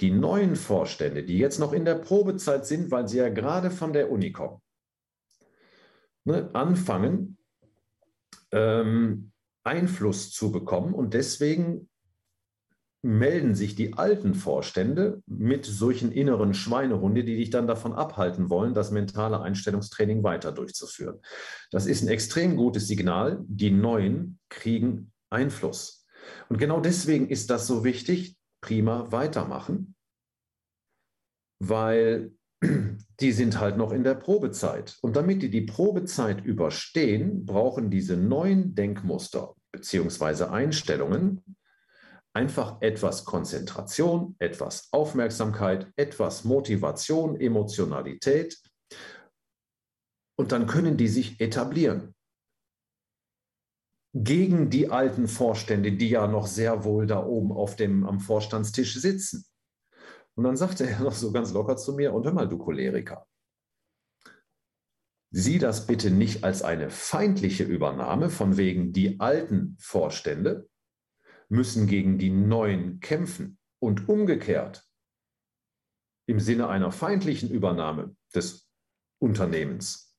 [0.00, 3.92] die neuen Vorstände, die jetzt noch in der Probezeit sind, weil sie ja gerade von
[3.92, 4.60] der Uni kommen,
[6.24, 7.38] ne, anfangen,
[8.50, 9.32] ähm,
[9.64, 10.94] Einfluss zu bekommen.
[10.94, 11.88] Und deswegen
[13.04, 18.74] melden sich die alten Vorstände mit solchen inneren Schweinehunde, die dich dann davon abhalten wollen,
[18.74, 21.20] das mentale Einstellungstraining weiter durchzuführen.
[21.72, 23.40] Das ist ein extrem gutes Signal.
[23.48, 26.06] Die Neuen kriegen Einfluss.
[26.48, 29.96] Und genau deswegen ist das so wichtig, prima weitermachen,
[31.58, 32.32] weil
[33.20, 34.98] die sind halt noch in der Probezeit.
[35.02, 40.44] Und damit die die Probezeit überstehen, brauchen diese neuen Denkmuster bzw.
[40.44, 41.42] Einstellungen
[42.32, 48.58] einfach etwas Konzentration, etwas Aufmerksamkeit, etwas Motivation, Emotionalität.
[50.36, 52.14] Und dann können die sich etablieren.
[54.14, 58.94] Gegen die alten Vorstände, die ja noch sehr wohl da oben auf dem, am Vorstandstisch
[58.94, 59.44] sitzen.
[60.34, 63.26] Und dann sagte er noch so ganz locker zu mir, und hör mal, du Choleriker,
[65.30, 70.68] sieh das bitte nicht als eine feindliche Übernahme, von wegen die alten Vorstände
[71.48, 73.58] müssen gegen die neuen kämpfen.
[73.78, 74.88] Und umgekehrt
[76.26, 78.68] im Sinne einer feindlichen Übernahme des
[79.20, 80.16] Unternehmens,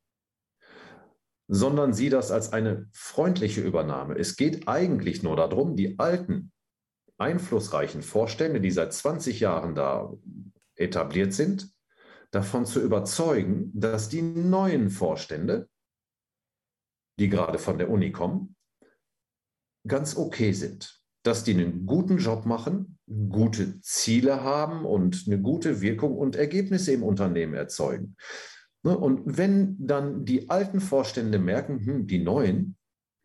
[1.47, 4.15] sondern sieh das als eine freundliche Übernahme.
[4.17, 6.52] Es geht eigentlich nur darum, die alten
[7.17, 10.13] einflussreichen Vorstände, die seit 20 Jahren da
[10.75, 11.71] etabliert sind,
[12.31, 15.69] davon zu überzeugen, dass die neuen Vorstände,
[17.19, 18.55] die gerade von der Uni kommen,
[19.87, 20.99] ganz okay sind.
[21.23, 22.97] Dass die einen guten Job machen,
[23.29, 28.17] gute Ziele haben und eine gute Wirkung und Ergebnisse im Unternehmen erzeugen.
[28.83, 32.75] Ne, und wenn dann die alten Vorstände merken, hm, die neuen,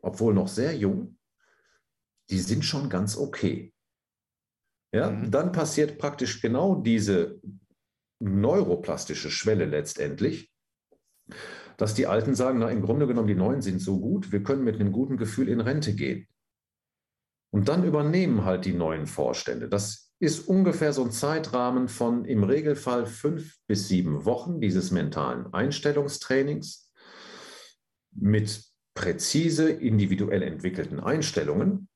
[0.01, 1.19] obwohl noch sehr jung,
[2.31, 3.73] die sind schon ganz okay.
[4.93, 5.31] Ja, mhm.
[5.31, 7.41] dann passiert praktisch genau diese
[8.21, 10.51] neuroplastische Schwelle letztendlich,
[11.77, 14.65] dass die Alten sagen, na im Grunde genommen, die Neuen sind so gut, wir können
[14.65, 16.27] mit einem guten Gefühl in Rente gehen.
[17.51, 19.69] Und dann übernehmen halt die neuen Vorstände.
[19.69, 25.53] Das ist ungefähr so ein Zeitrahmen von im Regelfall fünf bis sieben Wochen dieses mentalen
[25.55, 26.91] Einstellungstrainings
[28.11, 31.89] mit präzise individuell entwickelten Einstellungen,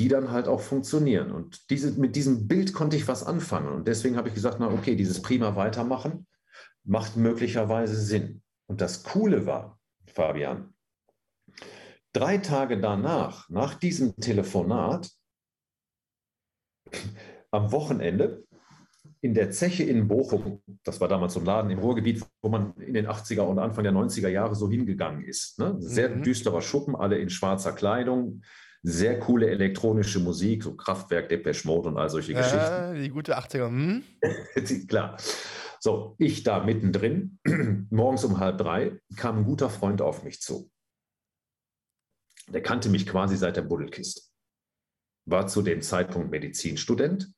[0.00, 1.30] die dann halt auch funktionieren.
[1.30, 3.68] Und diese, mit diesem Bild konnte ich was anfangen.
[3.68, 6.26] Und deswegen habe ich gesagt, na okay, dieses prima Weitermachen
[6.84, 8.40] macht möglicherweise Sinn.
[8.66, 10.72] Und das Coole war, Fabian,
[12.14, 15.10] drei Tage danach, nach diesem Telefonat,
[17.50, 18.44] am Wochenende
[19.20, 22.72] in der Zeche in Bochum, das war damals so ein Laden im Ruhrgebiet, wo man
[22.78, 25.58] in den 80er und Anfang der 90er Jahre so hingegangen ist.
[25.58, 25.76] Ne?
[25.78, 26.22] Sehr mhm.
[26.22, 28.40] düsterer Schuppen, alle in schwarzer Kleidung,
[28.82, 33.02] sehr coole elektronische Musik, so Kraftwerk, Depeche Mode und all solche ja, Geschichten.
[33.02, 33.66] Die gute 80er.
[33.66, 34.04] Hm?
[34.88, 35.16] Klar.
[35.80, 37.38] So, ich da mittendrin,
[37.90, 40.70] morgens um halb drei, kam ein guter Freund auf mich zu.
[42.48, 44.22] Der kannte mich quasi seit der Buddelkiste.
[45.26, 47.32] War zu dem Zeitpunkt Medizinstudent.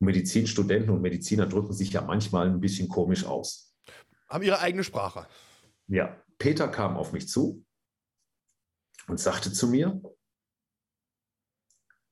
[0.00, 3.74] Medizinstudenten und Mediziner drücken sich ja manchmal ein bisschen komisch aus.
[4.28, 5.26] Haben ihre eigene Sprache.
[5.86, 7.64] Ja, Peter kam auf mich zu
[9.06, 10.00] und sagte zu mir,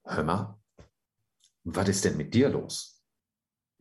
[0.07, 0.59] hör mal,
[1.65, 3.03] was ist denn mit dir los?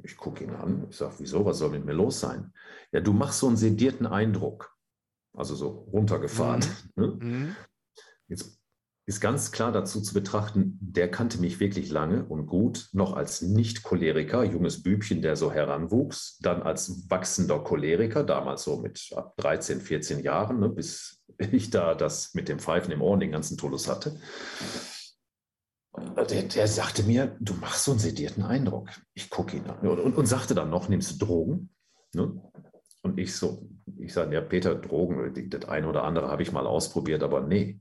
[0.04, 2.54] Ich gucke ihn an, ich sage, wieso, was soll mit mir los sein?
[2.92, 4.76] Ja, du machst so einen sedierten Eindruck,
[5.34, 6.66] also so runtergefahren.
[6.96, 7.04] Mhm.
[7.04, 7.08] Ne?
[7.08, 7.56] Mhm.
[8.28, 8.60] Jetzt
[9.08, 13.44] ist ganz klar dazu zu betrachten, der kannte mich wirklich lange und gut, noch als
[13.44, 20.24] Nicht-Choleriker, junges Bübchen, der so heranwuchs, dann als wachsender Choleriker, damals so mit 13, 14
[20.24, 23.88] Jahren, ne, bis ich da das mit dem Pfeifen im Ohr und den ganzen Tullus
[23.88, 24.20] hatte.
[25.98, 28.90] Der, der, sagte mir, du machst so einen sedierten Eindruck.
[29.14, 31.70] Ich gucke ihn an und, und, und, sagte dann noch, nimmst du Drogen?
[32.14, 32.42] Ne?
[33.02, 36.68] Und ich so, ich sage, ja, Peter, Drogen, das eine oder andere habe ich mal
[36.68, 37.80] ausprobiert, aber nee.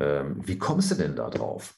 [0.00, 1.76] Ähm, wie kommst du denn da drauf?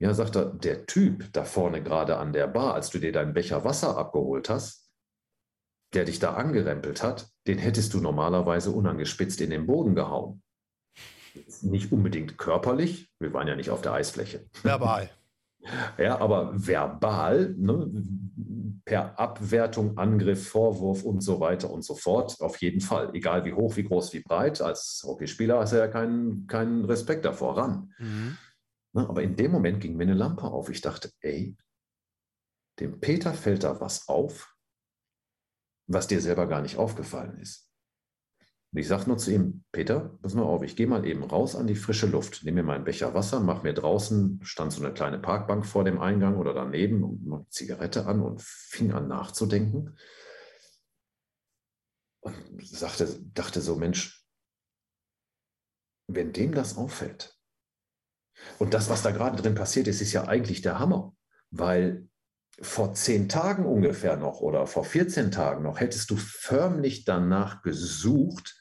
[0.00, 3.34] Ja, sagt er, der Typ da vorne gerade an der Bar, als du dir deinen
[3.34, 4.90] Becher Wasser abgeholt hast,
[5.94, 10.42] der dich da angerempelt hat, den hättest du normalerweise unangespitzt in den Boden gehauen
[11.62, 14.46] nicht unbedingt körperlich, wir waren ja nicht auf der Eisfläche.
[14.62, 15.10] Verbal.
[15.98, 17.90] Ja, aber verbal, ne,
[18.86, 23.14] per Abwertung, Angriff, Vorwurf und so weiter und so fort, auf jeden Fall.
[23.14, 24.62] Egal wie hoch, wie groß, wie breit.
[24.62, 27.92] Als Hockeyspieler hast du ja keinen, keinen Respekt davor ran.
[27.98, 28.38] Mhm.
[28.94, 30.70] Ne, aber in dem Moment ging mir eine Lampe auf.
[30.70, 31.56] Ich dachte, ey,
[32.80, 34.56] dem Peter fällt da was auf,
[35.86, 37.69] was dir selber gar nicht aufgefallen ist.
[38.72, 41.56] Und ich sage nur zu ihm, Peter, pass mal auf, ich gehe mal eben raus
[41.56, 44.94] an die frische Luft, nehme mir meinen Becher Wasser, mache mir draußen, stand so eine
[44.94, 49.08] kleine Parkbank vor dem Eingang oder daneben und mache eine Zigarette an und fing an
[49.08, 49.96] nachzudenken.
[52.20, 54.24] Und sagte, dachte so, Mensch,
[56.06, 57.40] wenn dem das auffällt,
[58.58, 61.14] und das, was da gerade drin passiert ist, ist ja eigentlich der Hammer,
[61.50, 62.08] weil
[62.62, 68.59] vor zehn Tagen ungefähr noch oder vor 14 Tagen noch hättest du förmlich danach gesucht,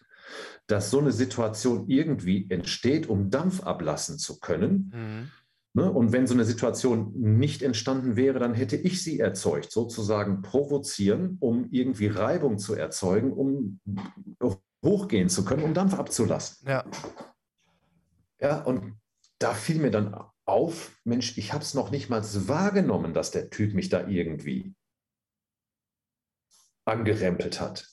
[0.70, 4.91] dass so eine Situation irgendwie entsteht, um Dampf ablassen zu können.
[4.94, 5.32] Mhm.
[5.74, 5.91] Ne?
[5.91, 11.38] Und wenn so eine Situation nicht entstanden wäre, dann hätte ich sie erzeugt, sozusagen provozieren,
[11.40, 13.80] um irgendwie Reibung zu erzeugen, um
[14.84, 16.68] hochgehen zu können, um Dampf abzulassen.
[16.68, 16.86] Ja.
[18.41, 18.96] Ja, und
[19.40, 20.16] da fiel mir dann
[20.46, 24.74] auf, Mensch, ich habe es noch nicht mal wahrgenommen, dass der Typ mich da irgendwie
[26.86, 27.88] angerempelt hat.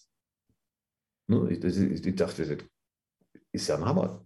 [1.29, 2.59] Ne, ich, ich, dachte,
[3.53, 4.25] ist ja ein Hammer.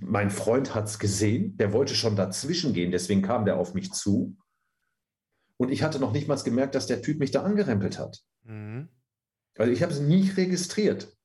[0.00, 3.92] Mein Freund hat es gesehen, der wollte schon dazwischen gehen, deswegen kam der auf mich
[3.92, 4.36] zu.
[5.56, 8.20] Und ich hatte noch nicht mal gemerkt, dass der Typ mich da angerempelt hat.
[8.44, 8.88] Mhm.
[9.56, 11.16] Also ich habe es nie registriert.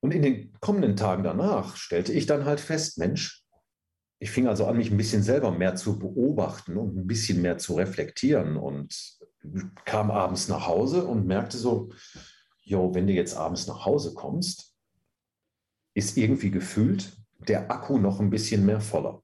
[0.00, 3.44] Und in den kommenden Tagen danach stellte ich dann halt fest, Mensch,
[4.18, 7.58] ich fing also an, mich ein bisschen selber mehr zu beobachten und ein bisschen mehr
[7.58, 9.18] zu reflektieren und
[9.84, 11.90] kam abends nach Hause und merkte so,
[12.66, 14.74] jo, wenn du jetzt abends nach Hause kommst,
[15.94, 19.22] ist irgendwie gefühlt der Akku noch ein bisschen mehr voller.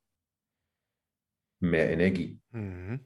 [1.61, 2.41] mehr Energie.
[2.51, 3.01] Mhm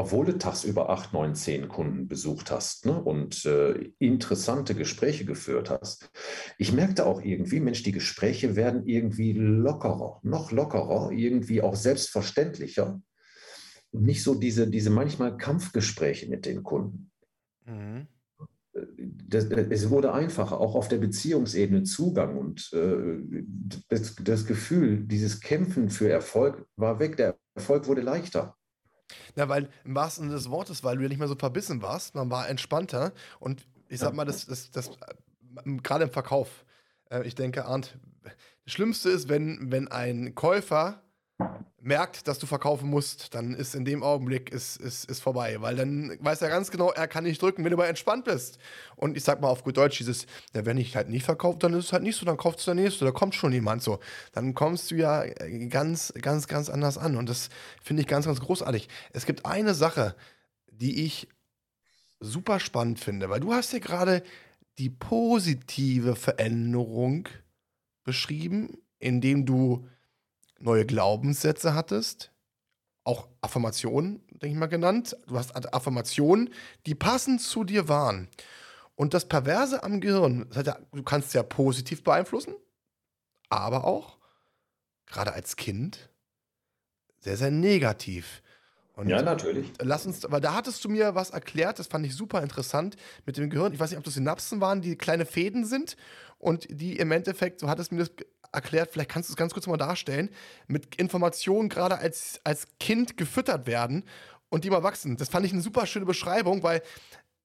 [0.00, 5.68] obwohl du tagsüber acht, neun, zehn Kunden besucht hast ne, und äh, interessante Gespräche geführt
[5.68, 6.10] hast.
[6.56, 13.00] Ich merkte auch irgendwie, Mensch, die Gespräche werden irgendwie lockerer, noch lockerer, irgendwie auch selbstverständlicher.
[13.90, 17.10] Und nicht so diese, diese manchmal Kampfgespräche mit den Kunden.
[17.66, 18.06] Mhm.
[19.02, 23.44] Das, es wurde einfacher, auch auf der Beziehungsebene Zugang und äh,
[23.88, 27.16] das, das Gefühl, dieses Kämpfen für Erfolg war weg.
[27.16, 28.56] Der Erfolg wurde leichter.
[29.36, 32.14] Na, weil im wahrsten Sinne des Wortes, weil du ja nicht mehr so verbissen warst,
[32.14, 36.64] man war entspannter und ich sag mal, das, das, das, äh, gerade im Verkauf,
[37.10, 41.02] äh, ich denke, Arndt, das Schlimmste ist, wenn, wenn ein Käufer
[41.82, 45.56] merkt, dass du verkaufen musst, dann ist in dem Augenblick ist, ist, ist vorbei.
[45.60, 48.58] Weil dann weiß er ganz genau, er kann nicht drücken, wenn du mal entspannt bist.
[48.96, 51.72] Und ich sag mal auf gut Deutsch, dieses, ja, wenn ich halt nicht verkaufe, dann
[51.72, 53.98] ist es halt nicht so, dann kaufst du der nächste, da kommt schon jemand so.
[54.32, 57.16] Dann kommst du ja äh, ganz, ganz, ganz anders an.
[57.16, 57.48] Und das
[57.82, 58.88] finde ich ganz, ganz großartig.
[59.12, 60.14] Es gibt eine Sache,
[60.70, 61.28] die ich
[62.20, 64.22] super spannend finde, weil du hast ja gerade
[64.78, 67.28] die positive Veränderung
[68.04, 69.86] beschrieben, indem du
[70.60, 72.30] neue Glaubenssätze hattest,
[73.04, 75.16] auch Affirmationen, denke ich mal genannt.
[75.26, 76.50] Du hast Affirmationen,
[76.86, 78.28] die passend zu dir waren.
[78.94, 82.54] Und das Perverse am Gehirn, das ja, du kannst es ja positiv beeinflussen,
[83.48, 84.18] aber auch,
[85.06, 86.10] gerade als Kind,
[87.20, 88.42] sehr, sehr negativ.
[88.94, 89.72] Und ja, natürlich.
[89.80, 93.38] Lass uns, weil da hattest du mir was erklärt, das fand ich super interessant mit
[93.38, 93.72] dem Gehirn.
[93.72, 95.96] Ich weiß nicht, ob das Synapsen waren, die kleine Fäden sind
[96.38, 98.12] und die im Endeffekt, so hattest du mir das
[98.52, 100.30] erklärt, vielleicht kannst du es ganz kurz mal darstellen,
[100.66, 104.04] mit Informationen gerade als, als Kind gefüttert werden
[104.48, 105.16] und die mal wachsen.
[105.16, 106.82] Das fand ich eine super schöne Beschreibung, weil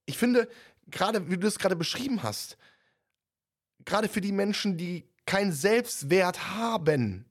[0.06, 0.48] ich finde,
[0.88, 2.58] gerade wie du das gerade beschrieben hast,
[3.86, 7.26] gerade für die Menschen, die keinen Selbstwert haben,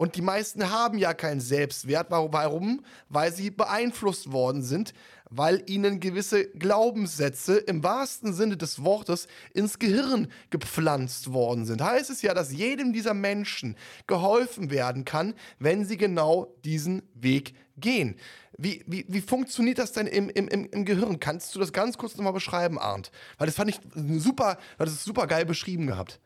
[0.00, 2.06] und die meisten haben ja keinen Selbstwert.
[2.10, 2.82] Warum?
[3.10, 4.94] Weil sie beeinflusst worden sind,
[5.30, 11.80] weil ihnen gewisse Glaubenssätze im wahrsten Sinne des Wortes ins Gehirn gepflanzt worden sind.
[11.82, 13.76] Heißt es ja, dass jedem dieser Menschen
[14.06, 18.16] geholfen werden kann, wenn sie genau diesen Weg gehen.
[18.58, 21.18] Wie, wie, wie funktioniert das denn im, im, im Gehirn?
[21.18, 23.10] Kannst du das ganz kurz nochmal beschreiben, Arndt?
[23.38, 23.80] Weil das fand ich
[24.18, 26.20] super, das ist super geil beschrieben gehabt.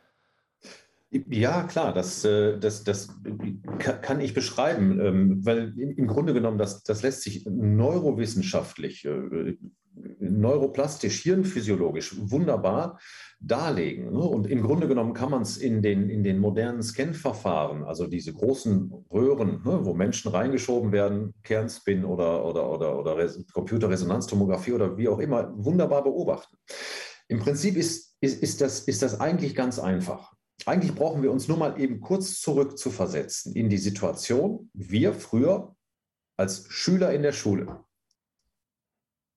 [1.30, 3.08] Ja, klar, das, äh, das, das
[3.78, 9.56] kann ich beschreiben, ähm, weil im Grunde genommen, das, das lässt sich neurowissenschaftlich, äh,
[10.18, 12.98] neuroplastisch, hirnphysiologisch wunderbar
[13.38, 14.10] darlegen.
[14.12, 14.18] Ne?
[14.18, 18.32] Und im Grunde genommen kann man es in den, in den modernen Scan-Verfahren, also diese
[18.32, 25.08] großen Röhren, ne, wo Menschen reingeschoben werden, Kernspin oder, oder, oder, oder Computerresonanztomographie oder wie
[25.08, 26.56] auch immer, wunderbar beobachten.
[27.28, 30.34] Im Prinzip ist, ist, ist, das, ist das eigentlich ganz einfach
[30.66, 35.14] eigentlich brauchen wir uns nur mal eben kurz zurück zu versetzen in die Situation, wir
[35.14, 35.74] früher
[36.36, 37.84] als Schüler in der Schule.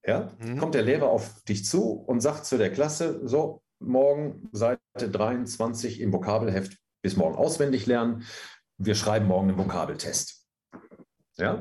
[0.05, 0.57] Ja, mhm.
[0.57, 5.99] kommt der Lehrer auf dich zu und sagt zu der Klasse, so, morgen Seite 23
[5.99, 8.23] im Vokabelheft bis morgen auswendig lernen.
[8.77, 10.47] Wir schreiben morgen einen Vokabeltest.
[11.37, 11.59] Ja,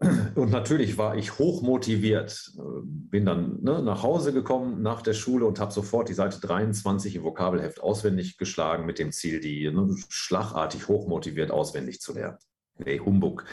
[0.00, 2.52] und natürlich war ich hoch motiviert,
[2.84, 7.16] bin dann ne, nach Hause gekommen nach der Schule und habe sofort die Seite 23
[7.16, 12.38] im Vokabelheft auswendig geschlagen mit dem Ziel, die ne, schlagartig hochmotiviert auswendig zu lernen.
[12.78, 13.44] Nee, Humbug.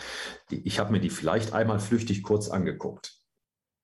[0.52, 3.18] Ich habe mir die vielleicht einmal flüchtig kurz angeguckt,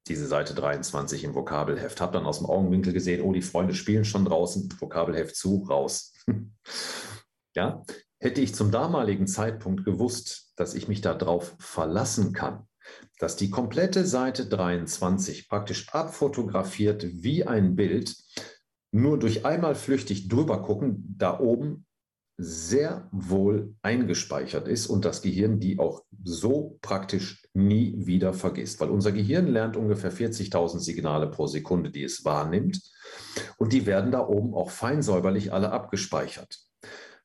[0.07, 1.99] diese Seite 23 im Vokabelheft.
[1.99, 6.13] Habe dann aus dem Augenwinkel gesehen, oh, die Freunde spielen schon draußen, Vokabelheft zu, raus.
[7.55, 7.83] ja,
[8.21, 12.67] hätte ich zum damaligen Zeitpunkt gewusst, dass ich mich darauf verlassen kann,
[13.19, 18.15] dass die komplette Seite 23 praktisch abfotografiert wie ein Bild,
[18.91, 21.85] nur durch einmal flüchtig drüber gucken, da oben
[22.37, 28.89] sehr wohl eingespeichert ist und das Gehirn die auch so praktisch nie wieder vergisst, weil
[28.89, 32.81] unser Gehirn lernt ungefähr 40.000 Signale pro Sekunde, die es wahrnimmt
[33.57, 36.70] und die werden da oben auch feinsäuberlich alle abgespeichert.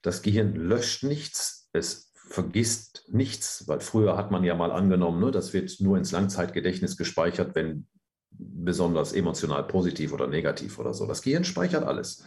[0.07, 5.33] Das Gehirn löscht nichts, es vergisst nichts, weil früher hat man ja mal angenommen, ne,
[5.33, 7.89] das wird nur ins Langzeitgedächtnis gespeichert, wenn
[8.31, 11.07] besonders emotional positiv oder negativ oder so.
[11.07, 12.24] Das Gehirn speichert alles.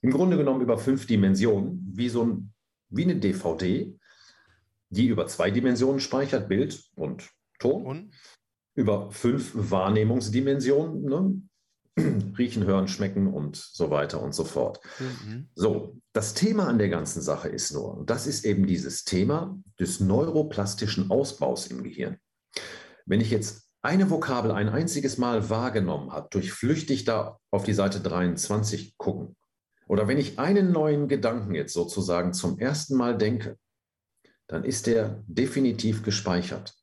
[0.00, 2.52] Im Grunde genommen über fünf Dimensionen, wie so ein,
[2.88, 3.96] wie eine DVD,
[4.88, 7.30] die über zwei Dimensionen speichert, Bild und
[7.60, 7.86] Ton.
[7.86, 8.14] Und?
[8.74, 11.40] Über fünf Wahrnehmungsdimensionen, ne?
[12.38, 14.80] riechen, hören, schmecken und so weiter und so fort.
[14.98, 15.48] Mhm.
[15.54, 19.58] So, das Thema an der ganzen Sache ist nur, und das ist eben dieses Thema
[19.78, 22.18] des neuroplastischen Ausbaus im Gehirn.
[23.04, 27.74] Wenn ich jetzt eine Vokabel ein einziges Mal wahrgenommen habe, durch flüchtig da auf die
[27.74, 29.36] Seite 23 gucken,
[29.88, 33.58] oder wenn ich einen neuen Gedanken jetzt sozusagen zum ersten Mal denke,
[34.46, 36.74] dann ist der definitiv gespeichert.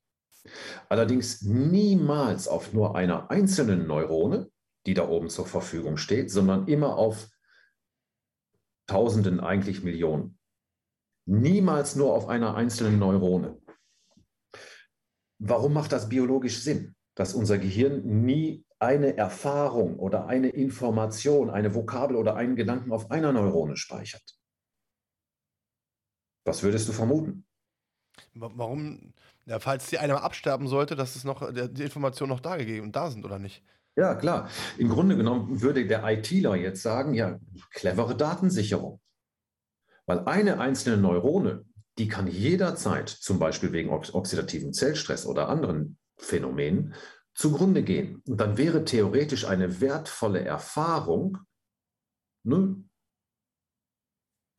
[0.90, 4.50] Allerdings niemals auf nur einer einzelnen Neurone,
[4.90, 7.30] die da oben zur Verfügung steht, sondern immer auf
[8.88, 10.40] Tausenden, eigentlich Millionen.
[11.28, 13.62] Niemals nur auf einer einzelnen Neurone.
[15.38, 21.76] Warum macht das biologisch Sinn, dass unser Gehirn nie eine Erfahrung oder eine Information, eine
[21.76, 24.40] Vokabel oder einen Gedanken auf einer Neurone speichert?
[26.46, 27.46] Was würdest du vermuten?
[28.34, 29.14] Warum,
[29.46, 32.96] ja, falls die einmal absterben sollte, dass es noch, die Informationen noch da gegeben und
[32.96, 33.64] da sind, oder nicht?
[33.96, 34.50] Ja, klar.
[34.78, 37.40] Im Grunde genommen würde der ITler jetzt sagen, ja,
[37.72, 39.02] clevere Datensicherung.
[40.06, 41.66] Weil eine einzelne Neurone,
[41.98, 46.94] die kann jederzeit, zum Beispiel wegen oxidativen Zellstress oder anderen Phänomenen,
[47.34, 48.22] zugrunde gehen.
[48.28, 51.38] Und dann wäre theoretisch eine wertvolle Erfahrung
[52.44, 52.84] ne,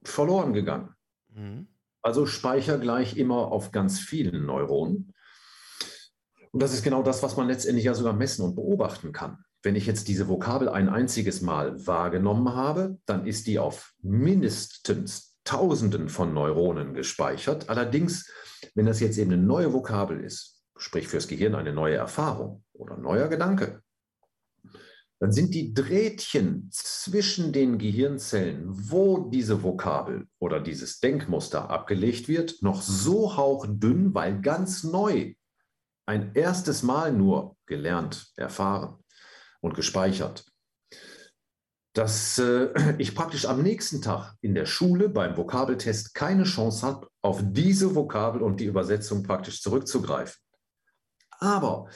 [0.03, 0.95] verloren gegangen.
[1.29, 1.69] Mhm.
[2.03, 5.15] Also Speicher gleich immer auf ganz vielen Neuronen.
[6.53, 9.45] Und das ist genau das, was man letztendlich ja sogar messen und beobachten kann.
[9.63, 15.37] Wenn ich jetzt diese Vokabel ein einziges Mal wahrgenommen habe, dann ist die auf mindestens
[15.45, 17.69] Tausenden von Neuronen gespeichert.
[17.69, 18.31] Allerdings,
[18.75, 22.97] wenn das jetzt eben eine neue Vokabel ist, sprich fürs Gehirn eine neue Erfahrung oder
[22.97, 23.83] neuer Gedanke,
[25.21, 32.63] dann sind die Drähtchen zwischen den Gehirnzellen, wo diese Vokabel oder dieses Denkmuster abgelegt wird,
[32.63, 35.35] noch so hauchdünn, weil ganz neu,
[36.07, 39.03] ein erstes Mal nur gelernt, erfahren
[39.61, 40.45] und gespeichert,
[41.95, 47.09] dass äh, ich praktisch am nächsten Tag in der Schule beim Vokabeltest keine Chance habe,
[47.23, 50.41] auf diese Vokabel und die Übersetzung praktisch zurückzugreifen.
[51.39, 51.89] Aber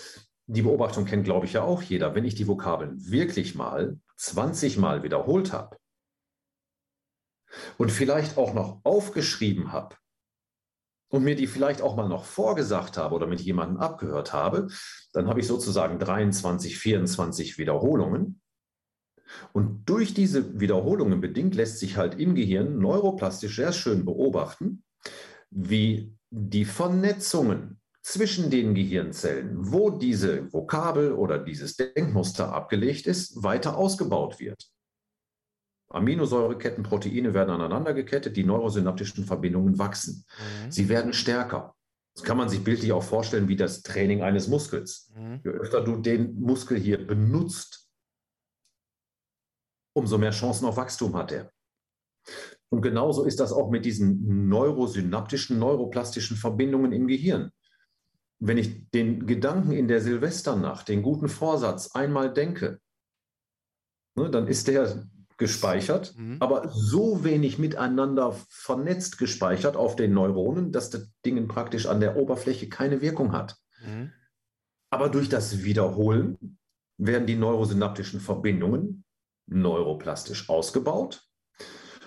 [0.47, 2.15] die Beobachtung kennt, glaube ich, ja auch jeder.
[2.15, 5.77] Wenn ich die Vokabeln wirklich mal 20 Mal wiederholt habe
[7.79, 9.97] und vielleicht auch noch aufgeschrieben habe
[11.15, 14.67] und mir die vielleicht auch mal noch vorgesagt habe oder mit jemandem abgehört habe,
[15.13, 18.41] dann habe ich sozusagen 23, 24 Wiederholungen.
[19.53, 24.83] Und durch diese Wiederholungen bedingt lässt sich halt im Gehirn neuroplastisch sehr schön beobachten,
[25.51, 33.77] wie die Vernetzungen zwischen den Gehirnzellen, wo diese Vokabel oder dieses Denkmuster abgelegt ist, weiter
[33.77, 34.74] ausgebaut wird.
[35.95, 40.25] Aminosäureketten, Proteine werden aneinander gekettet, die neurosynaptischen Verbindungen wachsen.
[40.39, 40.71] Mhm.
[40.71, 41.75] Sie werden stärker.
[42.15, 45.11] Das kann man sich bildlich auch vorstellen wie das Training eines Muskels.
[45.17, 45.41] Mhm.
[45.45, 47.89] Je öfter du den Muskel hier benutzt,
[49.97, 51.51] umso mehr Chancen auf Wachstum hat er.
[52.71, 57.53] Und genauso ist das auch mit diesen neurosynaptischen, neuroplastischen Verbindungen im Gehirn
[58.47, 62.81] wenn ich den Gedanken in der Silvesternacht, den guten Vorsatz einmal denke,
[64.17, 66.37] ne, dann ist der gespeichert, mhm.
[66.41, 72.17] aber so wenig miteinander vernetzt gespeichert auf den Neuronen, dass das Ding praktisch an der
[72.17, 73.57] Oberfläche keine Wirkung hat.
[73.85, 74.13] Mhm.
[74.91, 76.59] Aber durch das Wiederholen
[76.99, 79.05] werden die neurosynaptischen Verbindungen
[79.47, 81.23] neuroplastisch ausgebaut.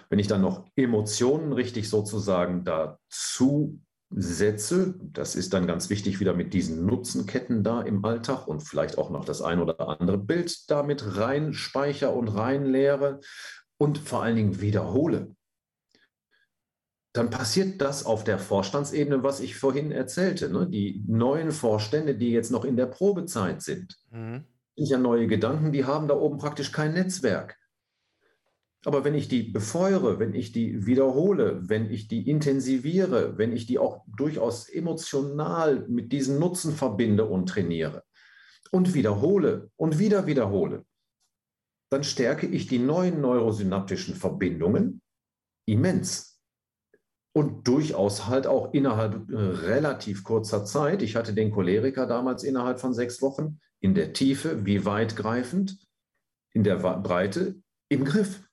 [0.10, 4.96] Wenn ich dann noch Emotionen richtig sozusagen dazu setze.
[5.02, 9.10] Das ist dann ganz wichtig wieder mit diesen Nutzenketten da im Alltag und vielleicht auch
[9.10, 13.20] noch das ein oder andere Bild damit rein speicher und reinleere
[13.78, 15.36] und vor allen Dingen wiederhole.
[17.14, 20.50] Dann passiert das auf der Vorstandsebene, was ich vorhin erzählte.
[20.50, 20.68] Ne?
[20.68, 24.46] Die neuen Vorstände, die jetzt noch in der Probezeit sind, mhm.
[24.76, 27.57] sind ja neue Gedanken, die haben da oben praktisch kein Netzwerk.
[28.88, 33.66] Aber wenn ich die befeuere, wenn ich die wiederhole, wenn ich die intensiviere, wenn ich
[33.66, 38.06] die auch durchaus emotional mit diesen Nutzen verbinde und trainiere
[38.72, 40.86] und wiederhole und wieder wiederhole,
[41.92, 45.02] dann stärke ich die neuen neurosynaptischen Verbindungen
[45.68, 46.42] immens.
[47.36, 51.02] Und durchaus halt auch innerhalb äh, relativ kurzer Zeit.
[51.02, 55.78] Ich hatte den Choleriker damals innerhalb von sechs Wochen in der Tiefe, wie weitgreifend,
[56.54, 58.47] in der Breite im Griff.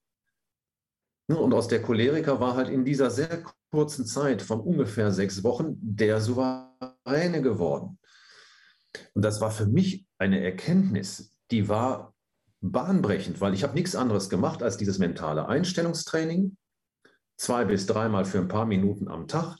[1.27, 5.43] Ne, und aus der Choleriker war halt in dieser sehr kurzen Zeit von ungefähr sechs
[5.43, 7.99] Wochen der Souveräne geworden.
[9.15, 12.15] Und das war für mich eine Erkenntnis, die war
[12.61, 16.57] bahnbrechend, weil ich habe nichts anderes gemacht als dieses mentale Einstellungstraining,
[17.37, 19.59] zwei bis dreimal für ein paar Minuten am Tag.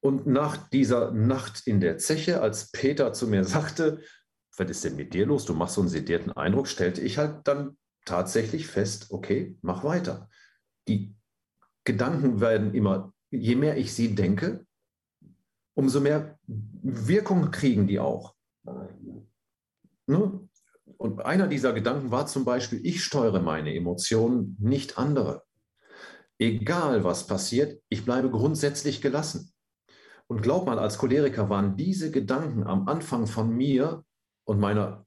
[0.00, 4.00] Und nach dieser Nacht in der Zeche, als Peter zu mir sagte,
[4.56, 5.44] was ist denn mit dir los?
[5.44, 10.28] Du machst so einen sedierten Eindruck, stellte ich halt dann tatsächlich fest, okay, mach weiter.
[10.88, 11.14] Die
[11.84, 14.66] Gedanken werden immer, je mehr ich sie denke,
[15.74, 18.34] umso mehr Wirkung kriegen die auch.
[20.06, 20.48] Ne?
[20.96, 25.42] Und einer dieser Gedanken war zum Beispiel, ich steuere meine Emotionen, nicht andere.
[26.38, 29.52] egal was passiert, ich bleibe grundsätzlich gelassen.
[30.26, 34.04] Und glaub mal, als Choleriker waren diese Gedanken am Anfang von mir
[34.44, 35.03] und meiner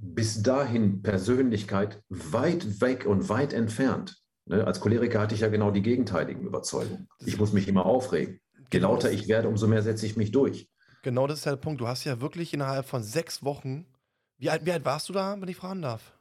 [0.00, 4.16] bis dahin Persönlichkeit weit weg und weit entfernt.
[4.46, 4.66] Ne?
[4.66, 7.08] Als Choleriker hatte ich ja genau die gegenteiligen Überzeugungen.
[7.24, 8.40] Ich muss mich immer aufregen.
[8.56, 10.68] Je genau lauter ich werde, umso mehr setze ich mich durch.
[11.02, 11.80] Genau das ist der Punkt.
[11.80, 13.86] Du hast ja wirklich innerhalb von sechs Wochen,
[14.38, 16.12] wie alt, wie alt warst du da, wenn ich fragen darf?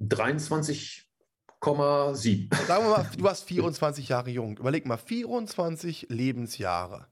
[0.00, 2.66] 23,7.
[2.66, 4.58] Sagen wir mal, du warst 24 Jahre jung.
[4.58, 7.06] Überleg mal, 24 Lebensjahre.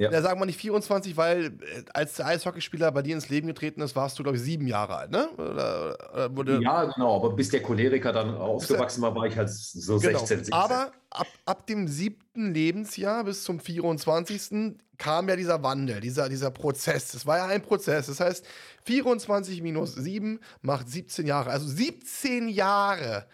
[0.00, 0.12] Ja.
[0.12, 3.80] ja, sagen wir nicht 24, weil äh, als der Eishockeyspieler bei dir ins Leben getreten
[3.80, 5.28] ist, warst du, glaube ich, sieben Jahre alt, ne?
[5.36, 9.98] Oder, oder ja, genau, aber bis der Choleriker dann aufgewachsen war, war ich halt so
[9.98, 10.20] genau.
[10.20, 10.52] 16, 17.
[10.52, 14.76] Aber ab, ab dem siebten Lebensjahr bis zum 24.
[14.98, 17.10] kam ja dieser Wandel, dieser, dieser Prozess.
[17.10, 18.06] Das war ja ein Prozess.
[18.06, 18.46] Das heißt,
[18.84, 21.50] 24 minus 7 macht 17 Jahre.
[21.50, 23.26] Also 17 Jahre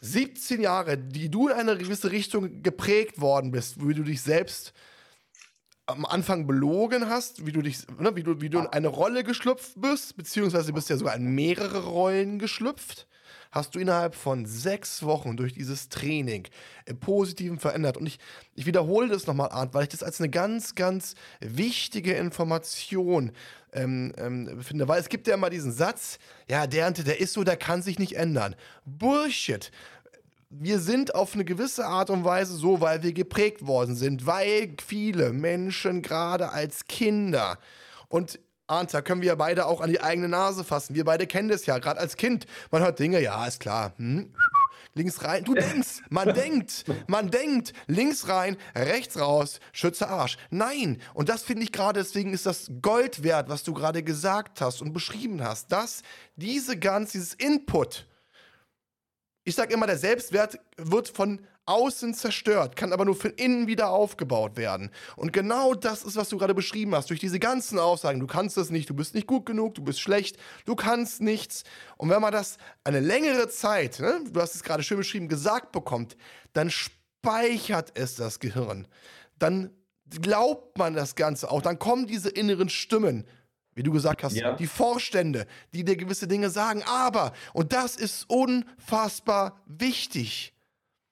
[0.00, 4.74] 17 Jahre, die du in eine gewisse Richtung geprägt worden bist, wie du dich selbst
[5.86, 9.24] am Anfang belogen hast, wie du dich, ne, wie du, wie du in eine Rolle
[9.24, 13.06] geschlüpft bist, beziehungsweise bist ja sogar in mehrere Rollen geschlüpft,
[13.50, 16.48] hast du innerhalb von sechs Wochen durch dieses Training
[16.86, 17.96] im Positiven verändert.
[17.96, 18.18] Und ich,
[18.54, 23.32] ich wiederhole das nochmal, Arndt, weil ich das als eine ganz, ganz wichtige Information
[23.72, 24.88] ähm, ähm, finde.
[24.88, 27.98] Weil es gibt ja immer diesen Satz, ja, der, der ist so, der kann sich
[27.98, 28.56] nicht ändern.
[28.86, 29.70] Bullshit
[30.60, 34.74] wir sind auf eine gewisse Art und Weise so, weil wir geprägt worden sind, weil
[34.84, 37.58] viele Menschen gerade als Kinder
[38.08, 40.94] und Arndt, da können wir beide auch an die eigene Nase fassen.
[40.94, 42.46] Wir beide kennen das ja, gerade als Kind.
[42.70, 43.92] Man hört Dinge, ja, ist klar.
[43.98, 44.32] Hm?
[44.94, 45.44] Links rein.
[45.44, 50.38] Du denkst, man denkt, man denkt, links rein, rechts raus, schütze Arsch.
[50.50, 50.98] Nein.
[51.12, 54.80] Und das finde ich gerade, deswegen ist das Gold wert, was du gerade gesagt hast
[54.80, 56.02] und beschrieben hast, dass
[56.36, 58.06] diese ganz, dieses Input,
[59.44, 63.90] ich sage immer, der Selbstwert wird von außen zerstört, kann aber nur von innen wieder
[63.90, 64.90] aufgebaut werden.
[65.16, 67.10] Und genau das ist, was du gerade beschrieben hast.
[67.10, 70.00] Durch diese ganzen Aussagen, du kannst das nicht, du bist nicht gut genug, du bist
[70.00, 71.64] schlecht, du kannst nichts.
[71.96, 75.72] Und wenn man das eine längere Zeit, ne, du hast es gerade schön beschrieben, gesagt
[75.72, 76.16] bekommt,
[76.52, 78.86] dann speichert es das Gehirn.
[79.38, 79.70] Dann
[80.20, 81.62] glaubt man das Ganze auch.
[81.62, 83.24] Dann kommen diese inneren Stimmen
[83.74, 84.54] wie du gesagt hast, ja.
[84.54, 86.82] die Vorstände, die dir gewisse Dinge sagen.
[86.84, 90.54] Aber, und das ist unfassbar wichtig.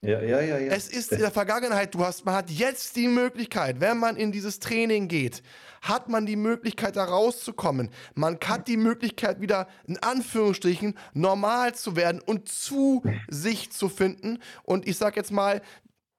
[0.05, 0.73] Ja, ja, ja, ja.
[0.73, 4.33] Es ist in der Vergangenheit, du hast, man hat jetzt die Möglichkeit, wenn man in
[4.33, 5.45] dieses Training geht,
[5.81, 7.89] hat man die Möglichkeit, da rauszukommen.
[8.17, 14.41] Man hat die Möglichkeit, wieder in Anführungsstrichen normal zu werden und zu sich zu finden.
[14.65, 15.63] Und ich sag jetzt mal,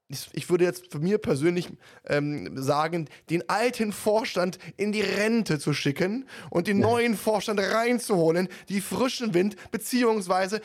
[0.08, 1.68] ich, ich würde jetzt für mir persönlich
[2.06, 6.86] ähm, sagen, den alten Vorstand in die Rente zu schicken und den ja.
[6.86, 10.60] neuen Vorstand reinzuholen, die frischen Wind, beziehungsweise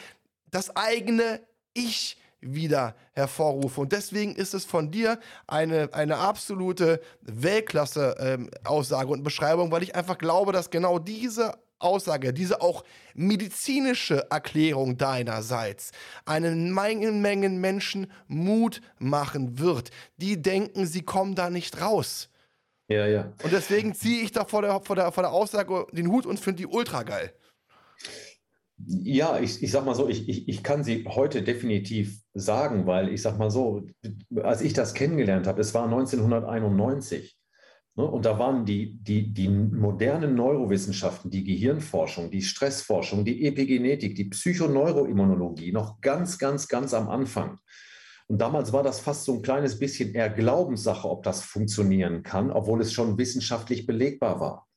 [0.52, 1.42] das eigene
[1.74, 3.82] Ich wieder hervorrufe.
[3.82, 9.96] Und deswegen ist es von dir eine, eine absolute Weltklasse-Aussage ähm, und Beschreibung, weil ich
[9.96, 12.84] einfach glaube, dass genau diese Aussage, diese auch
[13.16, 15.92] medizinische Erklärung deinerseits
[16.26, 19.92] einen Mengen, Mengen Menschen Mut machen wird.
[20.18, 22.30] Die denken, sie kommen da nicht raus.
[22.90, 23.34] Ja, ja.
[23.44, 26.40] Und deswegen ziehe ich da vor der, vor, der, vor der Aussage den Hut und
[26.40, 27.34] finde die ultra geil.
[28.86, 33.10] Ja, ich, ich sag mal so, ich, ich, ich kann sie heute definitiv sagen, weil
[33.10, 33.86] ich sag mal so,
[34.42, 37.39] als ich das kennengelernt habe, es war 1991.
[38.00, 38.06] Ne?
[38.06, 44.30] Und da waren die, die, die modernen Neurowissenschaften, die Gehirnforschung, die Stressforschung, die Epigenetik, die
[44.30, 47.60] Psychoneuroimmunologie noch ganz, ganz, ganz am Anfang.
[48.28, 52.52] Und damals war das fast so ein kleines bisschen eher Glaubenssache, ob das funktionieren kann,
[52.52, 54.69] obwohl es schon wissenschaftlich belegbar war.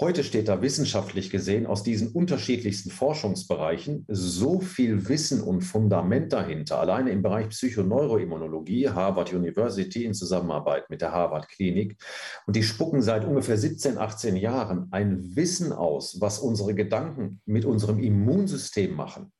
[0.00, 6.80] Heute steht da wissenschaftlich gesehen aus diesen unterschiedlichsten Forschungsbereichen so viel Wissen und Fundament dahinter.
[6.80, 12.02] Alleine im Bereich Psychoneuroimmunologie, Harvard University in Zusammenarbeit mit der Harvard Klinik.
[12.46, 17.66] Und die spucken seit ungefähr 17, 18 Jahren ein Wissen aus, was unsere Gedanken mit
[17.66, 19.30] unserem Immunsystem machen.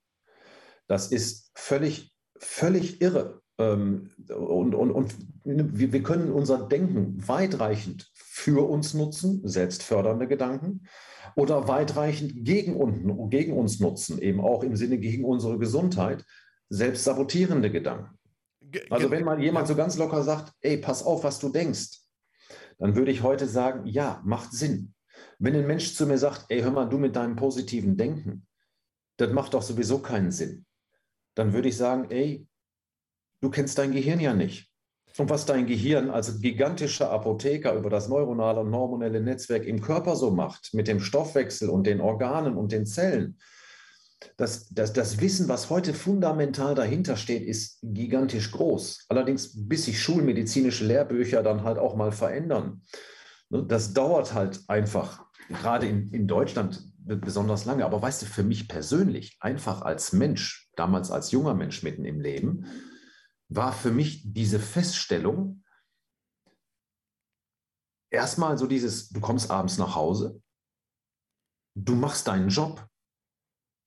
[0.86, 3.40] Das ist völlig, völlig irre.
[3.56, 5.14] Ähm, und, und, und
[5.44, 10.86] wir können unser Denken weitreichend für uns nutzen, selbstfördernde Gedanken,
[11.36, 16.24] oder weitreichend gegen, uns, gegen uns nutzen, eben auch im Sinne gegen unsere Gesundheit,
[16.70, 18.18] selbstsabotierende Gedanken.
[18.88, 22.00] Also wenn mal jemand so ganz locker sagt, ey, pass auf, was du denkst,
[22.78, 24.94] dann würde ich heute sagen, ja, macht Sinn.
[25.38, 28.46] Wenn ein Mensch zu mir sagt, ey, hör mal, du mit deinem positiven Denken,
[29.18, 30.64] das macht doch sowieso keinen Sinn,
[31.34, 32.48] dann würde ich sagen, ey,
[33.42, 34.71] du kennst dein Gehirn ja nicht.
[35.18, 40.16] Und was dein Gehirn als gigantischer Apotheker über das neuronale und hormonelle Netzwerk im Körper
[40.16, 43.36] so macht, mit dem Stoffwechsel und den Organen und den Zellen,
[44.36, 49.06] das, das, das Wissen, was heute fundamental dahinter steht, ist gigantisch groß.
[49.08, 52.82] Allerdings, bis sich schulmedizinische Lehrbücher dann halt auch mal verändern.
[53.50, 57.84] Ne, das dauert halt einfach, gerade in, in Deutschland besonders lange.
[57.84, 62.20] Aber weißt du, für mich persönlich, einfach als Mensch, damals als junger Mensch mitten im
[62.20, 62.66] Leben,
[63.54, 65.64] war für mich diese Feststellung
[68.10, 70.40] erstmal so dieses, du kommst abends nach Hause,
[71.74, 72.86] du machst deinen Job,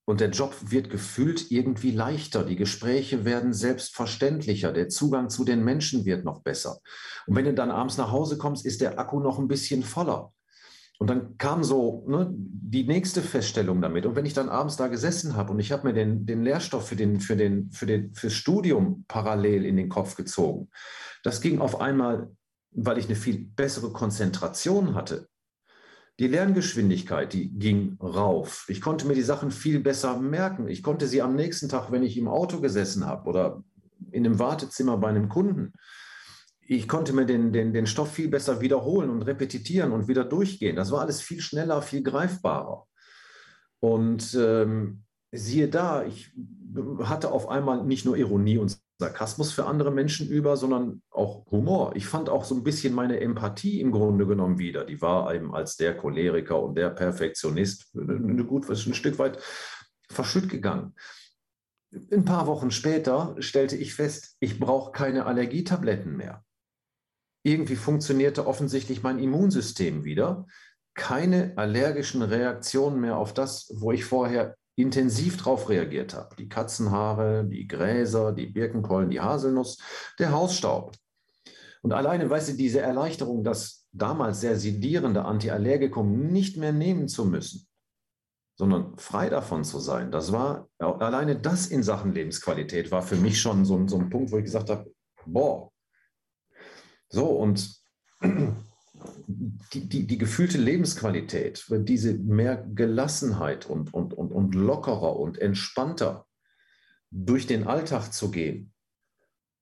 [0.07, 2.45] und der Job wird gefühlt irgendwie leichter.
[2.45, 4.71] Die Gespräche werden selbstverständlicher.
[4.71, 6.79] Der Zugang zu den Menschen wird noch besser.
[7.25, 10.31] Und wenn du dann abends nach Hause kommst, ist der Akku noch ein bisschen voller.
[10.97, 14.05] Und dann kam so ne, die nächste Feststellung damit.
[14.05, 16.87] Und wenn ich dann abends da gesessen habe und ich habe mir den, den Lehrstoff
[16.87, 20.69] für den, für den, für den, fürs Studium parallel in den Kopf gezogen,
[21.23, 22.31] das ging auf einmal,
[22.71, 25.27] weil ich eine viel bessere Konzentration hatte,
[26.19, 28.65] die Lerngeschwindigkeit, die ging rauf.
[28.69, 30.69] Ich konnte mir die Sachen viel besser merken.
[30.69, 33.63] Ich konnte sie am nächsten Tag, wenn ich im Auto gesessen habe oder
[34.11, 35.73] in einem Wartezimmer bei einem Kunden,
[36.67, 40.75] ich konnte mir den, den, den Stoff viel besser wiederholen und repetitieren und wieder durchgehen.
[40.75, 42.87] Das war alles viel schneller, viel greifbarer.
[43.79, 46.33] Und ähm, siehe da, ich
[47.03, 51.95] hatte auf einmal nicht nur Ironie und Sarkasmus für andere Menschen über, sondern auch Humor.
[51.95, 54.85] Ich fand auch so ein bisschen meine Empathie im Grunde genommen wieder.
[54.85, 59.37] Die war eben als der Choleriker und der Perfektionist gut ein Stück weit
[60.09, 60.95] verschütt gegangen.
[62.11, 66.44] Ein paar Wochen später stellte ich fest, ich brauche keine Allergietabletten mehr.
[67.45, 70.47] Irgendwie funktionierte offensichtlich mein Immunsystem wieder.
[70.95, 76.35] Keine allergischen Reaktionen mehr auf das, wo ich vorher intensiv darauf reagiert habe.
[76.37, 79.77] Die Katzenhaare, die Gräser, die Birkenpollen, die Haselnuss,
[80.17, 80.95] der Hausstaub.
[81.83, 87.25] Und alleine, weißt du, diese Erleichterung, das damals sehr sedierende Antiallergikum nicht mehr nehmen zu
[87.25, 87.67] müssen,
[88.57, 93.39] sondern frei davon zu sein, das war, alleine das in Sachen Lebensqualität war für mich
[93.39, 94.91] schon so, so ein Punkt, wo ich gesagt habe,
[95.27, 95.69] boah,
[97.15, 97.81] so und
[99.73, 106.27] die, die, die gefühlte Lebensqualität, diese mehr Gelassenheit und, und, und, und lockerer und entspannter
[107.11, 108.73] durch den Alltag zu gehen,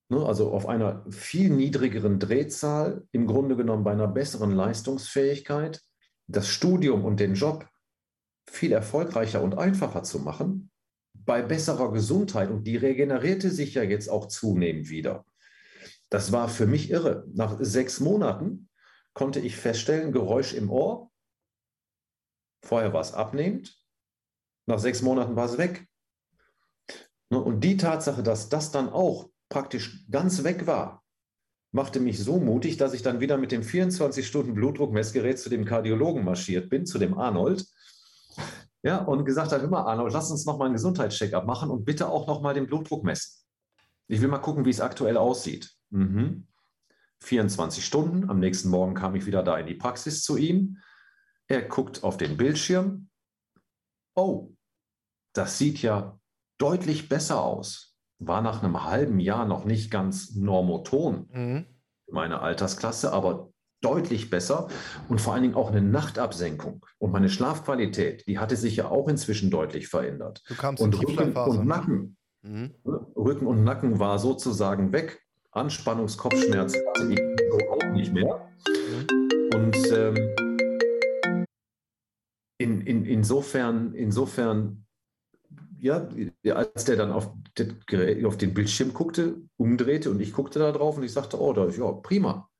[0.08, 5.80] ne, also auf einer viel niedrigeren Drehzahl, im Grunde genommen bei einer besseren Leistungsfähigkeit,
[6.26, 7.68] das Studium und den Job
[8.50, 10.70] viel erfolgreicher und einfacher zu machen,
[11.14, 15.24] bei besserer Gesundheit und die regenerierte sich ja jetzt auch zunehmend wieder.
[16.14, 17.26] Das war für mich irre.
[17.34, 18.68] Nach sechs Monaten
[19.14, 21.10] konnte ich feststellen, Geräusch im Ohr.
[22.64, 23.76] Vorher war es abnehmend.
[24.66, 25.88] Nach sechs Monaten war es weg.
[27.30, 31.02] Ne, und die Tatsache, dass das dann auch praktisch ganz weg war,
[31.72, 36.70] machte mich so mutig, dass ich dann wieder mit dem 24-Stunden-Blutdruckmessgerät zu dem Kardiologen marschiert
[36.70, 37.66] bin, zu dem Arnold.
[38.84, 42.06] Ja, und gesagt hat, immer Arnold, lass uns noch mal einen Gesundheitscheck-up machen und bitte
[42.06, 43.44] auch noch mal den Blutdruck messen.
[44.06, 45.74] Ich will mal gucken, wie es aktuell aussieht.
[45.94, 46.46] Mhm.
[47.20, 48.28] 24 Stunden.
[48.28, 50.78] Am nächsten Morgen kam ich wieder da in die Praxis zu ihm.
[51.48, 53.08] Er guckt auf den Bildschirm.
[54.14, 54.52] Oh,
[55.34, 56.18] das sieht ja
[56.58, 57.96] deutlich besser aus.
[58.18, 61.66] War nach einem halben Jahr noch nicht ganz normoton, mhm.
[62.10, 63.50] meine Altersklasse, aber
[63.80, 64.68] deutlich besser
[65.08, 66.86] und vor allen Dingen auch eine Nachtabsenkung.
[66.98, 70.42] Und meine Schlafqualität, die hatte sich ja auch inzwischen deutlich verändert.
[70.48, 72.16] Du kamst und in Rücken und Nacken.
[72.42, 72.74] Mhm.
[72.84, 75.23] Rücken und Nacken war sozusagen weg.
[75.54, 77.20] Anspannungskopfschmerzen hatte ich
[77.50, 78.48] so auch nicht mehr.
[79.54, 80.34] Und ähm,
[82.58, 84.84] in, in, insofern, insofern,
[85.78, 86.08] ja,
[86.54, 87.30] als der dann auf,
[88.24, 91.68] auf den Bildschirm guckte, umdrehte und ich guckte da drauf und ich sagte, oh, da,
[91.68, 92.50] ja, prima.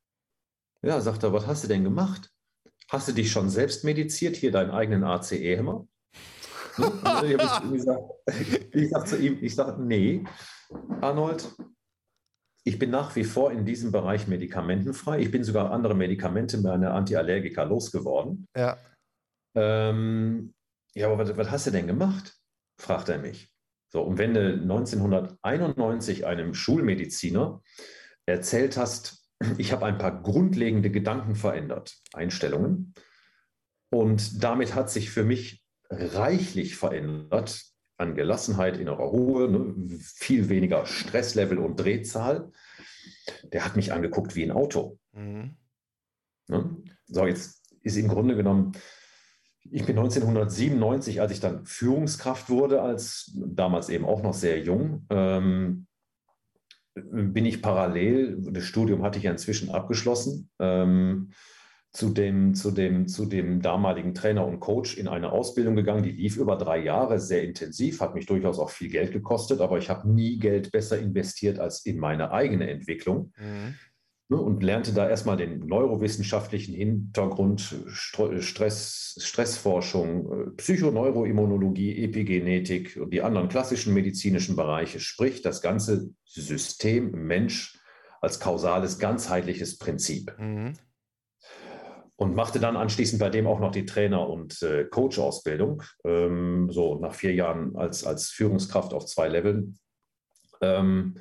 [0.81, 2.31] Ja, sagt er, was hast du denn gemacht?
[2.89, 5.85] Hast du dich schon selbst mediziert, hier deinen eigenen ACE-Hämmer?
[6.77, 7.37] Ne?
[7.73, 10.23] ich, ich sage zu ihm, ich sage, nee,
[11.01, 11.49] Arnold,
[12.67, 15.19] ich bin nach wie vor in diesem Bereich medikamentenfrei.
[15.19, 18.47] Ich bin sogar andere Medikamente bei einer Antiallergika losgeworden.
[18.57, 18.77] Ja.
[19.55, 20.53] Ähm,
[20.95, 22.35] ja, aber was, was, hast du denn gemacht?
[22.81, 23.53] fragt er mich.
[23.93, 27.61] So, und wenn du 1991 einem Schulmediziner
[28.25, 32.93] erzählt hast, ich habe ein paar grundlegende Gedanken verändert, Einstellungen,
[33.93, 37.63] und damit hat sich für mich reichlich verändert,
[37.97, 42.51] an Gelassenheit, innerer Ruhe, ne, viel weniger Stresslevel und Drehzahl.
[43.53, 44.99] Der hat mich angeguckt wie ein Auto.
[45.13, 45.57] Mhm.
[46.47, 46.77] Ne?
[47.07, 48.73] So, jetzt ist im Grunde genommen,
[49.71, 55.05] ich bin 1997, als ich dann Führungskraft wurde, als damals eben auch noch sehr jung,
[55.09, 55.87] ähm,
[56.93, 61.31] bin ich parallel, das Studium hatte ich ja inzwischen abgeschlossen, ähm,
[61.95, 66.11] zu dem, zu, dem, zu dem damaligen Trainer und Coach in eine Ausbildung gegangen, die
[66.11, 69.89] lief über drei Jahre, sehr intensiv, hat mich durchaus auch viel Geld gekostet, aber ich
[69.89, 73.31] habe nie Geld besser investiert als in meine eigene Entwicklung.
[73.37, 73.75] Mhm.
[74.27, 83.21] Ne, und lernte da erstmal den neurowissenschaftlichen Hintergrund, Stress, Stressforschung, äh, Psychoneuroimmunologie, Epigenetik und die
[83.21, 87.79] anderen klassischen medizinischen Bereiche, sprich das ganze System Mensch
[88.19, 90.35] als kausales, ganzheitliches Prinzip.
[90.39, 90.73] Mhm.
[92.17, 96.97] Und machte dann anschließend bei dem auch noch die Trainer- und äh, Coach-Ausbildung, ähm, so
[96.99, 99.77] nach vier Jahren als, als Führungskraft auf zwei Leveln.
[100.61, 101.15] Ähm,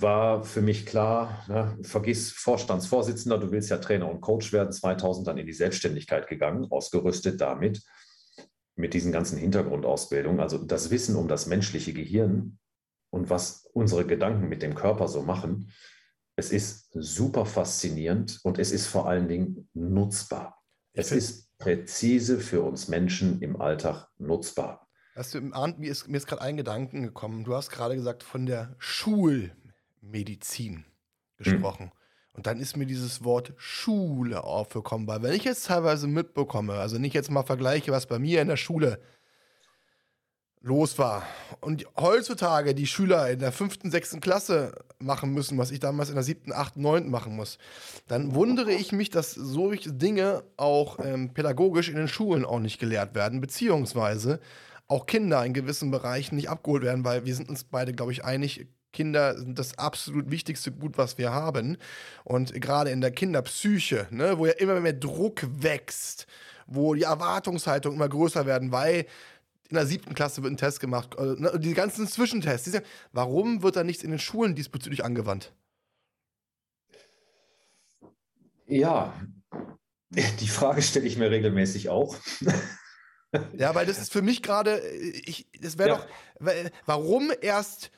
[0.00, 5.26] war für mich klar, ne, vergiss Vorstandsvorsitzender, du willst ja Trainer und Coach werden, 2000
[5.26, 7.82] dann in die Selbstständigkeit gegangen, ausgerüstet damit,
[8.76, 12.58] mit diesen ganzen Hintergrundausbildungen, also das Wissen um das menschliche Gehirn
[13.10, 15.70] und was unsere Gedanken mit dem Körper so machen.
[16.40, 20.58] Es ist super faszinierend und es ist vor allen Dingen nutzbar.
[20.94, 24.88] Es ist präzise für uns Menschen im Alltag nutzbar.
[25.14, 27.44] Hast du, Arndt, mir ist, mir ist gerade ein Gedanken gekommen.
[27.44, 30.86] Du hast gerade gesagt, von der Schulmedizin
[31.36, 31.86] gesprochen.
[31.86, 31.92] Mhm.
[32.32, 36.96] Und dann ist mir dieses Wort Schule aufgekommen, weil wenn ich jetzt teilweise mitbekomme, also
[36.96, 38.98] nicht jetzt mal vergleiche, was bei mir in der Schule
[40.62, 41.26] los war
[41.60, 46.14] und heutzutage die Schüler in der fünften, sechsten Klasse machen müssen, was ich damals in
[46.14, 47.58] der siebten, achten, neunten machen muss,
[48.06, 52.78] dann wundere ich mich, dass solche Dinge auch ähm, pädagogisch in den Schulen auch nicht
[52.78, 54.40] gelehrt werden, beziehungsweise
[54.88, 58.24] auch Kinder in gewissen Bereichen nicht abgeholt werden, weil wir sind uns beide, glaube ich,
[58.24, 61.76] einig, Kinder sind das absolut wichtigste Gut, was wir haben.
[62.24, 66.26] Und gerade in der Kinderpsyche, ne, wo ja immer mehr Druck wächst,
[66.66, 69.06] wo die Erwartungshaltung immer größer werden, weil
[69.70, 72.64] in der siebten Klasse wird ein Test gemacht, äh, ne, die ganzen Zwischentests.
[72.64, 72.82] Diese,
[73.12, 75.52] warum wird da nichts in den Schulen diesbezüglich angewandt?
[78.66, 79.14] Ja,
[80.10, 82.16] die Frage stelle ich mir regelmäßig auch.
[83.56, 84.82] Ja, weil das ist für mich gerade,
[85.60, 85.96] das wäre ja.
[85.96, 86.06] doch,
[86.86, 87.92] warum erst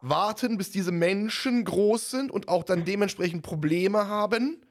[0.00, 4.64] warten, bis diese Menschen groß sind und auch dann dementsprechend Probleme haben?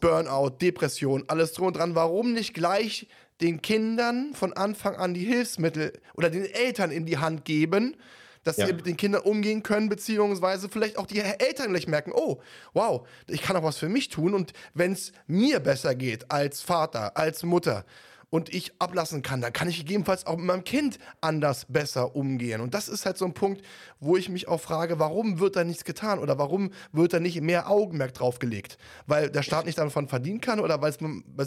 [0.00, 1.94] Burnout, Depression, alles drum und dran.
[1.94, 3.08] Warum nicht gleich
[3.40, 7.96] den Kindern von Anfang an die Hilfsmittel oder den Eltern in die Hand geben,
[8.44, 8.66] dass ja.
[8.66, 12.40] sie mit den Kindern umgehen können, beziehungsweise vielleicht auch die Eltern gleich merken, oh,
[12.72, 16.62] wow, ich kann auch was für mich tun und wenn es mir besser geht als
[16.62, 17.84] Vater, als Mutter,
[18.30, 22.60] und ich ablassen kann, dann kann ich gegebenenfalls auch mit meinem Kind anders besser umgehen.
[22.60, 23.62] Und das ist halt so ein Punkt,
[24.00, 27.40] wo ich mich auch frage, warum wird da nichts getan oder warum wird da nicht
[27.40, 28.78] mehr Augenmerk drauf gelegt?
[29.06, 31.00] Weil der Staat nicht davon verdienen kann oder weil es,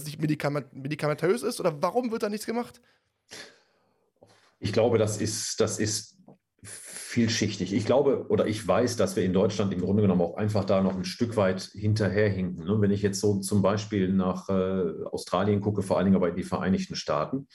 [0.06, 2.82] nicht medikament, medikamentös ist oder warum wird da nichts gemacht?
[4.60, 6.18] Ich glaube, das ist, das ist
[7.12, 7.74] vielschichtig.
[7.74, 10.82] Ich glaube oder ich weiß, dass wir in Deutschland im Grunde genommen auch einfach da
[10.82, 12.66] noch ein Stück weit hinterherhinken.
[12.66, 12.80] Ne?
[12.80, 16.38] Wenn ich jetzt so zum Beispiel nach äh, Australien gucke, vor allen Dingen aber in
[16.38, 17.48] die Vereinigten Staaten,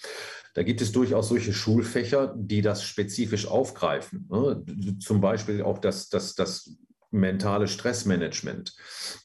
[0.53, 4.29] da gibt es durchaus solche Schulfächer, die das spezifisch aufgreifen.
[4.31, 4.63] Ne?
[5.01, 6.77] Zum Beispiel auch das, das, das
[7.17, 8.75] mentale Stressmanagement.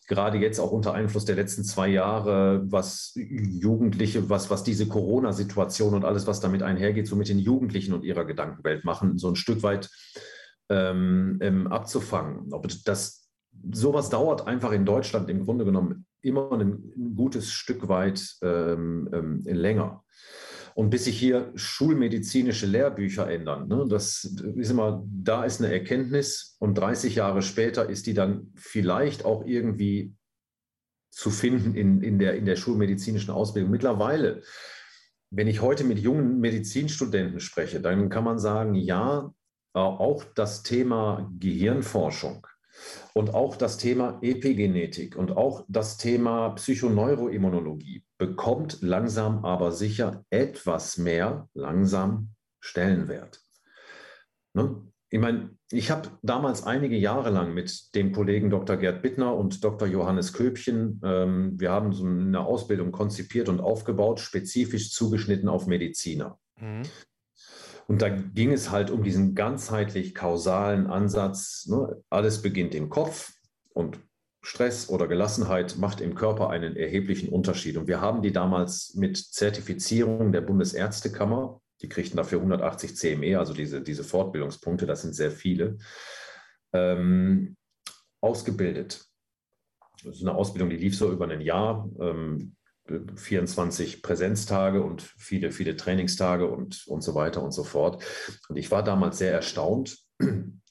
[0.08, 5.94] Gerade jetzt auch unter Einfluss der letzten zwei Jahre, was Jugendliche, was, was diese Corona-Situation
[5.94, 9.36] und alles, was damit einhergeht, so mit den Jugendlichen und ihrer Gedankenwelt machen, so ein
[9.36, 9.90] Stück weit
[10.70, 12.54] ähm, ähm, abzufangen.
[12.54, 13.30] Ob das
[13.72, 19.44] sowas dauert einfach in Deutschland im Grunde genommen immer ein, gutes Stück weit ähm, ähm
[19.44, 20.04] länger.
[20.76, 26.56] Und bis sich hier schulmedizinische Lehrbücher ändern, ne, das ist immer, da ist eine Erkenntnis
[26.60, 30.16] und 30 Jahre später ist die dann vielleicht auch irgendwie
[31.12, 33.72] zu finden in, in, der, in der schulmedizinischen Ausbildung.
[33.72, 34.44] Mittlerweile,
[35.30, 39.34] wenn ich heute mit jungen Medizinstudenten spreche, dann kann man sagen, ja,
[39.74, 42.46] auch das Thema Gehirnforschung
[43.14, 50.98] und auch das Thema Epigenetik und auch das Thema Psychoneuroimmunologie bekommt langsam aber sicher etwas
[50.98, 52.30] mehr langsam
[52.60, 53.42] Stellenwert.
[54.54, 54.82] Ne?
[55.10, 58.78] Ich meine, ich habe damals einige Jahre lang mit dem Kollegen Dr.
[58.78, 59.88] Gerd Bittner und Dr.
[59.88, 66.40] Johannes Köbchen, ähm, wir haben so eine Ausbildung konzipiert und aufgebaut, spezifisch zugeschnitten auf Mediziner.
[66.58, 66.84] Mhm.
[67.92, 71.66] Und da ging es halt um diesen ganzheitlich kausalen Ansatz.
[71.68, 72.02] Ne?
[72.10, 73.34] Alles beginnt im Kopf
[73.74, 74.00] und
[74.42, 77.76] Stress oder Gelassenheit macht im Körper einen erheblichen Unterschied.
[77.76, 83.54] Und wir haben die damals mit Zertifizierung der Bundesärztekammer, die kriegten dafür 180 CME, also
[83.54, 85.78] diese, diese Fortbildungspunkte, das sind sehr viele,
[86.72, 87.58] ähm,
[88.22, 89.04] ausgebildet.
[90.02, 91.90] Das ist eine Ausbildung, die lief so über ein Jahr.
[92.00, 92.56] Ähm,
[93.16, 98.04] 24 Präsenztage und viele, viele Trainingstage und, und so weiter und so fort.
[98.50, 99.98] Und ich war damals sehr erstaunt.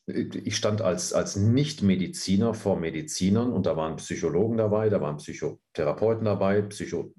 [0.06, 6.24] ich stand als, als Nicht-Mediziner vor Medizinern und da waren Psychologen dabei, da waren Psychotherapeuten
[6.24, 7.14] dabei, Psycho,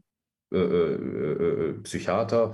[0.53, 2.53] äh, äh, äh, Psychiater.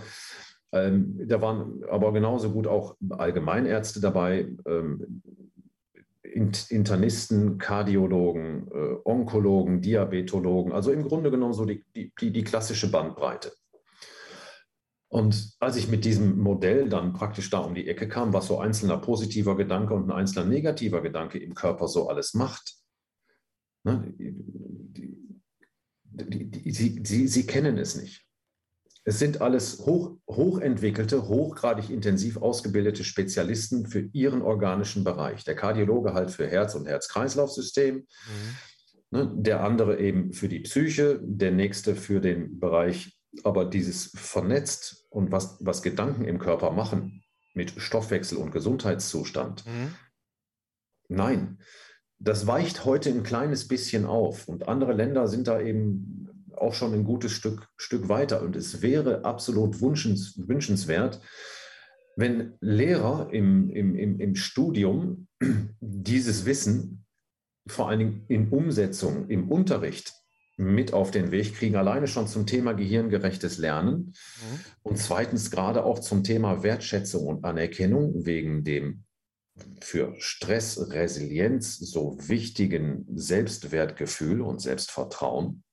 [0.71, 5.21] Ähm, da waren aber genauso gut auch Allgemeinärzte dabei, ähm,
[6.37, 13.51] Internisten, Kardiologen, äh, Onkologen, Diabetologen, also im Grunde genommen so die, die, die klassische Bandbreite.
[15.09, 18.59] Und als ich mit diesem Modell dann praktisch da um die Ecke kam, was so
[18.59, 22.75] einzelner positiver Gedanke und ein einzelner negativer Gedanke im Körper so alles macht,
[23.83, 24.35] ne, die,
[26.03, 28.26] die, sie, sie, sie kennen es nicht.
[29.07, 35.45] Es sind alles hoch, hochentwickelte, hochgradig intensiv ausgebildete Spezialisten für ihren organischen Bereich.
[35.45, 38.07] Der Kardiologe halt für Herz- und Herz-Kreislauf-System, mhm.
[39.11, 45.05] ne, der andere eben für die Psyche, der nächste für den Bereich aber dieses vernetzt
[45.09, 47.23] und was, was Gedanken im Körper machen
[47.53, 49.95] mit Stoffwechsel und Gesundheitszustand, mhm.
[51.07, 51.59] nein,
[52.19, 54.49] das weicht heute ein kleines bisschen auf.
[54.49, 56.26] Und andere Länder sind da eben
[56.57, 58.41] auch schon ein gutes Stück, Stück weiter.
[58.41, 61.21] Und es wäre absolut wünschens, wünschenswert,
[62.15, 65.27] wenn Lehrer im, im, im, im Studium
[65.79, 67.05] dieses Wissen
[67.67, 70.13] vor allen Dingen in Umsetzung, im Unterricht
[70.57, 74.59] mit auf den Weg kriegen, alleine schon zum Thema gehirngerechtes Lernen mhm.
[74.81, 79.03] und zweitens gerade auch zum Thema Wertschätzung und Anerkennung wegen dem
[79.81, 85.63] für Stressresilienz so wichtigen Selbstwertgefühl und Selbstvertrauen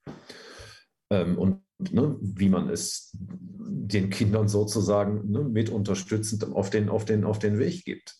[1.10, 7.04] ähm, und ne, wie man es den Kindern sozusagen ne, mit unterstützend auf den, auf,
[7.04, 8.16] den, auf den Weg gibt.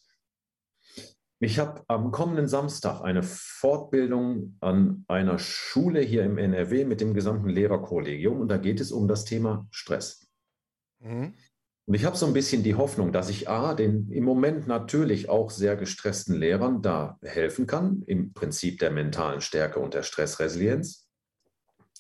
[1.40, 7.12] Ich habe am kommenden Samstag eine Fortbildung an einer Schule hier im NRW mit dem
[7.12, 10.27] gesamten Lehrerkollegium und da geht es um das Thema Stress.
[11.01, 11.35] Mhm.
[11.86, 15.28] Und ich habe so ein bisschen die Hoffnung, dass ich A, den im Moment natürlich
[15.28, 21.03] auch sehr gestressten Lehrern da helfen kann, im Prinzip der mentalen Stärke und der Stressresilienz.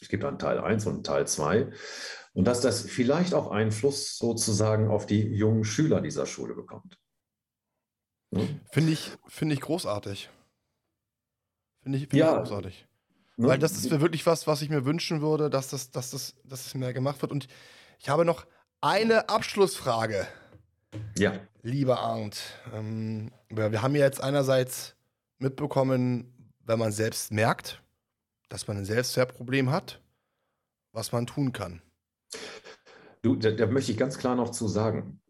[0.00, 1.72] Es gibt dann Teil 1 und Teil 2.
[2.34, 6.98] Und dass das vielleicht auch Einfluss sozusagen auf die jungen Schüler dieser Schule bekommt.
[8.30, 8.60] Ne?
[8.72, 10.28] Finde ich, find ich großartig.
[11.82, 12.32] Finde ich, find ja.
[12.32, 12.86] ich großartig.
[13.36, 13.48] Ne?
[13.48, 16.64] Weil das ist wirklich was, was ich mir wünschen würde, dass das, dass, das, dass
[16.64, 17.30] das mehr gemacht wird.
[17.30, 17.46] Und
[18.00, 18.46] ich habe noch
[18.80, 20.26] eine Abschlussfrage.
[21.16, 21.38] Ja.
[21.62, 22.40] Lieber Arndt,
[22.72, 24.96] ähm, wir haben ja jetzt einerseits
[25.38, 27.82] mitbekommen, wenn man selbst merkt,
[28.48, 30.00] dass man ein Selbstwertproblem hat,
[30.92, 31.82] was man tun kann.
[33.22, 35.20] Du, da, da möchte ich ganz klar noch zu sagen.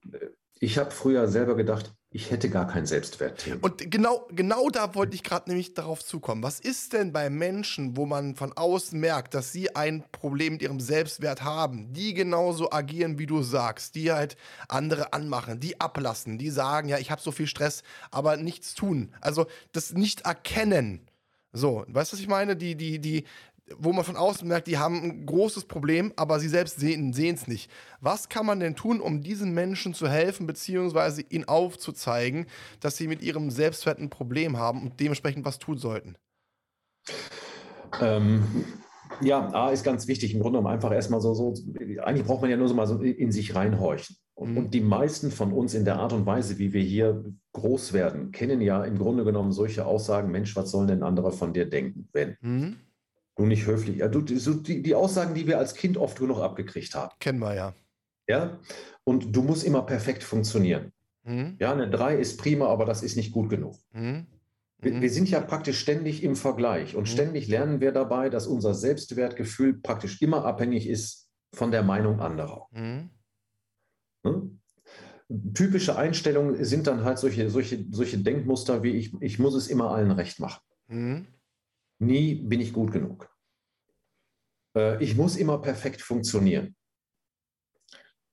[0.58, 3.58] Ich habe früher selber gedacht, ich hätte gar kein Selbstwertthema.
[3.60, 6.44] Und genau, genau da wollte ich gerade nämlich darauf zukommen.
[6.44, 10.62] Was ist denn bei Menschen, wo man von außen merkt, dass sie ein Problem mit
[10.62, 14.36] ihrem Selbstwert haben, die genauso agieren, wie du sagst, die halt
[14.68, 17.82] andere anmachen, die ablassen, die sagen, ja, ich habe so viel Stress,
[18.12, 19.12] aber nichts tun.
[19.20, 21.00] Also das nicht erkennen.
[21.54, 22.56] So, weißt du, was ich meine?
[22.56, 23.24] Die, die, die,
[23.78, 27.46] wo man von außen merkt, die haben ein großes Problem, aber sie selbst sehen es
[27.46, 27.70] nicht.
[28.00, 32.46] Was kann man denn tun, um diesen Menschen zu helfen, beziehungsweise ihnen aufzuzeigen,
[32.80, 36.16] dass sie mit ihrem Selbstwert ein Problem haben und dementsprechend was tun sollten?
[38.00, 38.44] Ähm,
[39.20, 41.54] ja, A ist ganz wichtig, im Grunde genommen einfach erstmal so, so,
[42.02, 44.16] eigentlich braucht man ja nur so mal so in sich reinhorchen.
[44.34, 44.58] Und, mhm.
[44.58, 48.32] und die meisten von uns in der Art und Weise, wie wir hier groß werden,
[48.32, 52.08] kennen ja im Grunde genommen solche Aussagen, Mensch, was sollen denn andere von dir denken,
[52.12, 52.36] wenn?
[52.40, 52.76] Mhm
[53.36, 53.98] du nicht höflich.
[53.98, 57.12] Ja, du, so die, die Aussagen, die wir als Kind oft genug abgekriegt haben.
[57.18, 57.74] Kennen wir ja.
[58.28, 58.58] Ja,
[59.04, 60.92] und du musst immer perfekt funktionieren.
[61.24, 61.56] Mhm.
[61.58, 63.76] Ja, eine 3 ist prima, aber das ist nicht gut genug.
[63.92, 64.26] Mhm.
[64.78, 65.02] Wir, mhm.
[65.02, 67.06] wir, sind ja praktisch ständig im Vergleich und mhm.
[67.06, 72.68] ständig lernen wir dabei, dass unser Selbstwertgefühl praktisch immer abhängig ist von der Meinung anderer.
[72.72, 73.10] Mhm.
[74.24, 74.60] Hm?
[75.54, 79.90] Typische Einstellungen sind dann halt solche, solche, solche Denkmuster wie ich, ich muss es immer
[79.90, 80.60] allen recht machen.
[80.88, 81.26] Mhm.
[81.98, 83.30] Nie bin ich gut genug.
[84.76, 86.76] Äh, ich muss immer perfekt funktionieren.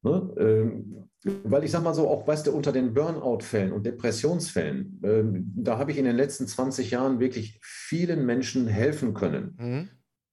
[0.03, 0.33] Ne?
[0.37, 5.51] Ähm, weil ich sage mal so, auch weißt du, unter den Burnout-Fällen und Depressionsfällen, ähm,
[5.55, 9.55] da habe ich in den letzten 20 Jahren wirklich vielen Menschen helfen können.
[9.57, 9.89] Mhm.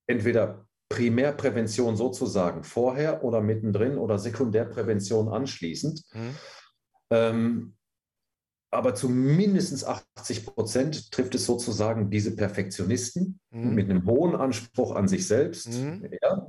[0.06, 6.02] Entweder Primärprävention sozusagen vorher oder mittendrin oder Sekundärprävention anschließend.
[6.14, 6.34] Mhm.
[7.10, 7.74] Ähm,
[8.70, 13.74] aber zu mindestens 80 Prozent trifft es sozusagen diese Perfektionisten mhm.
[13.74, 15.68] mit einem hohen Anspruch an sich selbst.
[15.68, 16.10] Mhm.
[16.22, 16.46] Ja.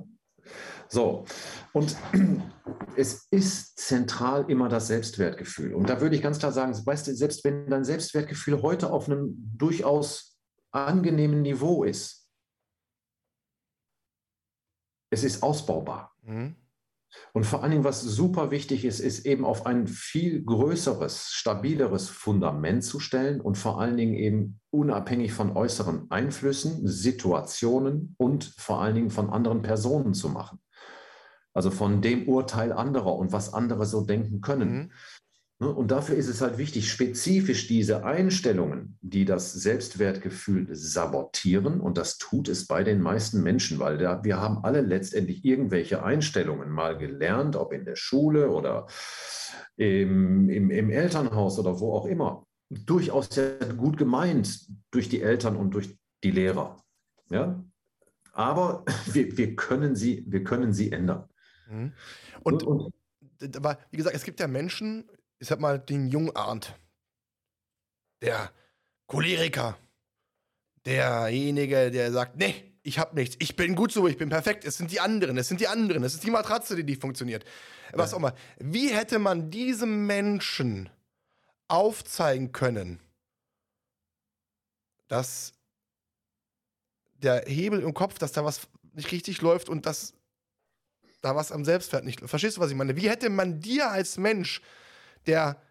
[0.90, 1.26] So,
[1.72, 1.96] und
[2.98, 5.74] es ist zentral immer das Selbstwertgefühl.
[5.74, 9.08] Und da würde ich ganz klar sagen, weißt du, selbst wenn dein Selbstwertgefühl heute auf
[9.08, 10.38] einem durchaus
[10.72, 12.19] angenehmen Niveau ist,
[15.10, 16.16] es ist ausbaubar.
[16.24, 16.56] Mhm.
[17.34, 22.10] Und vor allen Dingen, was super wichtig ist, ist eben auf ein viel größeres, stabileres
[22.10, 28.82] Fundament zu stellen und vor allen Dingen eben unabhängig von äußeren Einflüssen, Situationen und vor
[28.82, 30.60] allen Dingen von anderen Personen zu machen.
[31.54, 34.72] Also von dem Urteil anderer und was andere so denken können.
[34.72, 34.92] Mhm.
[35.62, 41.98] Ne, und dafür ist es halt wichtig, spezifisch diese Einstellungen, die das Selbstwertgefühl sabotieren, und
[41.98, 46.70] das tut es bei den meisten Menschen, weil da, wir haben alle letztendlich irgendwelche Einstellungen
[46.70, 48.88] mal gelernt, ob in der Schule oder
[49.76, 52.46] im, im, im Elternhaus oder wo auch immer.
[52.70, 56.78] Durchaus sehr gut gemeint durch die Eltern und durch die Lehrer.
[57.30, 57.62] Ja?
[58.32, 61.26] Aber wir, wir, können, sie, wir können sie ändern.
[61.70, 61.92] Mhm.
[62.44, 62.94] Und, und,
[63.58, 65.10] aber wie gesagt, es gibt ja Menschen,
[65.40, 66.76] ich sag mal, den Jung Arndt.
[68.22, 68.52] Der
[69.08, 69.78] Choleriker.
[70.86, 74.78] Derjenige, der sagt, nee, ich hab nichts, ich bin gut so, ich bin perfekt, es
[74.78, 77.46] sind die anderen, es sind die anderen, es ist die Matratze, die nicht funktioniert.
[77.92, 78.16] Was ja.
[78.16, 78.34] auch immer.
[78.58, 80.90] Wie hätte man diesem Menschen
[81.68, 83.00] aufzeigen können,
[85.08, 85.54] dass
[87.14, 90.14] der Hebel im Kopf, dass da was nicht richtig läuft und dass
[91.22, 92.22] da was am Selbstwert nicht.
[92.22, 92.96] Verstehst du, was ich meine?
[92.96, 94.62] Wie hätte man dir als Mensch
[95.28, 95.62] der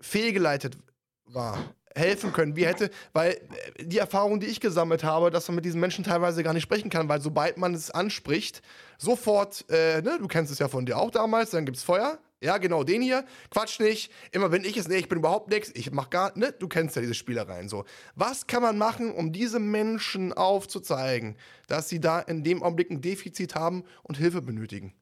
[0.00, 0.76] fehlgeleitet
[1.24, 2.56] war, helfen können.
[2.56, 6.04] Wie hätte, weil äh, die Erfahrung, die ich gesammelt habe, dass man mit diesen Menschen
[6.04, 8.62] teilweise gar nicht sprechen kann, weil sobald man es anspricht,
[8.98, 12.18] sofort, äh, ne, du kennst es ja von dir auch damals, dann gibt es Feuer.
[12.40, 13.24] Ja, genau, den hier.
[13.50, 14.10] Quatsch nicht.
[14.32, 16.96] Immer wenn ich es, nee, ich bin überhaupt nichts, ich mach gar, ne, du kennst
[16.96, 17.84] ja diese Spielereien so.
[18.16, 21.36] Was kann man machen, um diese Menschen aufzuzeigen,
[21.68, 24.92] dass sie da in dem Augenblick ein Defizit haben und Hilfe benötigen?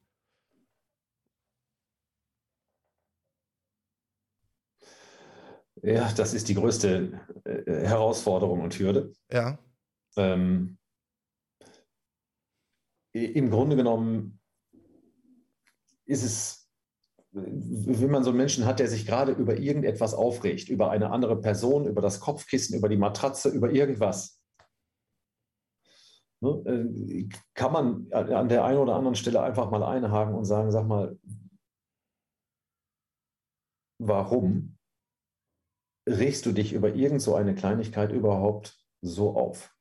[5.83, 9.13] Ja, das ist die größte äh, Herausforderung und Hürde.
[9.31, 9.57] Ja.
[10.15, 10.77] Ähm,
[13.13, 14.39] Im Grunde genommen
[16.05, 16.69] ist es,
[17.31, 21.39] wenn man so einen Menschen hat, der sich gerade über irgendetwas aufregt, über eine andere
[21.39, 24.39] Person, über das Kopfkissen, über die Matratze, über irgendwas,
[26.41, 30.71] ne, äh, kann man an der einen oder anderen Stelle einfach mal einhaken und sagen,
[30.71, 31.17] sag mal,
[33.97, 34.77] warum
[36.13, 39.73] regst du dich über irgend so eine Kleinigkeit überhaupt so auf?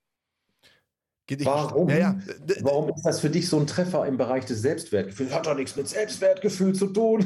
[1.39, 2.19] Warum, ja, ja.
[2.63, 5.33] warum ist das für dich so ein Treffer im Bereich des Selbstwertgefühls?
[5.33, 7.25] Hat doch nichts mit Selbstwertgefühl zu tun.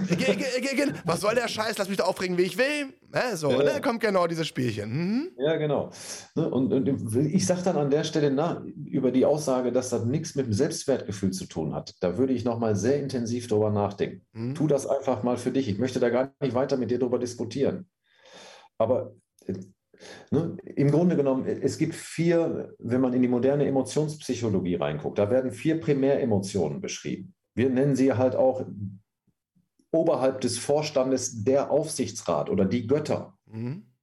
[1.04, 1.78] Was soll der Scheiß?
[1.78, 2.92] Lass mich da aufregen, wie ich will.
[3.34, 3.62] So, ja.
[3.62, 3.80] ne?
[3.80, 4.90] kommt genau dieses Spielchen.
[4.90, 5.30] Mhm.
[5.38, 5.90] Ja, genau.
[6.34, 10.04] Ne, und, und ich sage dann an der Stelle nach, über die Aussage, dass das
[10.04, 11.94] nichts mit dem Selbstwertgefühl zu tun hat.
[12.00, 14.26] Da würde ich nochmal sehr intensiv drüber nachdenken.
[14.32, 14.54] Mhm.
[14.54, 15.68] Tu das einfach mal für dich.
[15.68, 17.86] Ich möchte da gar nicht weiter mit dir drüber diskutieren.
[18.78, 19.14] Aber
[20.30, 25.30] ne, im Grunde genommen, es gibt vier, wenn man in die moderne Emotionspsychologie reinguckt, da
[25.30, 27.34] werden vier Primäremotionen beschrieben.
[27.54, 28.66] Wir nennen sie halt auch
[29.92, 33.38] oberhalb des Vorstandes der Aufsichtsrat oder die Götter.
[33.46, 33.93] Mhm.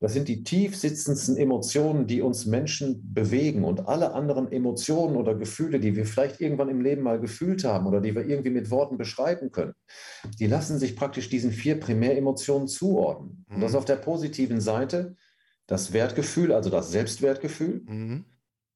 [0.00, 3.64] Das sind die tief sitzendsten Emotionen, die uns Menschen bewegen.
[3.64, 7.86] Und alle anderen Emotionen oder Gefühle, die wir vielleicht irgendwann im Leben mal gefühlt haben
[7.86, 9.74] oder die wir irgendwie mit Worten beschreiben können,
[10.38, 13.44] die lassen sich praktisch diesen vier Primäremotionen zuordnen.
[13.48, 13.56] Mhm.
[13.56, 13.78] Und das mhm.
[13.78, 15.16] auf der positiven Seite
[15.66, 18.24] das Wertgefühl, also das Selbstwertgefühl mhm.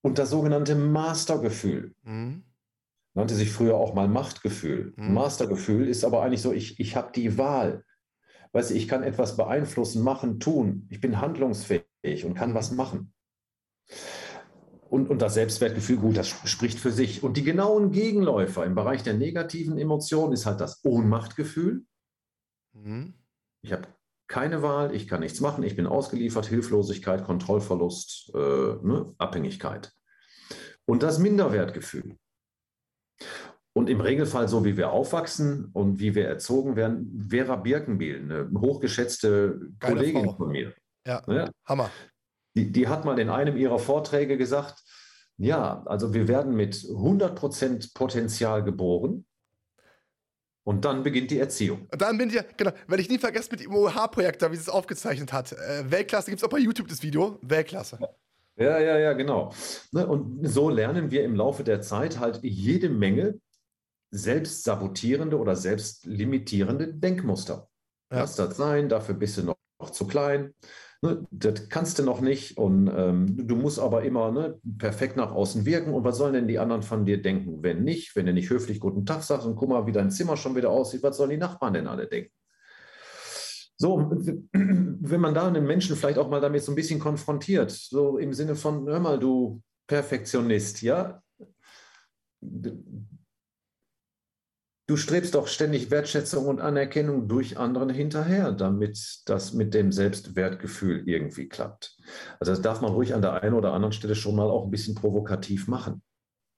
[0.02, 1.94] und das sogenannte Mastergefühl.
[2.02, 2.42] Mhm.
[3.14, 4.92] Nannte sich früher auch mal Machtgefühl.
[4.96, 5.14] Mhm.
[5.14, 7.84] Mastergefühl ist aber eigentlich so, ich, ich habe die Wahl
[8.52, 10.86] Weißt du, ich kann etwas beeinflussen, machen, tun.
[10.90, 13.12] Ich bin handlungsfähig und kann was machen.
[14.90, 17.22] Und, und das Selbstwertgefühl, gut, das spricht für sich.
[17.22, 21.86] Und die genauen Gegenläufer im Bereich der negativen Emotionen ist halt das Ohnmachtgefühl.
[22.74, 23.14] Mhm.
[23.62, 23.88] Ich habe
[24.28, 29.92] keine Wahl, ich kann nichts machen, ich bin ausgeliefert, Hilflosigkeit, Kontrollverlust, äh, ne, Abhängigkeit.
[30.84, 32.18] Und das Minderwertgefühl.
[33.74, 38.60] Und im Regelfall, so wie wir aufwachsen und wie wir erzogen werden, Vera Birkenbiel, eine
[38.60, 40.36] hochgeschätzte Geile Kollegin Frau.
[40.36, 40.74] von mir.
[41.06, 41.90] Ja, ja, Hammer.
[42.54, 44.82] Die, die hat mal in einem ihrer Vorträge gesagt,
[45.38, 49.24] ja, also wir werden mit 100% Potenzial geboren.
[50.64, 51.88] Und dann beginnt die Erziehung.
[51.90, 54.68] Und dann bin ich, genau, weil ich nie vergessen mit dem OH-Projekt, wie sie es
[54.68, 55.52] aufgezeichnet hat.
[55.52, 57.38] Äh, Weltklasse, gibt es auch bei YouTube das Video.
[57.42, 57.98] Weltklasse.
[58.56, 59.52] Ja, ja, ja, genau.
[59.90, 63.40] Ne, und so lernen wir im Laufe der Zeit halt jede Menge
[64.12, 67.68] selbstsabotierende oder selbstlimitierende Denkmuster.
[68.12, 68.20] Ja.
[68.20, 70.54] Lass das sein, dafür bist du noch, noch zu klein.
[71.04, 75.32] Ne, das kannst du noch nicht und ähm, du musst aber immer ne, perfekt nach
[75.32, 75.94] außen wirken.
[75.94, 78.14] Und was sollen denn die anderen von dir denken, wenn nicht?
[78.14, 80.70] Wenn du nicht höflich guten Tag sagst und guck mal, wie dein Zimmer schon wieder
[80.70, 82.30] aussieht, was sollen die Nachbarn denn alle denken?
[83.76, 84.12] So,
[84.52, 88.32] wenn man da einen Menschen vielleicht auch mal damit so ein bisschen konfrontiert, so im
[88.32, 91.20] Sinne von, hör mal, du Perfektionist, ja,
[94.86, 101.08] du strebst doch ständig Wertschätzung und Anerkennung durch anderen hinterher, damit das mit dem Selbstwertgefühl
[101.08, 101.96] irgendwie klappt.
[102.40, 104.70] Also das darf man ruhig an der einen oder anderen Stelle schon mal auch ein
[104.70, 106.02] bisschen provokativ machen.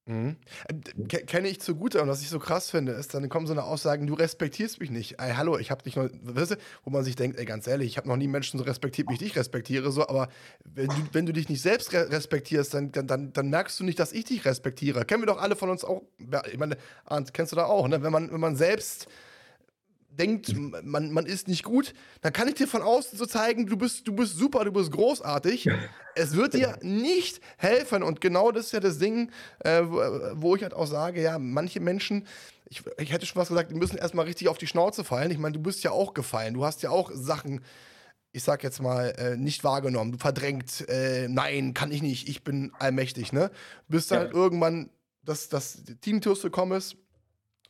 [0.07, 0.37] Mhm.
[0.69, 3.65] Äh, kenne ich zugute und was ich so krass finde, ist, dann kommen so eine
[3.65, 5.19] Aussagen, du respektierst mich nicht.
[5.19, 7.89] Ey, hallo, ich habe dich noch, weißt du, wo man sich denkt, ey, ganz ehrlich,
[7.89, 10.29] ich habe noch nie Menschen so respektiert, wie ich dich respektiere, so, aber
[10.65, 13.99] wenn du, wenn du dich nicht selbst re respektierst, dann, dann, dann merkst du nicht,
[13.99, 15.07] dass ich dich respektiere.
[15.07, 16.03] Kennen wir doch alle von uns auch,
[16.53, 16.77] ich meine,
[17.07, 18.03] Arndt, kennst du da auch, ne?
[18.03, 19.09] Wenn man, wenn man selbst
[20.17, 23.77] denkt, man, man ist nicht gut, dann kann ich dir von außen so zeigen, du
[23.77, 25.69] bist, du bist super, du bist großartig.
[26.17, 28.05] Es wird dir nicht helfen.
[28.05, 29.33] Und genau das ist ja das Ding,
[29.65, 32.25] äh, wo ich halt auch sage, ja, manche Menschen,
[32.67, 35.33] ich, ich hätte schon was gesagt, die müssen erstmal richtig auf die Schnauze fallen.
[35.33, 36.55] Ich meine, du bist ja auch gefallen.
[36.55, 37.63] Du hast ja auch Sachen,
[38.31, 40.13] ich sag jetzt mal, äh, nicht wahrgenommen.
[40.13, 43.51] Du verdrängt, äh, nein, kann ich nicht, ich bin allmächtig, ne?
[43.89, 44.25] Bis dann ja.
[44.27, 44.91] halt irgendwann
[45.25, 46.97] das, das Tinnitus gekommen ist.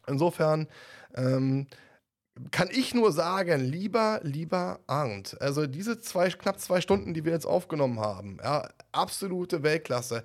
[0.07, 0.69] Insofern,
[1.15, 1.67] ähm,
[2.51, 5.41] kann ich nur sagen, lieber, lieber Arndt.
[5.41, 10.25] Also diese zwei, knapp zwei Stunden, die wir jetzt aufgenommen haben, ja, absolute Weltklasse.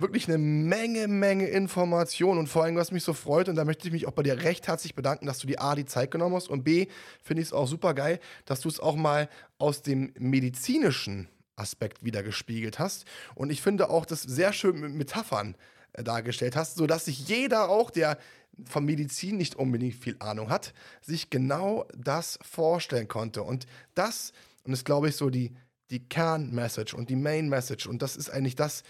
[0.00, 3.86] Wirklich eine Menge, Menge Informationen und vor allem, was mich so freut, und da möchte
[3.86, 6.34] ich mich auch bei dir recht herzlich bedanken, dass du die A, die Zeit genommen
[6.34, 6.88] hast und B,
[7.22, 9.28] finde ich es auch super geil, dass du es auch mal
[9.58, 13.04] aus dem medizinischen Aspekt wieder gespiegelt hast.
[13.34, 15.54] Und ich finde auch das sehr schön mit Metaphern
[15.92, 18.18] äh, dargestellt hast, sodass sich jeder auch, der
[18.64, 23.42] von Medizin nicht unbedingt viel Ahnung hat, sich genau das vorstellen konnte.
[23.42, 24.32] Und das,
[24.64, 25.54] und das glaube ich so die,
[25.90, 28.82] die Kernmessage und die Main Message, und das ist eigentlich das,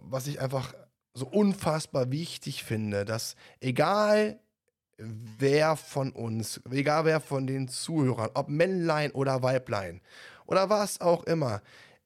[0.00, 0.74] was ich einfach
[1.14, 4.38] so unfassbar wichtig finde, dass egal
[4.98, 10.00] wer von uns, egal wer von den Zuhörern, ob Männlein oder Weiblein
[10.46, 11.60] oder was auch immer,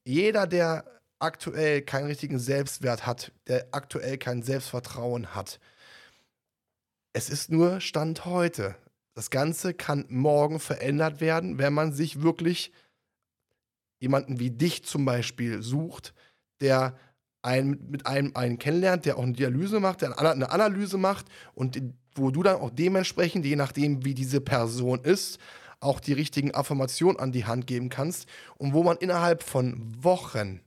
[0.05, 0.85] jeder, der
[1.19, 5.61] aktuell keinen richtigen Selbstwert hat, der aktuell kein Selbstvertrauen hat,
[7.17, 8.77] es ist nur Stand heute.
[9.15, 12.73] Das Ganze kann morgen verändert werden, wenn man sich wirklich
[13.99, 16.13] jemanden wie dich zum Beispiel sucht,
[16.61, 16.95] der
[17.41, 21.25] einen, mit einem einen kennenlernt, der auch eine Dialyse macht, der eine Analyse macht
[21.55, 21.81] und
[22.15, 25.39] wo du dann auch dementsprechend, je nachdem, wie diese Person ist,
[25.81, 28.29] auch die richtigen Affirmationen an die Hand geben kannst
[28.59, 30.61] und wo man innerhalb von Wochen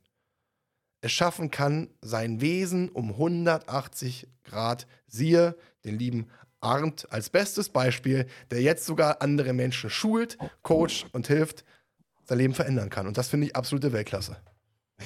[1.02, 5.56] es schaffen kann, sein Wesen um 180 Grad, siehe
[5.90, 6.28] den lieben
[6.61, 11.64] Arndt als bestes Beispiel, der jetzt sogar andere Menschen schult, coacht und hilft,
[12.26, 13.07] sein Leben verändern kann.
[13.07, 14.38] Und das finde ich absolute Weltklasse.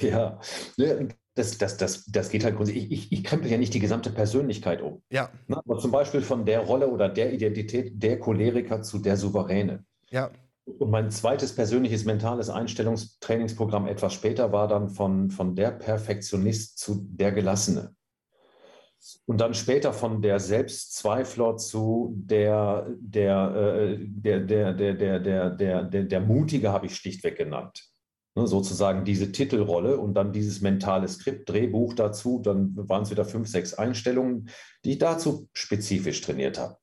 [0.00, 0.40] Ja,
[0.76, 2.90] ne, das, das, das, das geht halt grundsätzlich.
[2.90, 5.02] Ich, ich krempel ja nicht die gesamte Persönlichkeit um.
[5.10, 5.30] Ja.
[5.46, 9.84] Ne, aber zum Beispiel von der Rolle oder der Identität der Choleriker zu der Souveräne.
[10.10, 10.30] Ja.
[10.64, 17.06] Und mein zweites persönliches mentales Einstellungstrainingsprogramm etwas später war dann von, von der Perfektionist zu
[17.10, 17.94] der Gelassene.
[19.26, 25.82] Und dann später von der Selbstzweifler zu der, der, der, der, der, der, der, der,
[25.84, 27.84] der, der Mutige habe ich schlichtweg genannt.
[28.36, 33.24] Ne, sozusagen diese Titelrolle und dann dieses mentale Skript, Drehbuch dazu, dann waren es wieder
[33.24, 34.48] fünf, sechs Einstellungen,
[34.84, 36.76] die ich dazu spezifisch trainiert habe.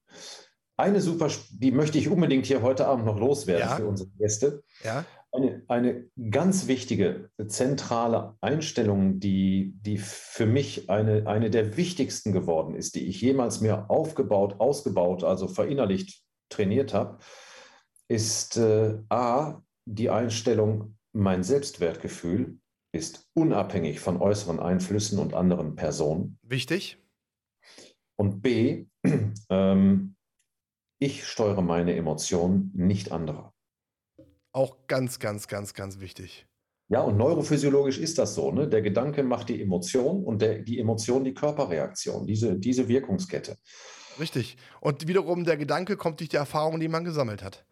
[0.77, 3.75] Eine super, die möchte ich unbedingt hier heute Abend noch loswerden ja.
[3.75, 4.63] für unsere Gäste.
[4.83, 5.05] Ja.
[5.33, 12.75] Eine, eine ganz wichtige, zentrale Einstellung, die, die für mich eine, eine der wichtigsten geworden
[12.75, 17.19] ist, die ich jemals mir aufgebaut, ausgebaut, also verinnerlicht trainiert habe,
[18.09, 22.59] ist äh, A, die Einstellung, mein Selbstwertgefühl
[22.93, 26.37] ist unabhängig von äußeren Einflüssen und anderen Personen.
[26.41, 27.01] Wichtig.
[28.17, 28.85] Und B,
[29.49, 30.15] ähm,
[30.99, 33.53] ich steuere meine Emotionen, nicht andere.
[34.53, 36.47] Auch ganz, ganz, ganz, ganz wichtig.
[36.89, 38.51] Ja, und neurophysiologisch ist das so.
[38.51, 38.67] Ne?
[38.67, 43.57] Der Gedanke macht die Emotion und der, die Emotion die Körperreaktion, diese, diese Wirkungskette.
[44.19, 44.57] Richtig.
[44.81, 47.65] Und wiederum der Gedanke kommt durch die Erfahrung, die man gesammelt hat.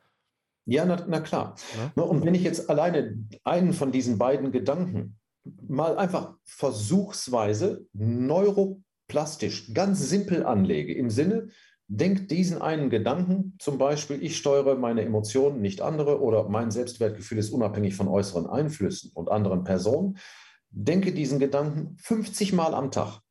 [0.65, 1.56] Ja, na, na klar.
[1.77, 1.91] Ja.
[1.95, 5.18] Ne, und wenn ich jetzt alleine einen von diesen beiden Gedanken
[5.68, 11.49] mal einfach versuchsweise neuroplastisch ganz simpel anlege, im Sinne,
[11.91, 17.40] Denkt diesen einen Gedanken, zum Beispiel, ich steuere meine Emotionen, nicht andere, oder mein Selbstwertgefühl
[17.40, 20.20] ist unabhängig von äußeren Einflüssen und anderen Personen.
[20.70, 23.22] Denke diesen Gedanken 50 Mal am Tag.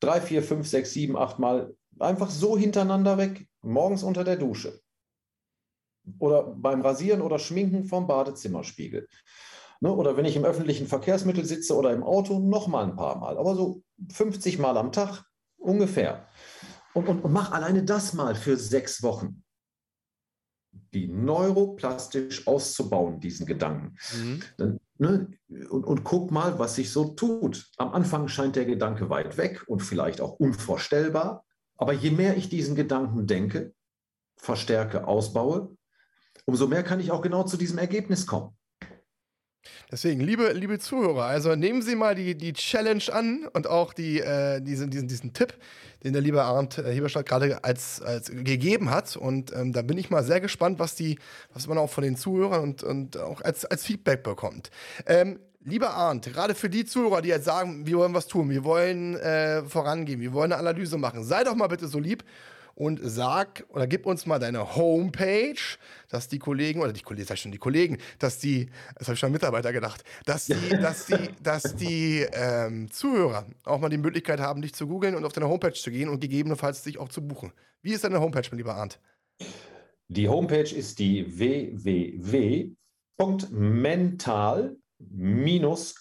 [0.00, 4.82] Drei, vier, fünf, sechs, sieben, acht Mal einfach so hintereinander weg, morgens unter der Dusche.
[6.18, 9.08] Oder beim Rasieren oder Schminken vom Badezimmerspiegel.
[9.80, 13.18] Ne, oder wenn ich im öffentlichen Verkehrsmittel sitze oder im Auto, noch mal ein paar
[13.18, 13.38] Mal.
[13.38, 13.82] Aber so
[14.12, 15.24] 50 Mal am Tag
[15.56, 16.28] ungefähr.
[16.94, 19.42] Und, und, und mach alleine das mal für sechs Wochen.
[20.92, 23.96] Die neuroplastisch auszubauen, diesen Gedanken.
[24.16, 24.42] Mhm.
[24.56, 27.70] Dann, ne, und, und guck mal, was sich so tut.
[27.76, 31.44] Am Anfang scheint der Gedanke weit weg und vielleicht auch unvorstellbar.
[31.76, 33.74] Aber je mehr ich diesen Gedanken denke,
[34.36, 35.76] verstärke, ausbaue,
[36.44, 38.56] umso mehr kann ich auch genau zu diesem Ergebnis kommen.
[39.90, 44.20] Deswegen, liebe, liebe Zuhörer, also nehmen Sie mal die, die Challenge an und auch die,
[44.20, 45.54] äh, diesen, diesen, diesen Tipp,
[46.02, 49.16] den der liebe Arndt äh, Heberstadt gerade als, als gegeben hat.
[49.16, 51.18] Und ähm, da bin ich mal sehr gespannt, was, die,
[51.52, 54.70] was man auch von den Zuhörern und, und auch als, als Feedback bekommt.
[55.06, 58.64] Ähm, Lieber Arndt, gerade für die Zuhörer, die jetzt sagen, wir wollen was tun, wir
[58.64, 62.22] wollen äh, vorangehen, wir wollen eine Analyse machen, sei doch mal bitte so lieb
[62.74, 65.60] und sag oder gib uns mal deine Homepage,
[66.08, 69.20] dass die Kollegen oder die Kollegen, ich schon die Kollegen, dass die, das habe ich
[69.20, 74.40] schon Mitarbeiter gedacht, dass die, dass die, dass die ähm, Zuhörer auch mal die Möglichkeit
[74.40, 77.26] haben, dich zu googeln und auf deine Homepage zu gehen und gegebenenfalls dich auch zu
[77.26, 77.52] buchen.
[77.82, 78.98] Wie ist deine Homepage, mein lieber Arndt?
[80.08, 82.76] Die Homepage ist die www.mental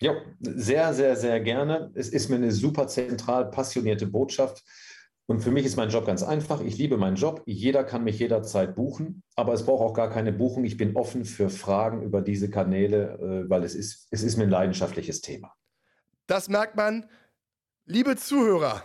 [0.00, 1.90] Ja, sehr, sehr, sehr gerne.
[1.94, 4.62] Es ist mir eine super zentral passionierte Botschaft.
[5.26, 6.60] Und für mich ist mein Job ganz einfach.
[6.60, 7.42] Ich liebe meinen Job.
[7.46, 10.64] Jeder kann mich jederzeit buchen, aber es braucht auch gar keine Buchung.
[10.64, 14.44] Ich bin offen für Fragen über diese Kanäle, äh, weil es ist, es ist mir
[14.44, 15.54] ein leidenschaftliches Thema.
[16.26, 17.08] Das merkt man.
[17.86, 18.84] Liebe Zuhörer,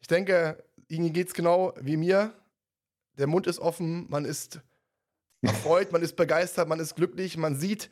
[0.00, 2.34] ich denke, Ihnen geht es genau wie mir.
[3.18, 4.60] Der Mund ist offen, man ist
[5.46, 7.90] erfreut, man ist begeistert, man ist glücklich, man sieht,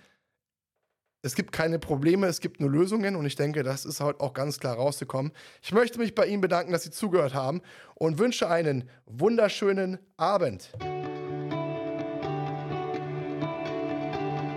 [1.24, 4.34] es gibt keine Probleme, es gibt nur Lösungen und ich denke, das ist heute auch
[4.34, 5.32] ganz klar rausgekommen.
[5.62, 7.62] Ich möchte mich bei Ihnen bedanken, dass Sie zugehört haben
[7.94, 10.70] und wünsche einen wunderschönen Abend.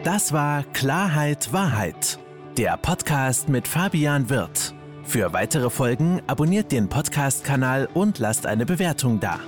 [0.03, 2.19] Das war Klarheit Wahrheit,
[2.57, 4.73] der Podcast mit Fabian Wirth.
[5.03, 9.39] Für weitere Folgen abonniert den Podcast-Kanal und lasst eine Bewertung da.